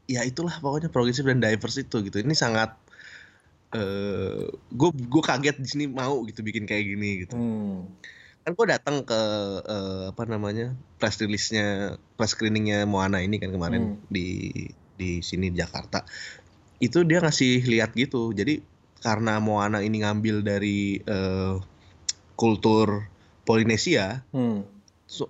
[0.05, 2.73] ya itulah pokoknya progresif dan diverse itu gitu ini sangat
[3.69, 7.85] eh gue gue kaget Disney mau gitu bikin kayak gini gitu Hmm.
[8.41, 9.21] kan gue datang ke
[9.61, 14.01] eh, apa namanya press release-nya press screening-nya Moana ini kan kemarin Hmm.
[14.09, 14.27] di
[14.99, 16.03] di sini di Jakarta
[16.83, 18.59] itu dia ngasih lihat gitu jadi
[18.99, 21.55] karena Moana ini ngambil dari eh,
[22.35, 23.07] kultur
[23.47, 24.67] Polinesia Hmm.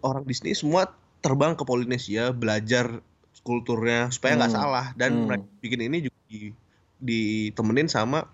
[0.04, 0.90] orang Disney semua
[1.22, 3.00] terbang ke Polinesia belajar
[3.46, 4.60] kulturnya supaya nggak Hmm.
[4.60, 5.26] salah dan Hmm.
[5.30, 6.40] mereka bikin ini juga di,
[7.00, 8.26] ditemenin sama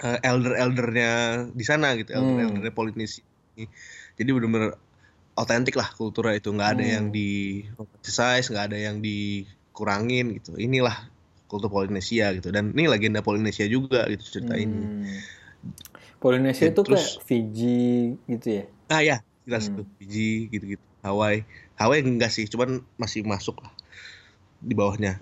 [0.00, 1.12] eh, elder-eldernya
[1.52, 2.22] di sana gitu Hmm.
[2.22, 3.26] elder-eldernya Polinesia
[4.16, 4.80] jadi benar-benar
[5.36, 6.94] otentik lah kulturnya itu nggak ada Hmm.
[6.96, 7.28] yang di
[7.76, 8.96] romanticize nggak ada yang
[9.82, 10.94] dikurangin gitu inilah
[11.50, 15.18] kultur Polinesia gitu dan ini legenda Polinesia juga gitu cerita ini Hmm.
[16.22, 18.64] Polinesia Ya, itu kayak Fiji gitu ya?
[18.86, 19.82] Ah ya, jelas Hmm.
[19.82, 19.86] tuh.
[19.98, 20.84] Fiji gitu-gitu.
[21.02, 21.42] Hawaii.
[21.74, 23.74] Hawaii enggak sih, cuman masih masuk lah
[24.62, 25.18] di bawahnya.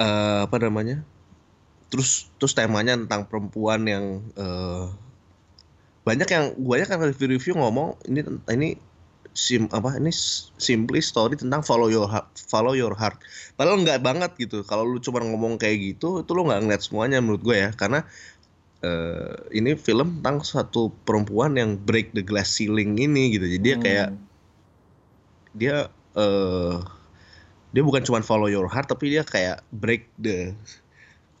[0.00, 1.04] Eh apa namanya?
[1.92, 4.04] Terus terus temanya tentang perempuan yang
[4.40, 4.86] eh
[6.08, 8.68] banyak yang banyak kan review-review ngomong ini ini
[9.38, 10.10] sim apa ini
[10.58, 13.22] simply story tentang follow your heart, follow your heart.
[13.54, 14.66] Padahal nggak banget gitu.
[14.66, 18.02] Kalau lu cuma ngomong kayak gitu, itu lu nggak ngeliat semuanya menurut gue ya, karena
[18.82, 23.46] eh ini film tentang satu perempuan yang break the glass ceiling ini gitu.
[23.46, 23.84] Jadi dia Hmm.
[23.86, 24.08] kayak
[25.54, 25.76] dia
[26.18, 26.76] eh
[27.70, 30.50] dia bukan cuma follow your heart tapi dia kayak break the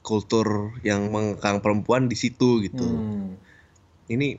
[0.06, 2.86] kultur yang mengekang perempuan di situ gitu.
[2.86, 3.34] Hmm.
[4.06, 4.38] Ini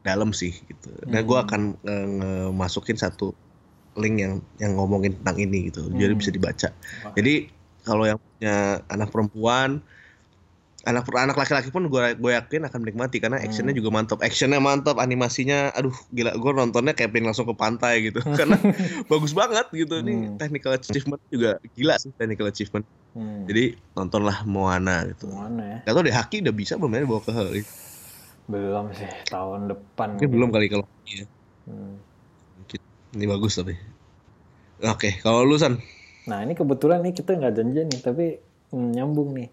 [0.00, 0.90] dalam sih gitu.
[1.04, 1.46] Dan gue Hmm.
[1.46, 2.06] akan eh,
[2.50, 3.36] nge- satu
[3.98, 5.88] link yang yang ngomongin tentang ini gitu.
[5.90, 6.20] Jadi Hmm.
[6.20, 6.68] bisa dibaca.
[7.04, 7.12] Wah.
[7.12, 7.34] Jadi
[7.84, 8.56] kalau yang punya
[8.88, 9.80] anak perempuan
[10.80, 13.84] anak anak laki-laki pun gue gue yakin akan menikmati karena actionnya Hmm.
[13.84, 18.24] juga mantap actionnya mantap animasinya aduh gila gue nontonnya kayak pengen langsung ke pantai gitu
[18.40, 18.56] karena
[19.04, 20.08] bagus banget gitu Hmm.
[20.08, 23.44] nih technical achievement juga gila sih technical achievement Hmm.
[23.44, 25.78] jadi nontonlah Moana gitu Mana ya?
[25.84, 27.32] Gak tau deh Haki udah bisa belum ya bawa ke
[28.50, 30.18] Belum sih, tahun depan.
[30.18, 31.24] Mungkin belum kali kalau iya.
[31.70, 31.96] Hmm.
[33.10, 33.74] Ini bagus tapi.
[34.86, 35.78] Oke, kalau lu San.
[36.26, 38.26] Nah ini kebetulan nih kita nggak janjian nih, tapi
[38.70, 39.48] hmm, nyambung nih.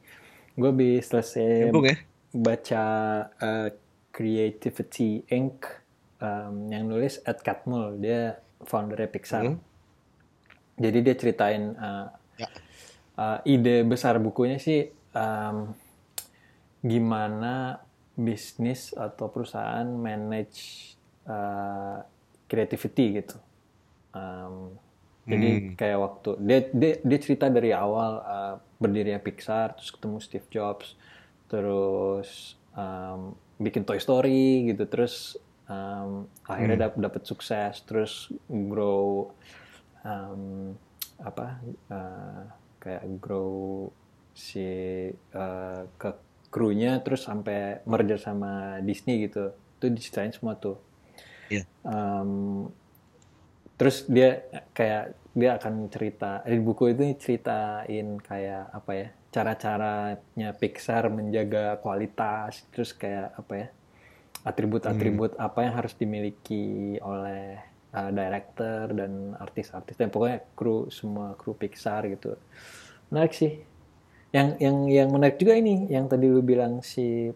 [0.58, 1.98] Gue habis selesai Nyambung ya?
[2.34, 2.86] baca
[3.38, 3.68] uh,
[4.10, 5.62] Creativity Inc.
[6.18, 9.44] um, yang nulis Ed Catmull, dia foundernya Pixar.
[9.46, 9.62] Hmm.
[10.78, 12.46] Jadi dia ceritain uh, Ya.
[13.18, 15.74] uh, ide besar bukunya sih um,
[16.86, 17.82] gimana
[18.18, 20.98] bisnis atau perusahaan manage
[21.30, 22.02] uh,
[22.50, 23.38] creativity gitu.
[24.18, 24.74] Um,
[25.28, 25.76] jadi Hmm.
[25.78, 30.96] kayak waktu dia, dia dia cerita dari awal uh, berdirinya Pixar, terus ketemu Steve Jobs,
[31.52, 35.38] terus um, bikin Toy Story gitu, terus
[35.68, 39.36] um, akhirnya dap- dapet sukses, terus grow
[40.02, 40.74] um,
[41.20, 41.60] apa
[41.92, 42.42] uh,
[42.80, 43.92] kayak grow
[44.32, 44.64] si
[45.36, 46.10] uh, ke
[46.48, 49.54] krunya terus sampai merger sama Disney gitu.
[49.78, 50.80] Itu diceritain semua tuh.
[51.48, 51.64] Iya.
[51.86, 52.68] Um,
[53.78, 54.44] terus dia
[54.74, 62.66] kayak dia akan cerita di buku itu ceritain kayak apa ya cara-caranya Pixar menjaga kualitas
[62.74, 63.68] terus kayak apa ya
[64.48, 67.60] atribut-atribut apa yang harus dimiliki oleh
[67.92, 70.00] uh, director dan artis-artis.
[70.00, 72.40] Dan pokoknya kru semua kru Pixar gitu.
[73.12, 73.60] Menarik sih
[74.36, 77.32] yang yang yang menarik juga ini yang tadi lu bilang si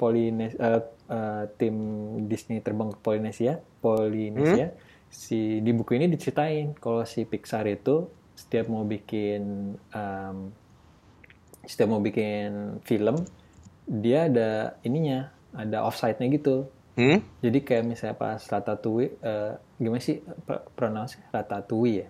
[0.00, 0.80] Polines uh,
[1.12, 1.76] uh, tim
[2.26, 4.72] Disney terbang ke Polinesia Polinesia
[5.12, 10.36] si di buku ini diceritain kalau si Pixar itu setiap mau bikin um,
[11.68, 13.20] setiap mau bikin film
[13.84, 16.66] dia ada ininya ada offside-nya gitu.
[16.92, 17.24] Hmm?
[17.40, 22.08] jadi kayak misalnya pas Ratatouille eh, gimana sih pr- pronounce Ratatouille ya?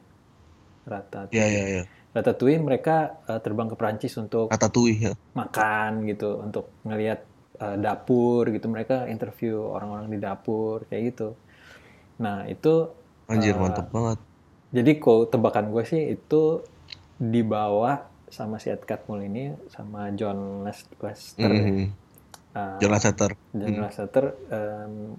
[0.91, 1.65] Ratatouille Ya ya.
[1.79, 1.83] Ya.
[2.13, 5.13] Ratatouille mereka eh, terbang ke Prancis untuk Ratatouille ya.
[5.33, 7.21] makan gitu untuk ngelihat
[7.59, 11.29] eh, dapur gitu mereka interview orang-orang di dapur kayak gitu
[12.21, 12.93] nah itu
[13.27, 14.19] Anjir eh, mantap banget.
[14.71, 16.61] jadi kok tebakan gue sih itu
[17.17, 21.65] dibawa sama si Ed Catmull ini sama John Les- Lester ya.
[21.65, 21.89] Hmm.
[22.53, 23.31] Eh, John Lasseter.
[23.53, 25.17] John Lasseter em,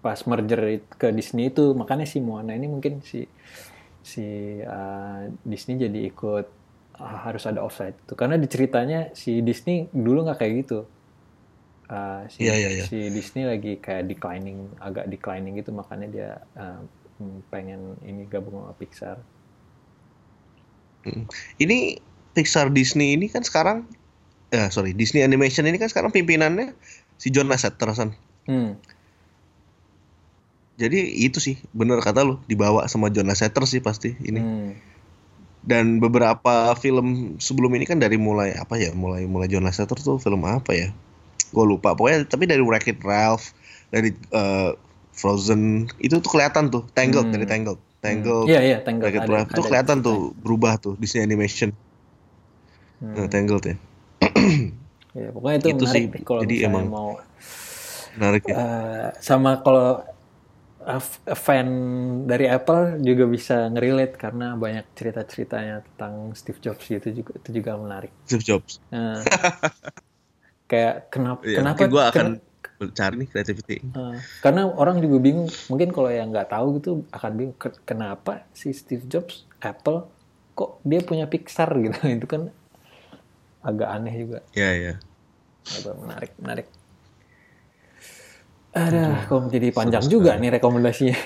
[0.00, 0.60] pas merger
[0.96, 3.28] ke Disney itu makanya si Moana ini mungkin si
[4.02, 6.46] si eh, Disney jadi ikut
[7.00, 10.80] ah, harus ada offside itu karena di ceritanya si Disney dulu nggak kayak gitu
[11.90, 12.84] Eh, si, Iya, iya, iya.
[12.86, 16.80] si Disney lagi kayak declining agak declining gitu makanya dia eh,
[17.18, 19.18] hmm, pengen ini gabung sama Pixar.
[21.58, 21.98] Ini
[22.30, 23.90] Pixar Disney ini kan sekarang
[24.54, 26.78] ya sorry Disney Animation ini kan sekarang pimpinannya
[27.18, 28.70] si John Lasseter hmm.
[30.80, 34.40] Jadi itu sih bener kata lu dibawa sama John Lasseter sih pasti ini.
[34.40, 34.70] hmm.
[35.60, 40.16] Dan beberapa film sebelum ini kan dari mulai apa ya mulai mulai John Lasseter tuh
[40.16, 40.88] film apa ya?
[41.50, 43.52] Gue lupa pokoknya tapi dari Wreck-It Ralph
[43.90, 44.70] dari eh,
[45.12, 47.34] Frozen itu tuh kelihatan tuh Tangled Hmm.
[47.34, 51.76] dari Tangled Tangled iya iya Tangled Wreck-It Ralph itu kelihatan tuh berubah tuh Disney Animation
[53.00, 53.16] Hmm.
[53.16, 53.76] Nah, Tangled ya
[55.10, 57.10] Ya, pokoknya itu, Itu menarik sih, deh kalau jadi emang- mau
[58.14, 58.54] menarik ya.
[58.54, 60.09] Eh, sama kalau uh,
[61.36, 61.68] fan
[62.24, 67.76] dari Apple juga bisa ngerelate karena banyak cerita-ceritanya tentang Steve Jobs gitu juga itu juga
[67.76, 68.12] menarik.
[68.24, 68.80] Steve Jobs.
[68.88, 69.20] Nah,
[70.70, 72.26] kayak kenapa Iya, kenapa mungkin gue akan
[72.80, 73.76] kena- cari nih creativity.
[73.84, 78.48] eh, karena orang juga bingung mungkin kalau yang nggak tahu gitu akan bingung "Ke- kenapa
[78.56, 80.08] si Steve Jobs Apple
[80.56, 82.48] kok dia punya Pixar gitu itu kan
[83.60, 84.94] agak aneh juga Ya ya.
[85.70, 86.66] Agak menarik menarik
[88.70, 91.18] ada kok menjadi panjang juga nih rekomendasinya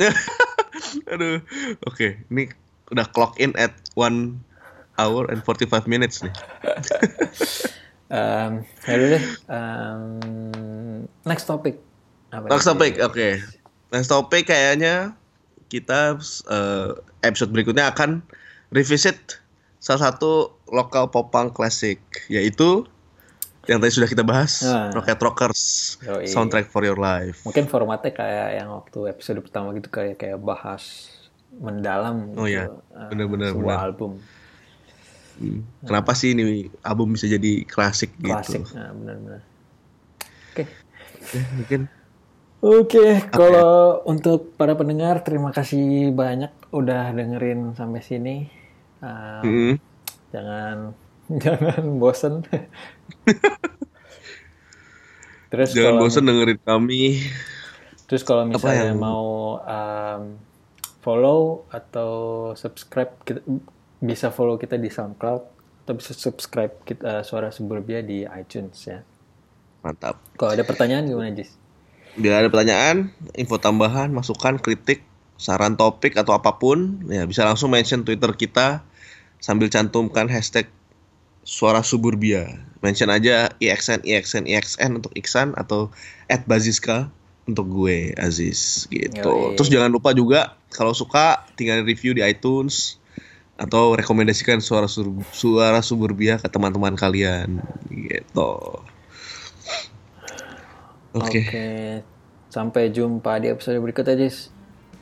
[1.12, 1.44] Aduh.
[1.84, 2.48] Oke, ini
[2.88, 4.40] udah clock in at one
[4.96, 6.34] hour and 45 minutes nih.
[8.10, 9.24] Um, ya deh.
[9.46, 10.02] Um,
[11.22, 11.78] next topic.
[12.34, 13.38] Apa Next topic, oke.
[13.94, 15.14] Next topic kayaknya
[15.70, 16.18] kita
[16.50, 16.90] eh,
[17.22, 18.26] episode berikutnya akan
[18.74, 19.38] revisit
[19.78, 22.82] salah satu lokal popang klasik yaitu
[23.68, 24.88] yang tadi sudah kita bahas Nah.
[24.94, 25.60] Rocket Rockers
[26.04, 26.28] Yoi.
[26.30, 27.44] Soundtrack for Your Life.
[27.44, 31.12] Mungkin formatnya kayak yang waktu episode pertama gitu kayak kayak bahas
[31.50, 33.86] mendalam Oh gitu, iya, uh, benar-benar, sebuah benar.
[33.90, 34.12] album
[35.40, 35.64] Hmm.
[35.80, 38.60] Kenapa sih ini album bisa jadi klasik, klasik.
[38.60, 38.76] gitu?
[38.76, 39.40] Nah, benar-benar.
[40.52, 40.64] Oke.
[41.32, 41.80] Ya, mungkin
[42.60, 48.36] Oke, kalau untuk para pendengar terima kasih banyak udah dengerin sampai sini.
[49.00, 49.74] Um, Mm-mm.
[50.28, 50.76] Jangan
[51.48, 52.44] jangan bosen.
[55.50, 57.02] Terus jangan kalau bosan dengerin kami.
[58.06, 60.22] Terus kalau misalnya yang- mau um,
[61.02, 62.10] follow atau
[62.54, 63.42] subscribe, kita,
[63.98, 65.42] bisa follow kita di SoundCloud
[65.86, 69.02] atau bisa subscribe kita Suara Suburbia di iTunes ya.
[69.82, 70.22] Mantap.
[70.38, 71.56] Kalau ada pertanyaan gimana Jis?
[72.14, 75.06] Bila ada pertanyaan, info tambahan, masukan, kritik,
[75.38, 78.82] saran topik atau apa pun, ya bisa langsung mention Twitter kita
[79.40, 80.68] sambil cantumkan hashtag
[81.44, 82.46] suara suburbia.
[82.80, 85.92] Mention aja IXN, IXN, IXN untuk Iksan atau
[86.32, 87.12] at Baziska
[87.44, 89.52] untuk gue Aziz gitu.
[89.52, 89.56] Yoi.
[89.58, 92.96] Terus jangan lupa juga kalau suka tinggal review di iTunes
[93.60, 97.60] atau rekomendasikan suara Sur- suara suburbia ke teman-teman kalian
[97.92, 98.80] gitu.
[101.12, 101.42] Oke.
[101.44, 101.68] Oke.
[102.50, 104.50] Sampai jumpa di episode berikutnya Jis.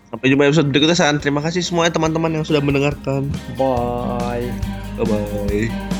[0.09, 0.97] Sampai jumpa episode berikutnya.
[0.97, 1.21] San.
[1.21, 3.29] Terima kasih semuanya teman-teman yang sudah mendengarkan.
[3.61, 4.49] Bye.
[4.97, 5.98] Bye bye.